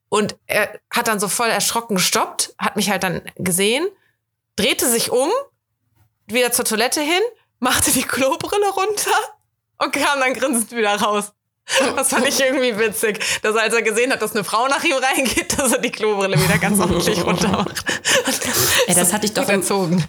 [0.07, 3.87] Und er hat dann so voll erschrocken gestoppt, hat mich halt dann gesehen,
[4.55, 5.29] drehte sich um,
[6.25, 7.21] wieder zur Toilette hin,
[7.59, 9.11] machte die Klobrille runter
[9.77, 11.33] und kam dann grinsend wieder raus.
[11.95, 14.83] Das fand ich irgendwie witzig, dass er, als er gesehen hat, dass eine Frau nach
[14.83, 17.83] ihm reingeht, dass er die Klobrille wieder ganz ordentlich runter macht.
[18.87, 20.03] Ey, das hatte ich doch erzogen.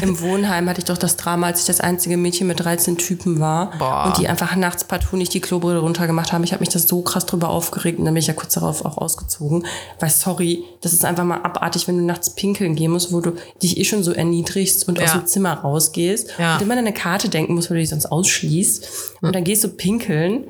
[0.00, 3.40] im Wohnheim, hatte ich doch das Drama, als ich das einzige Mädchen mit 13 Typen
[3.40, 4.06] war Boah.
[4.06, 6.42] und die einfach nachts partout nicht die Klobrille runtergemacht haben.
[6.44, 8.84] Ich habe mich das so krass drüber aufgeregt und dann bin ich ja kurz darauf
[8.86, 9.66] auch ausgezogen.
[10.00, 13.32] Weil sorry, das ist einfach mal abartig, wenn du nachts pinkeln gehen musst, wo du
[13.62, 15.18] dich eh schon so erniedrigst und aus Ja.
[15.18, 16.54] dem Zimmer rausgehst Ja.
[16.56, 18.88] und immer an eine Karte denken musst, weil du dich sonst ausschließt.
[19.20, 20.44] Und dann gehst du pinkeln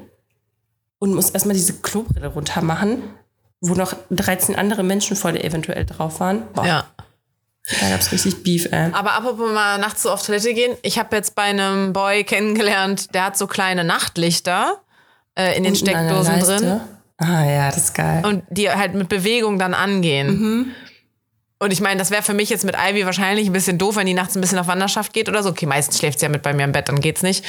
[0.98, 3.02] und musst erstmal diese Klobrille runter machen,
[3.60, 6.42] wo noch 13 andere Menschen vor dir eventuell drauf waren.
[6.54, 6.86] Boah, Ja.
[7.80, 8.92] Da gab's richtig Beef, ey.
[8.92, 10.76] Aber apropos mal nachts so auf Toilette gehen.
[10.82, 14.80] Ich habe jetzt bei einem Boy kennengelernt, der hat so kleine Nachtlichter
[15.36, 16.80] äh, in den Steckdosen drin.
[17.18, 18.24] Ah ja, das ist geil.
[18.24, 20.28] und die halt mit Bewegung dann angehen.
[20.28, 20.66] Mhm.
[21.58, 24.06] Und ich meine, das wäre für mich jetzt mit Ivy wahrscheinlich ein bisschen doof, wenn
[24.06, 25.50] die nachts ein bisschen auf Wanderschaft geht oder so.
[25.50, 27.44] Okay, meistens schläft sie ja mit bei mir im Bett, dann geht's nicht.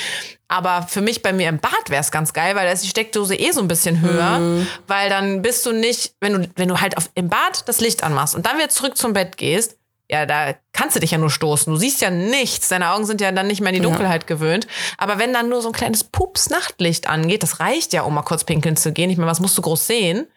[0.47, 2.89] Aber für mich bei mir im Bad wäre es ganz geil, weil da ist die
[2.89, 4.39] Steckdose eh so ein bisschen höher.
[4.39, 4.68] Mhm.
[4.88, 8.01] Weil dann bist du nicht, wenn du, wenn du halt auf, im Bad das Licht
[8.03, 9.78] anmachst und dann wieder zurück zum Bett gehst,
[10.10, 11.72] ja, da kannst du dich ja nur stoßen.
[11.72, 12.69] Du siehst ja nichts.
[12.69, 14.65] Deine Augen sind ja dann nicht mehr in die Dunkelheit gewöhnt.
[14.98, 18.45] Aber wenn dann nur so ein kleines Pups-Nachtlicht angeht, das reicht ja, um mal kurz
[18.45, 19.10] pinkeln zu gehen.
[19.10, 20.27] Ich meine, was musst du groß sehen?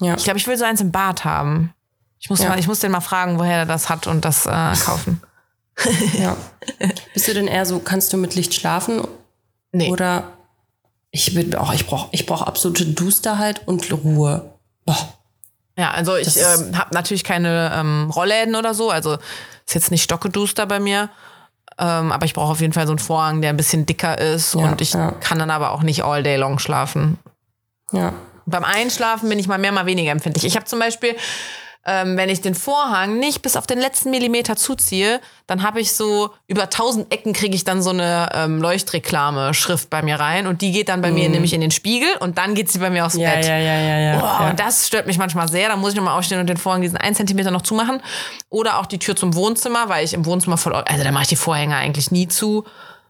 [0.00, 0.16] ja.
[0.16, 1.72] Ich glaube, ich will so eins im Bad haben.
[2.24, 2.48] Ich muss, Ja.
[2.48, 5.20] mal, ich muss den mal fragen, woher er das hat und das äh, kaufen.
[6.18, 6.36] Ja.
[7.12, 9.06] Bist du denn eher so, kannst du mit Licht schlafen?
[9.72, 9.90] Nee.
[9.90, 10.32] Oder
[11.10, 14.54] ich bin auch, ich brauche ich brauch absolute Dusterheit und Ruhe.
[14.86, 14.96] Boah.
[15.76, 18.88] Ja, also ich ähm, habe natürlich keine ähm, Rollläden oder so.
[18.90, 19.18] Also
[19.66, 21.10] ist jetzt nicht stockeduster bei mir.
[21.76, 24.54] Ähm, aber ich brauche auf jeden Fall so einen Vorhang, der ein bisschen dicker ist.
[24.54, 25.10] Ja, und ich ja.
[25.10, 27.18] kann dann aber auch nicht all day long schlafen.
[27.92, 28.14] Ja.
[28.46, 30.44] Beim Einschlafen bin ich mal mehr, mal weniger empfindlich.
[30.44, 31.16] Ich habe zum Beispiel,
[31.86, 35.92] ähm, wenn ich den Vorhang nicht bis auf den letzten Millimeter zuziehe, dann habe ich
[35.92, 40.62] so über tausend Ecken kriege ich dann so eine ähm, Leuchtreklame-Schrift bei mir rein und
[40.62, 43.04] die geht dann bei mir nämlich in den Spiegel und dann geht sie bei mir
[43.06, 43.20] aufs Mhm.
[43.20, 43.44] Ja, Bett.
[43.46, 44.18] ja, ja, ja, ja.
[44.18, 44.50] Boah, ja.
[44.50, 45.68] Und das stört mich manchmal sehr.
[45.68, 48.00] Da muss ich nochmal aufstehen und den Vorhang diesen einen Zentimeter noch zumachen.
[48.50, 51.28] Oder auch die Tür zum Wohnzimmer, weil ich im Wohnzimmer voll, also da mache ich
[51.28, 52.64] die Vorhänge eigentlich nie zu.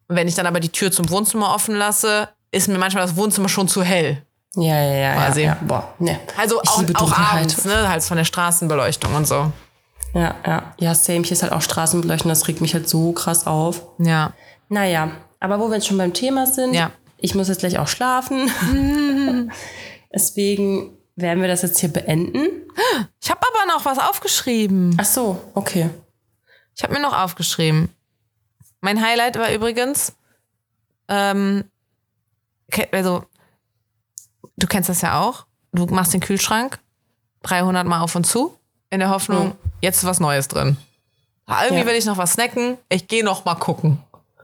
[0.09, 3.17] Und wenn ich dann aber die Tür zum Wohnzimmer offen lasse, ist mir manchmal das
[3.17, 4.23] Wohnzimmer schon zu hell.
[4.57, 5.15] Ja, ja, ja.
[5.15, 5.41] Quasi.
[5.43, 5.59] Ja, ja.
[5.67, 6.21] Boah, ne.
[6.37, 7.89] Also Ich auch, auch abends, ne?
[7.89, 9.53] Halt von der Straßenbeleuchtung und so.
[10.15, 10.75] Ja, ja.
[10.79, 11.23] Ja, same.
[11.23, 12.29] Hier ist halt auch Straßenbeleuchten.
[12.29, 13.83] Das regt mich halt so krass auf.
[13.99, 14.33] Ja.
[14.69, 15.11] Naja,
[15.41, 16.91] aber wo wir jetzt schon beim Thema sind, Ja.
[17.19, 18.51] ich muss jetzt gleich auch schlafen.
[20.15, 22.47] Deswegen werden wir das jetzt hier beenden.
[23.21, 24.97] Ich habe aber noch was aufgeschrieben.
[25.01, 25.91] Ach so, okay.
[26.77, 27.89] Ich habe mir noch aufgeschrieben.
[28.81, 30.13] Mein Highlight war übrigens,
[31.09, 31.65] ähm,
[32.93, 33.25] also,
[34.57, 35.47] du kennst das ja auch.
[35.73, 36.79] Du machst den Kühlschrank
[37.43, 38.57] 300 Mal auf und zu,
[38.91, 40.77] in der Hoffnung, jetzt ist was Neues drin.
[41.49, 41.87] Irgendwie Ja.
[41.87, 42.79] will ich noch was snacken.
[42.89, 43.99] Ich gehe noch mal gucken.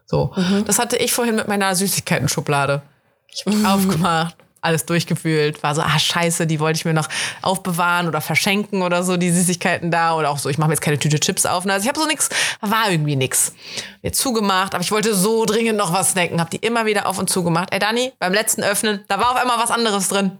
[0.06, 0.34] So,
[0.66, 2.82] das hatte ich vorhin mit meiner Süßigkeiten-Schublade.
[3.28, 7.08] Ich habe aufgemacht, alles durchgefühlt, war so, ah scheiße, die wollte ich mir noch
[7.42, 10.82] aufbewahren oder verschenken oder so, die Süßigkeiten da oder auch so, ich mache mir jetzt
[10.82, 11.66] keine Tüte Chips auf.
[11.66, 12.28] Also ich habe so nix,
[12.60, 13.54] war irgendwie nix.
[14.02, 17.18] Jetzt zugemacht, aber ich wollte so dringend noch was snacken, habe die immer wieder auf
[17.18, 17.72] und zugemacht.
[17.72, 20.38] Ey Dani, beim letzten Öffnen, da war auf einmal was anderes drin.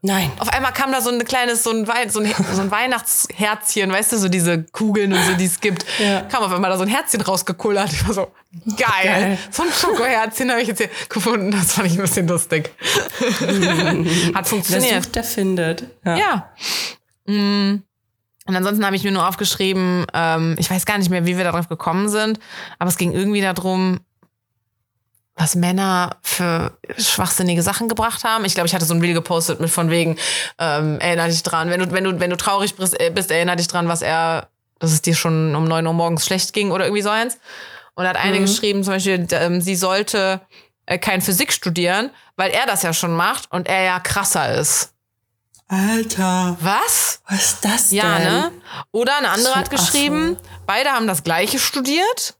[0.00, 0.30] Nein.
[0.38, 3.90] Auf einmal kam da so ein kleines, so ein, Wei so ein, so ein Weihnachtsherzchen,
[3.90, 5.84] weißt du, so diese Kugeln und so, die es gibt.
[5.98, 6.20] Ja.
[6.22, 7.92] Kam auf einmal da so ein Herzchen rausgekullert.
[7.92, 8.32] Ich war so,
[8.76, 8.86] geil.
[9.02, 9.38] Geil.
[9.50, 11.50] So ein Schokoherzchen habe ich jetzt hier gefunden.
[11.50, 12.70] Das fand ich ein bisschen lustig.
[13.20, 15.02] Hat Wer funktioniert.
[15.02, 15.84] sucht, der findet.
[16.04, 16.16] Ja.
[16.16, 16.52] Ja.
[17.26, 17.82] Mm.
[18.46, 21.44] Und ansonsten habe ich mir nur aufgeschrieben, ähm, ich weiß gar nicht mehr, wie wir
[21.44, 22.40] darauf gekommen sind,
[22.78, 24.00] aber es ging irgendwie darum,
[25.38, 28.44] was Männer für schwachsinnige Sachen gebracht haben.
[28.44, 30.16] Ich glaube, ich hatte so ein Reel gepostet mit von wegen,
[30.58, 33.56] ähm, erinner dich dran, wenn du, wenn du, wenn du traurig bist, äh, bist, erinner
[33.56, 34.48] dich dran, was er,
[34.80, 37.38] dass es dir schon um neun Uhr morgens schlecht ging oder irgendwie so eins.
[37.94, 40.40] Und da hat eine geschrieben, zum Beispiel, ähm, sie sollte
[40.86, 44.92] äh, kein Physik studieren, weil er das ja schon macht und er ja krasser ist.
[45.68, 46.56] Alter.
[46.60, 47.20] Was?
[47.28, 48.32] Was ist das Ja, denn?
[48.32, 48.52] ne?
[48.90, 50.36] Oder eine andere hat geschrieben,
[50.66, 52.36] beide haben das gleiche studiert.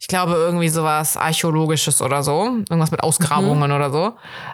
[0.00, 2.44] Ich glaube, irgendwie sowas Archäologisches oder so.
[2.70, 4.12] Irgendwas mit Ausgrabungen oder so.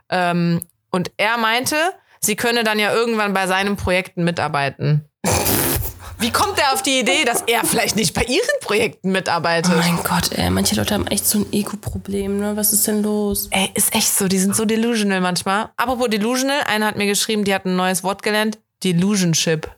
[0.08, 0.60] Ähm,
[0.90, 1.76] und er meinte,
[2.20, 5.08] sie könne dann ja irgendwann bei seinen Projekten mitarbeiten.
[6.18, 9.76] Wie kommt er auf die Idee, dass er vielleicht nicht bei ihren Projekten Oh mitarbeitet?
[9.76, 10.48] mein Gott, ey.
[10.48, 12.56] Manche Leute haben echt so ein Ego-Problem, ne?
[12.56, 13.48] Was ist denn los?
[13.50, 15.70] Ey, ist echt so, die sind so delusional manchmal.
[15.76, 18.58] Apropos delusional, einer hat mir geschrieben, die hat ein neues Wort gelernt.
[18.84, 19.68] Delusionship.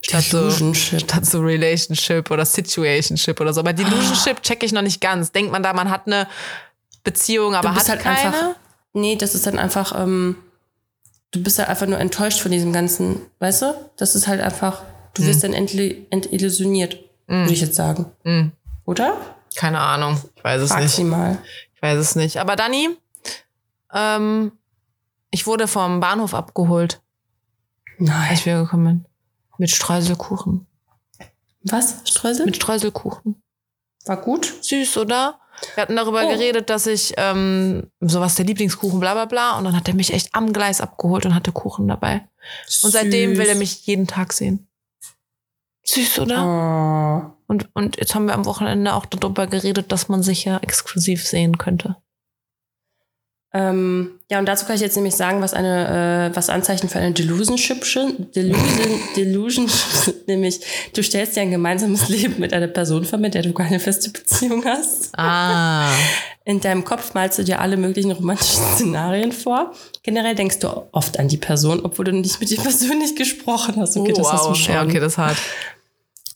[0.00, 3.60] Statt so, statt so Relationship oder Situationship oder so.
[3.60, 5.32] Aber Delusionship check ich noch nicht ganz.
[5.32, 6.28] Denkt man da, man hat eine
[7.04, 8.18] Beziehung, aber hat halt keine?
[8.18, 8.54] einfach.
[8.92, 10.36] Nee, das ist dann einfach, ähm,
[11.32, 13.74] du bist halt einfach nur enttäuscht von diesem ganzen, weißt du?
[13.96, 14.82] Das ist halt einfach,
[15.14, 18.06] du wirst dann entil- entillusioniert, würde ich jetzt sagen.
[18.24, 18.52] Mm.
[18.84, 19.16] Oder?
[19.56, 20.20] Keine Ahnung.
[20.36, 20.94] Ich weiß es Frag nicht.
[20.94, 21.38] sie mal.
[21.74, 22.38] Ich weiß es nicht.
[22.38, 22.88] Aber Dani,
[23.92, 24.52] ähm,
[25.30, 27.00] ich wurde vom Bahnhof abgeholt,
[27.98, 28.30] Nein.
[28.30, 29.07] als wir gekommen sind.
[29.58, 30.66] Mit Streuselkuchen.
[31.62, 32.02] Was?
[32.04, 32.46] Streusel?
[32.46, 33.42] Mit Streuselkuchen.
[34.06, 34.54] War gut?
[34.62, 35.40] Süß, oder?
[35.74, 36.28] Wir hatten darüber Oh.
[36.28, 39.58] geredet, dass ich ähm, sowas der Lieblingskuchen, bla bla bla.
[39.58, 42.28] Und dann hat er mich echt am Gleis abgeholt und hatte Kuchen dabei.
[42.84, 44.68] Und seitdem will er mich jeden Tag sehen.
[45.84, 47.34] Süß, oder?
[47.36, 47.42] Oh.
[47.48, 51.26] Und, und jetzt haben wir am Wochenende auch darüber geredet, dass man sich ja exklusiv
[51.26, 51.96] sehen könnte.
[53.54, 56.98] Ähm, ja, und dazu kann ich jetzt nämlich sagen, was eine, äh, was Anzeichen für
[56.98, 58.36] eine Delusionship sind.
[58.36, 60.60] Delusion, Delusion sind nämlich,
[60.94, 64.10] du stellst dir ein gemeinsames Leben mit einer Person vor, mit der du keine feste
[64.10, 65.10] Beziehung hast.
[65.16, 65.90] Ah.
[66.44, 69.72] In deinem Kopf malst du dir alle möglichen romantischen Szenarien vor.
[70.02, 73.96] Generell denkst du oft an die Person, obwohl du nicht mit ihr persönlich gesprochen hast.
[73.96, 74.74] Okay, das hast du schon.
[74.74, 75.36] Oh, Ja, okay, das ist hart.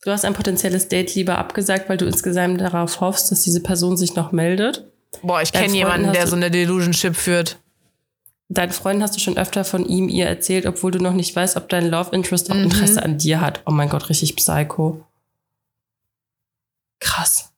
[0.05, 3.97] Du hast ein potenzielles Date lieber abgesagt, weil du insgesamt darauf hoffst, dass diese Person
[3.97, 4.92] sich noch meldet.
[5.21, 7.59] Boah, ich kenne jemanden, der so eine Delusionship führt.
[8.49, 11.57] Deinen Freunden hast du schon öfter von ihm ihr erzählt, obwohl du noch nicht weißt,
[11.57, 13.63] ob dein Love Interest auch Interesse an dir hat.
[13.67, 15.05] Oh mein Gott, richtig psycho.
[17.01, 17.53] Krass.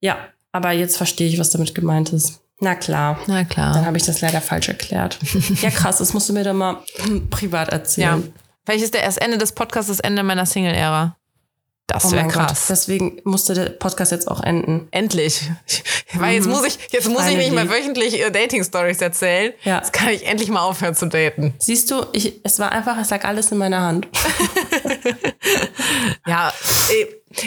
[0.00, 0.18] Ja,
[0.52, 2.40] aber jetzt verstehe ich, was damit gemeint ist.
[2.60, 3.18] Na klar.
[3.26, 3.84] Na Dann klar.
[3.84, 5.18] habe ich das leider falsch erklärt.
[5.62, 6.78] ja, krass, das musst du mir doch mal
[7.30, 7.74] privat Ja.
[7.74, 8.32] erzählen.
[8.64, 11.16] Vielleicht ist der erst Ende des Podcasts das Ende meiner Single-Ära.
[11.92, 12.46] Das Oh wäre mein Gott.
[12.48, 12.66] krass.
[12.68, 14.88] Deswegen musste der Podcast jetzt auch enden.
[14.90, 15.50] Endlich.
[16.14, 19.52] Weil jetzt muss ich, jetzt muss ich nicht mehr wöchentlich äh, Dating-Stories erzählen.
[19.64, 19.78] Ja.
[19.78, 21.54] Jetzt kann ich endlich mal aufhören zu daten.
[21.58, 24.08] Siehst du, ich, es war einfach, es lag alles in meiner Hand.
[26.26, 26.52] Ja,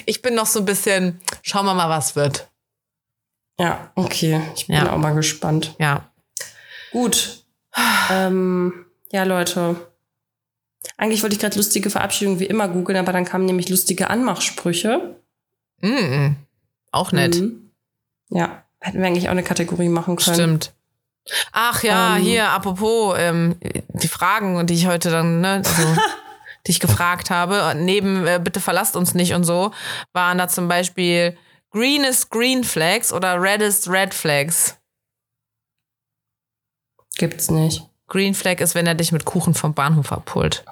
[0.06, 2.50] ich bin noch so ein bisschen, schauen wir mal, was wird.
[3.60, 4.42] Ja, okay.
[4.56, 4.92] Ich bin Ja.
[4.92, 5.76] auch mal gespannt.
[5.80, 6.10] Ja.
[6.92, 7.46] Gut.
[8.12, 9.76] Ähm, ja, Leute.
[10.98, 15.16] Eigentlich wollte ich gerade lustige Verabschiedungen wie immer googeln, aber dann kamen nämlich lustige Anmachsprüche.
[15.82, 16.36] Mm,
[16.92, 17.36] auch nett.
[17.36, 17.72] Mhm.
[18.30, 20.36] Ja, hätten wir eigentlich auch eine Kategorie machen können.
[20.36, 20.74] Stimmt.
[21.52, 22.24] Ach ja, Ähm.
[22.24, 23.56] hier, apropos, ähm,
[23.90, 25.84] die Fragen, die ich heute dann, ne, so,
[26.68, 29.72] die ich gefragt habe, neben äh, bitte verlasst uns nicht und so,
[30.14, 31.38] waren da zum Beispiel
[31.72, 34.78] Greenest Green Flags oder Reddest Red Flags.
[37.18, 37.84] Gibt's nicht.
[38.08, 40.64] Green Flag ist, wenn er dich mit Kuchen vom Bahnhof abholt.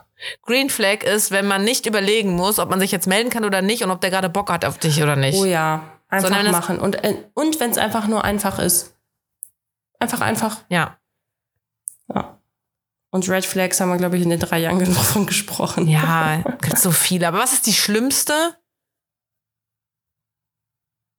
[0.41, 3.61] Green Flag ist, wenn man nicht überlegen muss, ob man sich jetzt melden kann oder
[3.61, 5.37] nicht und ob der gerade Bock hat auf dich oder nicht.
[5.37, 6.79] Oh ja, einfach Sondern machen.
[6.79, 8.95] Und, äh, und wenn es einfach nur einfach ist.
[9.99, 10.57] Einfach, einfach.
[10.69, 10.97] Ja.
[12.13, 12.39] Ja.
[13.09, 14.79] Und Red Flags haben wir, glaube ich, in den drei Jahren
[15.13, 15.87] genug gesprochen.
[15.87, 17.27] Ja, gibt so viele.
[17.27, 18.55] Aber was ist die schlimmste?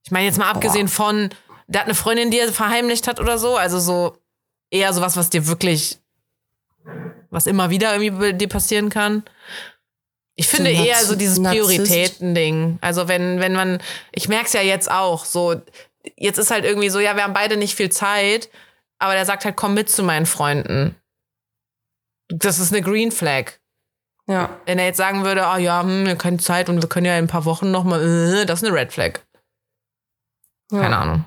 [0.04, 1.30] Ich meine, jetzt mal abgesehen von,
[1.66, 3.56] der hat eine Freundin, die er verheimlicht hat oder so.
[3.56, 4.18] Also so
[4.70, 5.98] eher sowas, was dir wirklich,
[7.30, 9.24] was immer wieder irgendwie bei dir passieren kann.
[10.36, 11.42] Ich finde So eher so dieses.
[11.42, 12.78] Prioritäten-Ding.
[12.80, 13.78] Also wenn, wenn man,
[14.12, 15.60] ich merke es ja jetzt auch, so,
[16.16, 18.50] jetzt ist halt irgendwie so, ja, wir haben beide nicht viel Zeit,
[18.98, 20.96] aber der sagt halt, komm mit zu meinen Freunden.
[22.28, 23.52] Das ist eine Green Flag.
[24.26, 24.58] Ja.
[24.64, 27.16] Wenn er jetzt sagen würde, ah ja, hm, wir keine Zeit und wir können ja
[27.18, 29.20] in ein paar Wochen nochmal, äh, das ist eine Red Flag.
[30.72, 30.80] ja.
[30.80, 31.24] Keine Ahnung.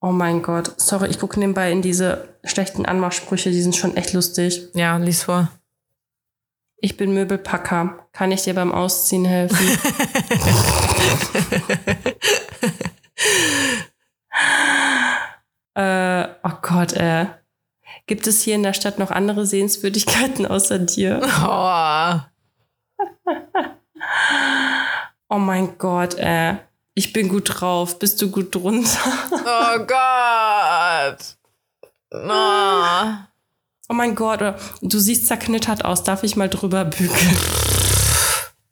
[0.00, 0.80] Oh mein Gott.
[0.80, 4.68] Sorry, ich gucke nebenbei in diese schlechten Anmachsprüche, die sind schon echt lustig.
[4.74, 5.50] Ja, lies vor.
[6.78, 8.06] Ich bin Möbelpacker.
[8.12, 9.56] Kann ich dir beim Ausziehen helfen?
[15.74, 17.26] äh, oh Gott, äh.
[18.06, 21.22] Gibt es hier in der Stadt noch andere Sehenswürdigkeiten außer dir?
[21.44, 22.20] Oh.
[25.28, 26.56] Oh mein Gott, äh.
[26.98, 27.98] Ich bin gut drauf.
[27.98, 28.88] Bist du gut drunter?
[29.30, 31.36] oh Gott.
[32.10, 33.26] Oh.
[33.88, 34.40] Oh mein Gott,
[34.80, 36.04] du siehst zerknittert aus.
[36.04, 37.36] Darf ich mal drüber bügeln?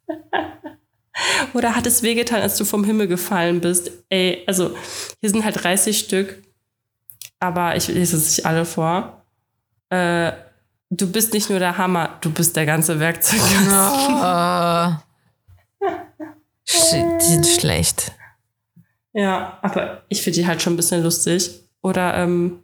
[1.52, 3.90] Oder hat es wehgetan, als du vom Himmel gefallen bist?
[4.08, 4.74] Ey, also
[5.20, 6.42] hier sind halt 30 Stück,
[7.40, 9.22] aber ich lese es nicht alle vor.
[9.90, 10.32] Äh,
[10.88, 13.40] du bist nicht nur der Hammer, du bist der ganze Werkzeug.
[13.68, 14.94] Oh.
[16.68, 18.12] Sch- Die sind schlecht.
[19.12, 21.50] Ja, aber ich finde die halt schon ein bisschen lustig.
[21.82, 22.60] Oder ähm,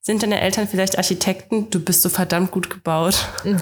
[0.00, 1.68] sind deine Eltern vielleicht Architekten?
[1.70, 3.16] Du bist so verdammt gut gebaut.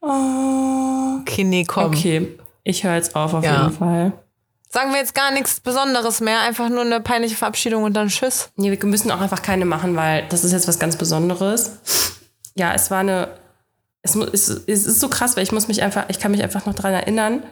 [0.00, 1.18] Oh.
[1.20, 1.86] Okay, nee, komm.
[1.86, 3.62] Okay, ich höre jetzt auf auf Ja.
[3.64, 4.12] jeden Fall.
[4.68, 8.50] Sagen wir jetzt gar nichts Besonderes mehr, einfach nur eine peinliche Verabschiedung und dann Tschüss.
[8.56, 11.72] Nee, wir müssen auch einfach keine machen, weil das ist jetzt was ganz Besonderes.
[12.54, 13.28] Ja, es war eine.
[14.14, 16.66] Es, es, es ist so krass, weil ich muss mich einfach, ich kann mich einfach
[16.66, 17.42] noch daran erinnern,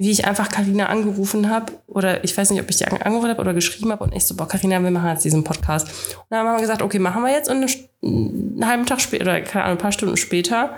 [0.00, 1.72] wie ich einfach Karina angerufen habe.
[1.86, 4.04] Oder ich weiß nicht, ob ich die an- angerufen habe oder geschrieben habe.
[4.04, 5.88] Und ich so, boah, Karina, wir machen jetzt diesen Podcast.
[5.88, 7.50] Und dann haben wir gesagt, okay, machen wir jetzt.
[7.50, 7.66] Und
[8.02, 10.70] einen halben Tag später, oder keine Ahnung, ein paar Stunden später,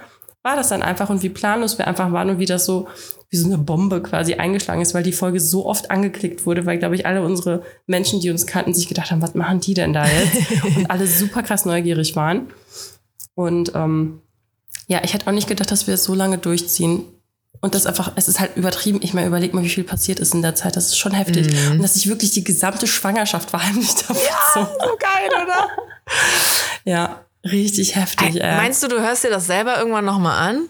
[0.43, 1.11] war das dann einfach.
[1.11, 2.89] Und wie planlos wir einfach waren und wie das so,
[3.29, 6.79] wie so eine Bombe quasi eingeschlagen ist, weil die Folge so oft angeklickt wurde, weil,
[6.79, 9.93] glaube ich, alle unsere Menschen, die uns kannten, sich gedacht haben, was machen die denn
[9.93, 10.65] da jetzt?
[10.77, 12.49] und alle super krass neugierig waren.
[13.35, 14.23] Und ähm,
[14.91, 17.05] ja, ich hätte auch nicht gedacht, dass wir es so lange durchziehen.
[17.61, 19.01] Und das einfach, es ist halt übertrieben.
[19.03, 20.77] Ich meine, überleg mal, wie viel passiert ist in der Zeit.
[20.77, 21.47] Das ist schon heftig.
[21.71, 24.19] Und dass ich wirklich die gesamte Schwangerschaft verheimlicht habe.
[24.19, 24.61] Ja, so.
[24.65, 25.69] So geil, oder?
[26.85, 28.41] ja richtig heftig.
[28.41, 28.57] Äh.
[28.57, 30.69] Meinst du, du hörst dir das selber irgendwann nochmal an?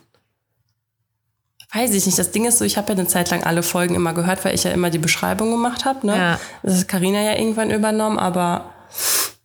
[1.73, 2.19] Weiß ich nicht.
[2.19, 4.55] Das Ding ist so, ich habe ja eine Zeit lang alle Folgen immer gehört, weil
[4.55, 6.07] ich ja immer die Beschreibung gemacht habe.
[6.07, 6.17] Ne?
[6.17, 6.41] Ja.
[6.63, 8.73] Das hat Carina ja irgendwann übernommen, aber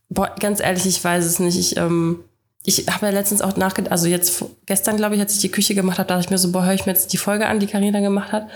[0.09, 1.57] boah, ganz ehrlich, ich weiß es nicht.
[1.57, 2.23] Ich, ähm,
[2.65, 5.75] ich habe ja letztens auch nachgedacht, also jetzt gestern, glaube ich, als ich die Küche
[5.75, 7.67] gemacht habe, dachte ich mir so, boah, höre ich mir jetzt die Folge an, die
[7.67, 8.47] Carina gemacht hat.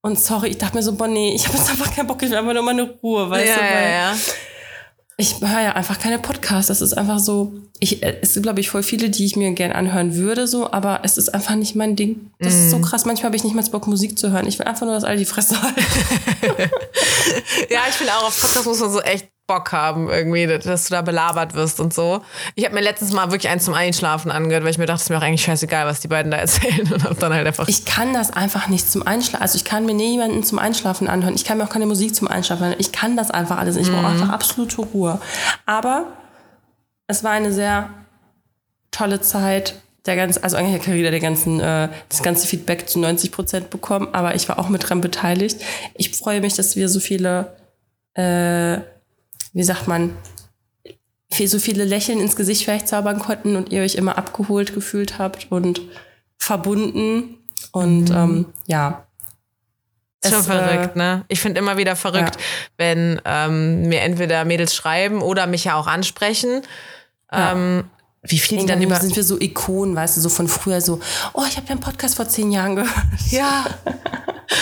[0.00, 2.30] Und sorry, ich dachte mir so, boah, nee, ich habe jetzt einfach keinen Bock, ich
[2.30, 3.60] will einfach nur mal eine Ruhe, weißt du?
[3.60, 4.16] Weil ja.
[5.16, 6.68] ich höre ja einfach keine Podcasts.
[6.68, 9.50] Das ist einfach so, ich, äh, es sind, glaube ich, voll viele, die ich mir
[9.52, 12.30] gern anhören würde, so, aber es ist einfach nicht mein Ding.
[12.38, 13.06] Das ist so krass.
[13.06, 14.46] Manchmal habe ich nicht mal Bock, Musik zu hören.
[14.46, 15.80] Ich will einfach nur, dass alle die Fresse halten.
[17.70, 20.94] Ja, ich finde auch, auf Podcast muss man so echt Bock haben, irgendwie, dass du
[20.94, 22.20] da belabert wirst und so.
[22.54, 25.02] Ich habe mir letztens mal wirklich eins zum Einschlafen angehört, weil ich mir dachte, es
[25.04, 26.92] ist mir auch eigentlich scheißegal, was die beiden da erzählen.
[26.92, 27.66] Und hab dann halt einfach.
[27.66, 29.42] Ich kann das einfach nicht zum Einschlafen.
[29.42, 31.34] Also ich kann mir niemanden zum Einschlafen anhören.
[31.34, 32.80] Ich kann mir auch keine Musik zum Einschlafen anhören.
[32.80, 33.74] Ich kann das einfach alles.
[33.74, 33.88] nicht.
[33.88, 35.20] Ich brauche einfach absolute Ruhe.
[35.66, 36.04] Aber
[37.06, 37.88] es war eine sehr
[38.90, 42.98] tolle Zeit der ganze, also eigentlich hat Carina der ganzen, äh, das ganze Feedback zu
[42.98, 45.60] 90 Prozent bekommen, aber ich war auch mit dran beteiligt.
[45.94, 47.56] Ich freue mich, dass wir so viele,
[48.14, 48.78] äh,
[49.58, 50.16] wie sagt man,
[51.32, 55.50] so viele Lächeln ins Gesicht vielleicht zaubern konnten und ihr euch immer abgeholt gefühlt habt
[55.50, 55.80] und
[56.36, 57.38] verbunden.
[57.72, 58.16] Und mhm.
[58.16, 59.08] ähm, ja,
[60.22, 61.24] ist schon verrückt, äh, ne?
[61.26, 62.42] Ich finde immer wieder verrückt, ja.
[62.76, 66.62] wenn ähm, mir entweder Mädels schreiben oder mich ja auch ansprechen.
[67.32, 67.52] Ja.
[67.52, 67.84] Ähm,
[68.22, 68.94] wie viel die dann über.
[69.00, 71.00] sind wir so Ikonen, weißt du, so von früher so,
[71.34, 72.94] oh, ich habe deinen Podcast vor zehn Jahren gehört.
[73.30, 73.66] Ja.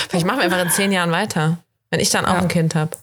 [0.09, 1.59] Vielleicht machen wir einfach in zehn Jahren weiter,
[1.90, 2.40] wenn ich dann auch ja.
[2.40, 2.97] ein Kind habe.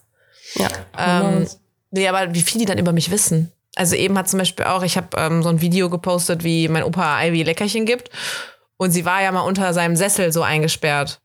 [0.56, 0.68] Ja.
[0.98, 1.46] Ähm,
[1.94, 3.52] nee, aber wie viel die dann über mich wissen.
[3.76, 6.84] Also eben hat zum Beispiel auch, ich habe ähm, so ein Video gepostet, wie mein
[6.84, 8.10] Opa Ivy Leckerchen gibt.
[8.76, 11.20] Und sie war ja mal unter seinem Sessel so eingesperrt.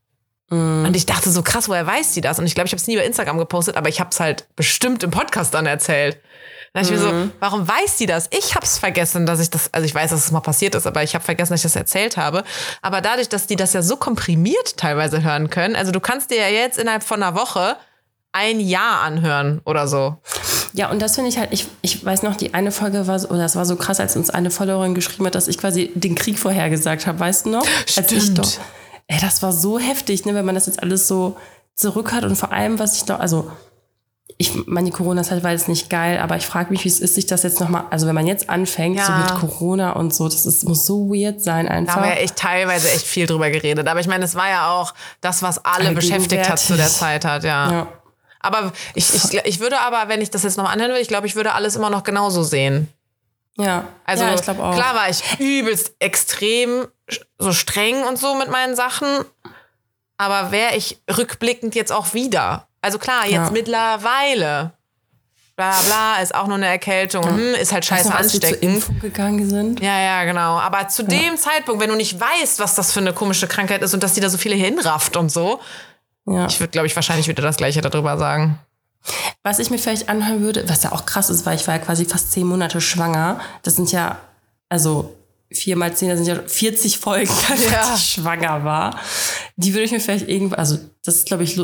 [0.50, 0.86] Mm.
[0.86, 2.40] Und ich dachte so krass, woher weiß sie das?
[2.40, 4.48] Und ich glaube, ich habe es nie über Instagram gepostet, aber ich habe es halt
[4.56, 6.20] bestimmt im Podcast dann erzählt.
[6.74, 6.98] Dann dachte mm.
[6.98, 7.32] ich mir so, mhm.
[7.40, 8.28] warum weiß sie das?
[8.32, 10.88] Ich habe es vergessen, dass ich das, also ich weiß, dass es mal passiert ist,
[10.88, 12.44] aber ich habe vergessen, dass ich das erzählt habe.
[12.82, 16.38] Aber dadurch, dass die das ja so komprimiert teilweise hören können, also du kannst dir
[16.38, 17.76] ja jetzt innerhalb von einer Woche
[18.32, 20.18] ein Jahr anhören oder so.
[20.74, 23.40] Ja, und das finde ich halt, ich, ich weiß noch, die eine Folge war, oder
[23.40, 26.38] das war so krass, als uns eine Followerin geschrieben hat, dass ich quasi den Krieg
[26.38, 27.66] vorhergesagt habe, weißt du noch?
[27.86, 27.98] Stimmt.
[27.98, 28.52] Als ich doch,
[29.08, 31.38] ey, das war so heftig, ne, wenn man das jetzt alles so
[31.76, 33.50] zurück hat und vor allem, was ich noch, also
[34.42, 37.16] ich meine, die Corona-Zeit war jetzt nicht geil, aber ich frage mich, wie es ist,
[37.16, 39.06] sich das jetzt nochmal, also wenn man jetzt anfängt, ja.
[39.06, 41.96] so mit Corona und so, das ist, muss so weird sein einfach.
[41.96, 43.86] Da haben wir ja echt teilweise echt viel drüber geredet.
[43.86, 47.26] Aber ich meine, es war ja auch das, was alle beschäftigt hat zu der Zeit
[47.26, 47.72] hat, ja.
[47.72, 47.88] ja.
[48.40, 51.28] Aber ich, ich, ich würde aber, wenn ich das jetzt noch anhören will, ich glaube,
[51.28, 52.88] ich würde alles immer noch genauso sehen.
[53.58, 53.88] Ja.
[54.06, 54.74] Also ja, ich auch.
[54.74, 56.88] klar war ich übelst extrem
[57.38, 59.08] so streng und so mit meinen Sachen,
[60.18, 62.68] aber wäre ich rückblickend jetzt auch wieder.
[62.82, 63.50] Also klar, jetzt ja.
[63.52, 64.72] mittlerweile.
[65.58, 67.32] Bla bla, ist auch nur eine Erkältung, ja.
[67.32, 68.76] hm, ist halt scheiße noch, ansteckend.
[68.76, 69.82] Als wir zur gegangen sind.
[69.82, 70.58] Ja, ja, genau.
[70.58, 73.94] Aber zu dem Zeitpunkt, wenn du nicht weißt, was das für eine komische Krankheit ist
[73.94, 75.60] und dass die da so viele hinrafft und so,
[76.32, 76.48] ja.
[76.48, 78.60] ich würde, glaube ich, wahrscheinlich wieder das Gleiche darüber sagen.
[79.44, 81.82] Was ich mir vielleicht anhören würde, was ja auch krass ist, weil ich war ja
[81.82, 83.40] quasi fast zehn Monate schwanger.
[83.64, 84.20] Das sind ja,
[84.68, 85.16] also
[85.52, 87.94] vier mal zehn, das sind ja 40 Folgen, als ja.
[87.96, 89.00] ich schwanger war.
[89.56, 91.60] Die würde ich mir vielleicht irgendwie, also das ist, glaube ich,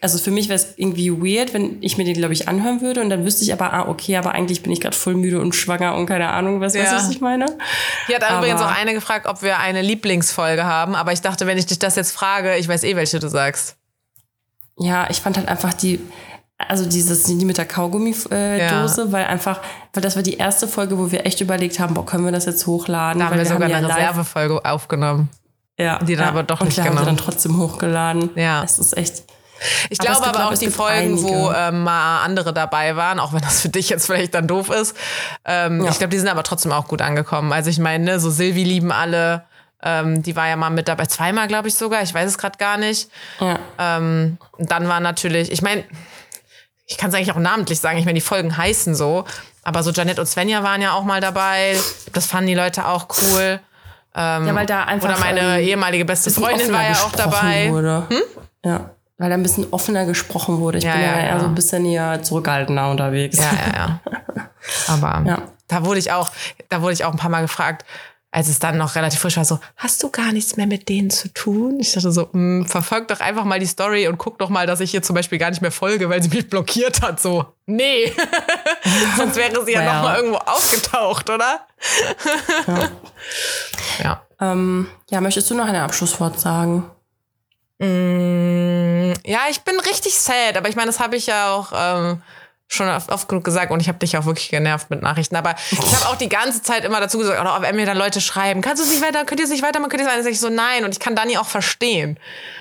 [0.00, 3.00] also für mich wäre es irgendwie weird, wenn ich mir den, glaube ich, anhören würde
[3.00, 5.54] und dann wüsste ich aber, ah, okay, aber eigentlich bin ich gerade voll müde und
[5.54, 6.82] schwanger und keine Ahnung, was, ja.
[6.82, 7.46] weißt du, was ich meine?
[8.06, 11.46] Hier hat aber übrigens auch eine gefragt, ob wir eine Lieblingsfolge haben, aber ich dachte,
[11.46, 13.76] wenn ich dich das jetzt frage, ich weiß eh, welche du sagst.
[14.78, 16.00] Ja, ich fand halt einfach die,
[16.56, 19.12] also dieses, die mit der Kaugummi-Dose, äh, ja.
[19.12, 19.60] weil einfach,
[19.92, 22.46] weil das war die erste Folge, wo wir echt überlegt haben, boah, können wir das
[22.46, 23.20] jetzt hochladen?
[23.20, 25.28] Da haben weil wir sogar eine Reservefolge aufgenommen.
[25.78, 25.98] Ja.
[26.00, 26.30] Die dann ja.
[26.30, 26.98] aber doch und nicht genommen.
[26.98, 28.30] haben wir dann trotzdem hochgeladen.
[28.34, 28.62] Ja.
[28.64, 29.22] Es ist echt,
[29.90, 31.22] ich glaube aber, aber auch die Folgen, einige.
[31.22, 34.70] wo ähm, mal andere dabei waren, auch wenn das für dich jetzt vielleicht dann doof
[34.70, 34.96] ist.
[35.44, 35.90] Ähm, ja.
[35.90, 37.52] Ich glaube, die sind aber trotzdem auch gut angekommen.
[37.52, 39.44] Also ich meine, ne, so Silvi lieben alle.
[39.82, 42.58] Ähm, die war ja mal mit dabei, zweimal glaube ich sogar, ich weiß es gerade
[42.58, 43.10] gar nicht.
[43.40, 43.58] Ja.
[43.78, 45.84] Ähm, dann war natürlich, ich meine,
[46.86, 49.24] ich kann es eigentlich auch namentlich sagen, ich meine, die Folgen heißen so,
[49.62, 51.76] aber so Janet und Svenja waren ja auch mal dabei.
[52.12, 53.60] Das fanden die Leute auch cool.
[54.14, 55.10] Ähm, ja, weil da einfach.
[55.10, 57.68] Oder meine ähm, ehemalige beste Freundin war ja auch dabei.
[57.68, 58.22] Hm?
[58.64, 60.78] Ja weil da ein bisschen offener gesprochen wurde.
[60.78, 63.36] Ich ja, bin ja, ja, eher so ein bisschen eher zurückhaltender unterwegs.
[63.36, 64.48] Ja, ja, ja.
[64.88, 66.30] Aber da wurde ich auch,
[66.68, 67.84] da wurde ich auch ein paar Mal gefragt,
[68.38, 71.10] als es dann noch relativ frisch war, so, hast du gar nichts mehr mit denen
[71.10, 71.80] zu tun?
[71.80, 74.64] Ich dachte so, mh, hm, verfolg doch einfach mal die Story und guck doch mal,
[74.64, 77.20] dass ich hier zum Beispiel gar nicht mehr folge, weil sie mich blockiert hat.
[77.20, 78.12] So, nee.
[79.16, 79.92] Sonst wäre sie ja, ja.
[79.92, 81.66] noch mal irgendwo aufgetaucht, oder?
[82.68, 82.90] ja.
[84.04, 84.22] Ja.
[84.40, 86.88] Ähm, ja, möchtest du noch ein Abschlusswort sagen?
[87.80, 92.22] Mm, ja, ich bin richtig sad, aber ich meine, das habe ich ja auch ähm,
[92.68, 95.36] schon oft, oft, genug gesagt und ich habe dich auch wirklich genervt mit Nachrichten.
[95.36, 98.20] Aber ich habe auch die ganze Zeit immer dazu gesagt, oder wenn mir dann Leute
[98.20, 100.38] schreiben, kannst du es nicht weiter, könnt ihr es nicht weiter, man könnte es nicht
[100.38, 102.18] so nein und ich kann Dani auch verstehen.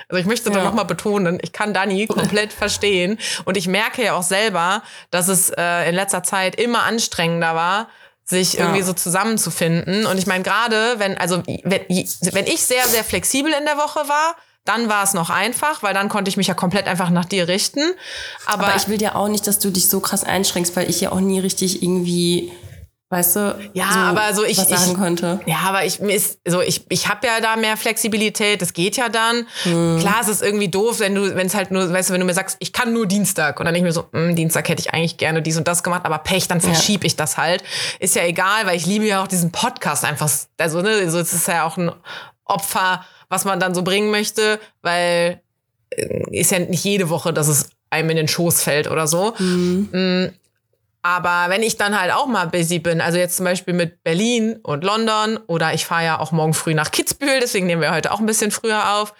[0.07, 0.55] Also ich möchte ja.
[0.55, 4.81] da nochmal betonen, ich kann Dani komplett verstehen und ich merke ja auch selber,
[5.11, 7.89] dass es äh, in letzter Zeit immer anstrengender war,
[8.23, 8.85] sich irgendwie ja.
[8.85, 10.05] so zusammenzufinden.
[10.05, 14.07] Und ich meine, gerade wenn, also wenn, wenn ich sehr, sehr flexibel in der Woche
[14.07, 14.35] war,
[14.68, 17.48] dann war es noch einfach, weil dann konnte ich mich ja komplett einfach nach dir
[17.48, 17.81] richten.
[18.45, 21.02] Aber, aber ich will ja auch nicht, dass du dich so krass einschränkst, weil ich
[21.02, 22.52] ja auch nie richtig irgendwie
[23.10, 25.39] weißt du, ja, so aber so ich, was sagen ich, könnte.
[25.45, 29.07] Ja, aber ich ist so ich ich habe ja da mehr Flexibilität, das geht ja
[29.07, 29.48] dann.
[29.64, 29.99] Hm.
[29.99, 32.26] Klar, es ist irgendwie doof, wenn du wenn es halt nur, weißt du, wenn du
[32.26, 34.94] mir sagst, ich kann nur Dienstag und dann ich mir so, hm, Dienstag hätte ich
[34.94, 37.07] eigentlich gerne dies und das gemacht, aber Pech, dann verschiebe ja.
[37.07, 37.64] ich das halt.
[37.99, 41.34] Ist ja egal, weil ich liebe ja auch diesen Podcast einfach, also ne, so es
[41.34, 41.91] ist ja auch ein
[42.44, 45.41] Opfer was man dann so bringen möchte, weil
[45.89, 49.33] äh, ist ja nicht jede Woche, dass es einem in den Schoß fällt oder so.
[49.37, 49.89] Mhm.
[49.91, 50.29] Mm,
[51.03, 54.59] Aber wenn ich dann halt auch mal busy bin, also jetzt zum Beispiel mit Berlin
[54.61, 58.11] und London oder ich fahre ja auch morgen früh nach Kitzbühel, deswegen nehmen wir heute
[58.11, 59.13] auch ein bisschen früher auf.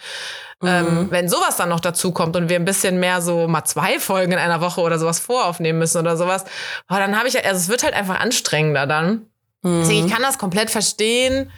[0.62, 0.68] Mhm.
[0.68, 4.00] Ähm, wenn sowas dann noch dazu kommt und wir ein bisschen mehr so mal zwei
[4.00, 6.46] Folgen in einer Woche oder sowas voraufnehmen müssen oder sowas,
[6.90, 9.28] oh, dann habe ich, also es wird halt einfach anstrengender dann.
[9.62, 9.82] Mhm.
[9.82, 11.52] Deswegen, ich kann das komplett verstehen.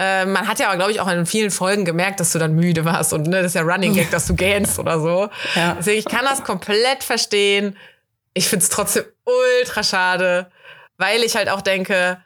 [0.00, 2.54] Äh, man hat ja aber, glaube ich, auch in vielen Folgen gemerkt, dass du dann
[2.54, 5.28] müde warst und ne, das ist ja Running Gag, dass du gähnst oder so.
[5.54, 5.76] Ja.
[5.78, 7.76] Deswegen, ich kann das komplett verstehen.
[8.32, 10.50] Ich finde es trotzdem ultra schade,
[10.96, 12.16] weil ich halt auch denke,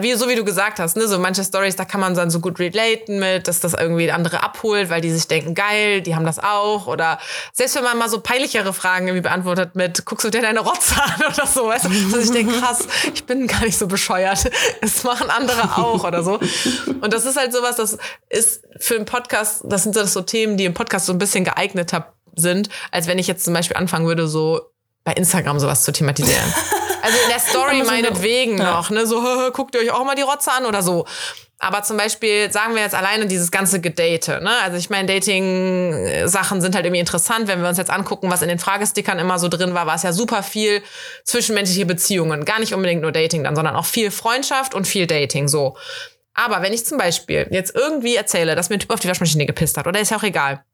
[0.00, 2.40] wie, so wie du gesagt hast, ne, so manche Stories, da kann man dann so
[2.40, 6.24] gut relaten mit, dass das irgendwie andere abholt, weil die sich denken, geil, die haben
[6.24, 6.86] das auch.
[6.86, 7.18] Oder
[7.52, 10.94] selbst wenn man mal so peinlichere Fragen irgendwie beantwortet mit, guckst du dir deine Rotze
[11.02, 11.88] an oder so, weißt du?
[12.12, 14.50] Dass ich denke, krass, ich bin gar nicht so bescheuert.
[14.80, 16.38] Das machen andere auch oder so.
[17.00, 17.98] Und das ist halt sowas, das
[18.28, 22.12] ist für einen Podcast, das sind so Themen, die im Podcast so ein bisschen geeigneter
[22.34, 24.60] sind, als wenn ich jetzt zum Beispiel anfangen würde, so
[25.04, 26.54] bei Instagram sowas zu thematisieren.
[27.02, 28.72] Also in der Story meinetwegen ja.
[28.72, 29.06] noch, ne?
[29.06, 29.22] So,
[29.52, 31.06] guckt ihr euch auch mal die Rotze an oder so.
[31.62, 34.50] Aber zum Beispiel, sagen wir jetzt alleine dieses ganze Gedate, ne?
[34.62, 37.48] Also ich meine, Dating-Sachen sind halt irgendwie interessant.
[37.48, 40.02] Wenn wir uns jetzt angucken, was in den Fragestickern immer so drin war, war es
[40.02, 40.82] ja super viel
[41.24, 42.46] zwischenmenschliche Beziehungen.
[42.46, 45.76] Gar nicht unbedingt nur Dating dann, sondern auch viel Freundschaft und viel Dating, so.
[46.32, 49.44] Aber wenn ich zum Beispiel jetzt irgendwie erzähle, dass mir ein Typ auf die Waschmaschine
[49.44, 50.64] gepisst hat, oder ist ja auch egal,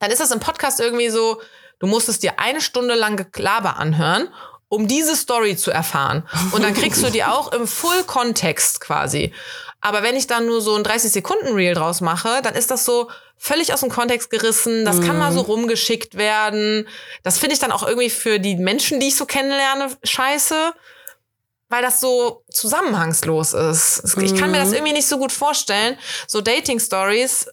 [0.00, 1.40] dann ist das im Podcast irgendwie so,
[1.78, 4.28] du musstest dir eine Stunde lang Geklaber anhören
[4.68, 6.28] um diese Story zu erfahren.
[6.52, 9.32] Und dann kriegst du die auch im Full-Kontext quasi.
[9.80, 13.72] Aber wenn ich dann nur so ein 30-Sekunden-Reel draus mache, dann ist das so völlig
[13.72, 14.84] aus dem Kontext gerissen.
[14.84, 15.46] Das kann mal so mhm.
[15.46, 16.88] rumgeschickt werden.
[17.22, 20.72] Das finde ich dann auch irgendwie für die Menschen, die ich so kennenlerne, scheiße.
[21.68, 24.16] Weil das so zusammenhangslos ist.
[24.20, 24.74] Ich kann mir das mhm.
[24.74, 25.98] irgendwie nicht so gut vorstellen.
[26.28, 27.48] So Dating-Stories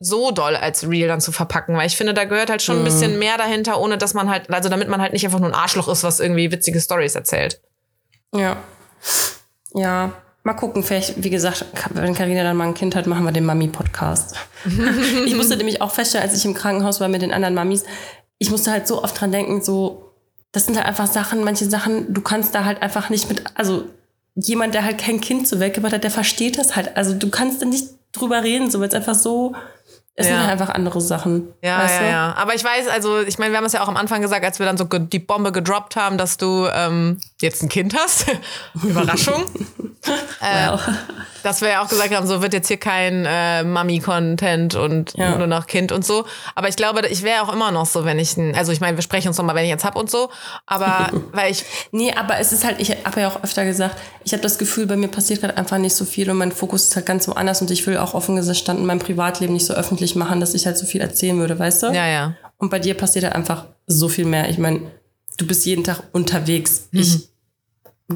[0.00, 2.82] so doll als Real dann zu verpacken, weil ich finde, da gehört halt schon mhm.
[2.82, 5.48] ein bisschen mehr dahinter, ohne dass man halt, also damit man halt nicht einfach nur
[5.48, 7.60] ein Arschloch ist, was irgendwie witzige Stories erzählt.
[8.32, 8.56] Ja.
[9.74, 10.12] Ja.
[10.44, 13.44] Mal gucken, vielleicht, wie gesagt, wenn Karina dann mal ein Kind hat, machen wir den
[13.44, 14.36] Mami-Podcast.
[15.26, 17.84] ich musste nämlich auch feststellen, als ich im Krankenhaus war mit den anderen Mamis,
[18.38, 20.12] ich musste halt so oft dran denken, so,
[20.52, 23.84] das sind halt einfach Sachen, manche Sachen, du kannst da halt einfach nicht mit, also
[24.36, 26.96] jemand, der halt kein Kind so weggebracht hat, der versteht das halt.
[26.96, 29.54] Also du kannst da nicht drüber reden, so weil es einfach so
[30.18, 30.32] es ja.
[30.32, 31.46] sind halt einfach andere Sachen.
[31.62, 32.04] Ja, ja, du?
[32.04, 32.34] ja.
[32.36, 34.58] Aber ich weiß, also ich meine, wir haben es ja auch am Anfang gesagt, als
[34.58, 38.26] wir dann so die Bombe gedroppt haben, dass du ähm, jetzt ein Kind hast.
[38.82, 39.44] Überraschung.
[40.40, 40.76] äh,
[41.42, 45.38] dass wir ja auch gesagt haben, so wird jetzt hier kein äh, Mami-Content und ja.
[45.38, 46.24] nur noch Kind und so.
[46.56, 48.96] Aber ich glaube, ich wäre auch immer noch so, wenn ich ein, also ich meine,
[48.96, 50.30] wir sprechen uns nochmal, wenn ich jetzt hab und so.
[50.66, 51.64] Aber weil ich.
[51.92, 54.86] Nee, aber es ist halt, ich habe ja auch öfter gesagt, ich habe das Gefühl,
[54.86, 57.62] bei mir passiert gerade einfach nicht so viel und mein Fokus ist halt ganz woanders
[57.62, 60.78] und ich will auch offen gestanden mein Privatleben nicht so öffentlich machen, dass ich halt
[60.78, 61.86] so viel erzählen würde, weißt du?
[61.88, 62.36] Ja, ja.
[62.56, 64.48] Und bei dir passiert halt einfach so viel mehr.
[64.50, 64.80] Ich meine,
[65.36, 66.88] du bist jeden Tag unterwegs.
[66.92, 67.00] Mhm.
[67.00, 67.28] Ich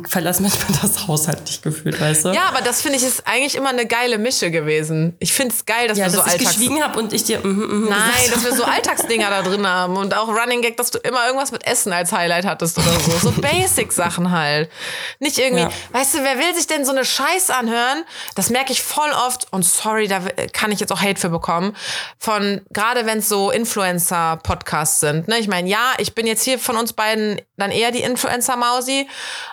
[0.08, 2.28] verlassen manchmal das Haus halt nicht gefühlt, weißt du?
[2.30, 5.14] Ja, aber das finde ich ist eigentlich immer eine geile Mische gewesen.
[5.18, 6.40] Ich finde es geil, dass ja, wir dass so Alltags...
[6.40, 9.66] ich geschwiegen habe und ich dir mm, mm, Nein, dass wir so Alltagsdinger da drin
[9.66, 12.90] haben und auch Running Gag, dass du immer irgendwas mit Essen als Highlight hattest oder
[13.00, 13.10] so.
[13.18, 14.70] So Basic-Sachen halt.
[15.18, 15.70] Nicht irgendwie, ja.
[15.92, 18.04] weißt du, wer will sich denn so eine Scheiß anhören?
[18.34, 20.20] Das merke ich voll oft und sorry, da
[20.54, 21.76] kann ich jetzt auch Hate für bekommen.
[22.18, 25.28] Von, gerade wenn es so Influencer-Podcasts sind.
[25.28, 25.38] Ne?
[25.38, 29.08] Ich meine, ja, ich bin jetzt hier von uns beiden dann eher die Influencer-Mausi,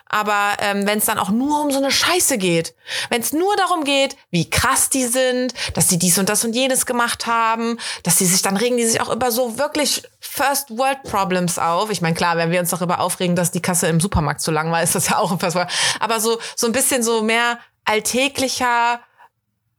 [0.08, 2.76] aber ähm, wenn es dann auch nur um so eine Scheiße geht,
[3.10, 6.56] wenn es nur darum geht, wie krass die sind, dass sie dies und das und
[6.56, 10.72] jenes gemacht haben, dass sie sich dann regen, die sich auch über so wirklich First
[10.72, 11.90] World Problems auf.
[11.92, 14.72] Ich meine, klar, wenn wir uns darüber aufregen, dass die Kasse im Supermarkt zu lang
[14.72, 15.70] war, ist das ja auch ein First World.
[16.00, 19.00] Aber so so ein bisschen so mehr alltäglicher,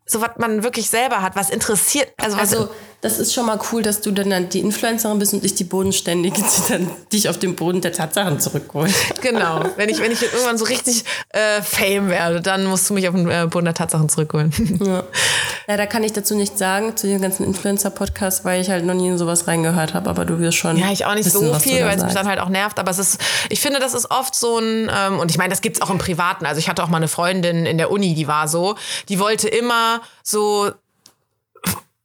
[0.07, 2.71] so was man wirklich selber hat, was interessiert, also was also
[3.03, 6.43] das ist schon mal cool, dass du dann die Influencerin bist und ich die Bodenständige,
[6.43, 8.93] die dann dich auf den Boden der Tatsachen zurückholt.
[9.23, 9.65] Genau.
[9.77, 13.15] Wenn ich, wenn ich irgendwann so richtig äh, Fame werde, dann musst du mich auf
[13.15, 14.53] den äh, Boden der Tatsachen zurückholen.
[14.85, 15.05] Ja.
[15.69, 18.95] ja, da kann ich dazu nichts sagen, zu den ganzen Influencer-Podcasts, weil ich halt noch
[18.95, 20.77] nie in sowas reingehört habe, aber du wirst schon.
[20.77, 22.91] Ja, ich auch nicht wissen, so viel, weil es mich dann halt auch nervt, aber
[22.91, 25.77] es ist, ich finde, das ist oft so ein, ähm, und ich meine, das gibt
[25.77, 26.45] es auch im Privaten.
[26.45, 28.75] Also ich hatte auch mal eine Freundin in der Uni, die war so,
[29.09, 30.71] die wollte immer so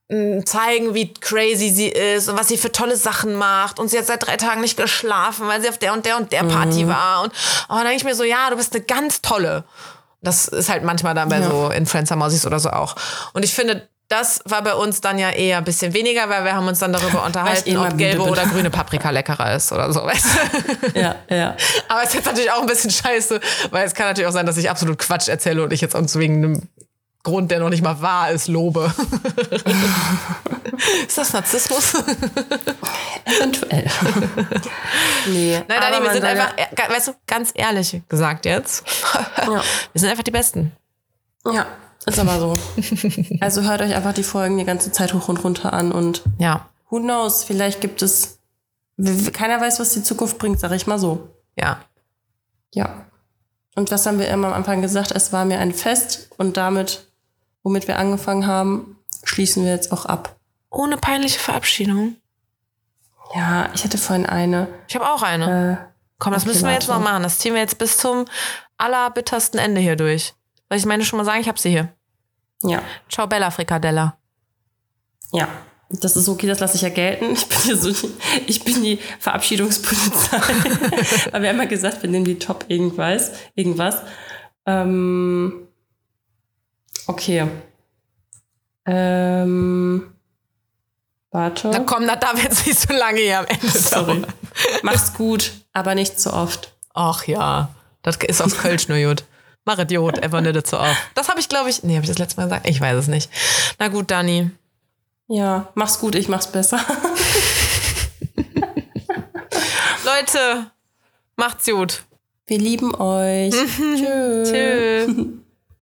[0.07, 3.79] zeigen, wie crazy sie ist und was sie für tolle Sachen macht.
[3.79, 6.31] Und sie hat seit drei Tagen nicht geschlafen, weil sie auf der und der und
[6.31, 6.89] der Party mhm.
[6.89, 7.23] war.
[7.23, 7.33] Und
[7.69, 9.63] oh, dann denke ich mir so, ja, du bist eine ganz tolle.
[10.21, 11.49] Das ist halt manchmal dann bei ja.
[11.49, 12.95] so Influencer-Mausis oder so auch.
[13.33, 16.53] Und ich finde, das war bei uns dann ja eher ein bisschen weniger, weil wir
[16.53, 20.03] haben uns dann darüber unterhalten, eh ob gelbe oder grüne Paprika leckerer ist oder so.
[20.03, 20.99] Weißt du?
[20.99, 21.55] Ja, ja.
[21.87, 23.39] Aber es ist jetzt natürlich auch ein bisschen scheiße,
[23.71, 26.15] weil es kann natürlich auch sein, dass ich absolut Quatsch erzähle und ich jetzt uns
[26.17, 26.69] wegen einem
[27.25, 28.93] Grund, der noch nicht mal wahr ist, lobe.
[31.07, 31.93] ist das Narzissmus?
[33.25, 33.89] Eventuell.
[35.27, 35.61] nee.
[35.67, 38.85] Nein, Dani, wir sind einfach, äh, weißt du, ganz ehrlich gesagt jetzt,
[39.37, 39.61] Ja,
[39.91, 40.71] wir sind einfach die Besten.
[41.51, 41.65] ja,
[42.05, 42.53] ist aber so.
[43.41, 46.69] Also hört euch einfach die Folgen die ganze Zeit hoch und runter an und Ja,
[46.89, 48.37] who knows, vielleicht gibt es.
[49.33, 51.27] Keiner weiß, was die Zukunft bringt, sag ich mal so.
[51.57, 51.79] ja.
[52.73, 53.05] Ja.
[53.77, 55.11] Und was haben wir immer am Anfang gesagt?
[55.11, 57.04] Es war mir ein Fest und damit,
[57.65, 60.37] womit wir angefangen haben, schließen wir jetzt auch ab.
[60.69, 62.15] Ohne peinliche Verabschiedung.
[63.35, 64.67] Ja, ich hatte vorhin eine.
[64.87, 65.89] Ich habe auch eine.
[65.89, 67.23] Äh, Komm, das okay, müssen wir jetzt noch machen.
[67.23, 68.25] Das ziehen wir jetzt bis zum
[68.77, 70.33] allerbittersten Ende hier durch.
[70.69, 71.41] Soll ich meine schon mal sagen?
[71.41, 71.91] Ich habe sie hier.
[72.61, 74.15] ja, Ciao, Bella Frikadella.
[75.33, 75.47] ja.
[75.89, 77.33] Das ist okay, das lasse ich ja gelten.
[77.33, 78.09] Ich bin, hier so,
[78.47, 80.37] ich bin die Verabschiedungspolizei.
[81.31, 83.31] Aber wir haben ja gesagt, wir nehmen die Top irgendwas.
[83.53, 84.01] irgendwas.
[84.65, 85.64] Ähm,
[87.07, 87.47] okay.
[88.85, 90.13] Ähm,
[91.31, 91.69] warte.
[91.69, 94.05] Na komm, das darf jetzt nicht so lange hier am Ende Sorry.
[94.21, 94.27] dauern.
[94.83, 96.73] Mach's gut, aber nicht zu oft.
[96.93, 97.69] Ach ja,
[98.03, 99.23] das ist aus Kölsch nur gut.
[99.65, 100.95] Mach es gut, einfach nicht so auf.
[101.15, 102.69] Das habe ich, glaube ich, nee, habe ich das letzte Mal gesagt?
[102.69, 103.31] Ich weiß es nicht.
[103.79, 104.51] Na gut, Dani.
[105.27, 106.79] Ja, mach's gut, ich mach's besser.
[110.05, 110.69] Leute,
[111.35, 112.03] macht's gut.
[112.45, 113.49] Wir lieben euch.
[113.49, 114.51] Tschüss.
[114.51, 115.15] Tschüss.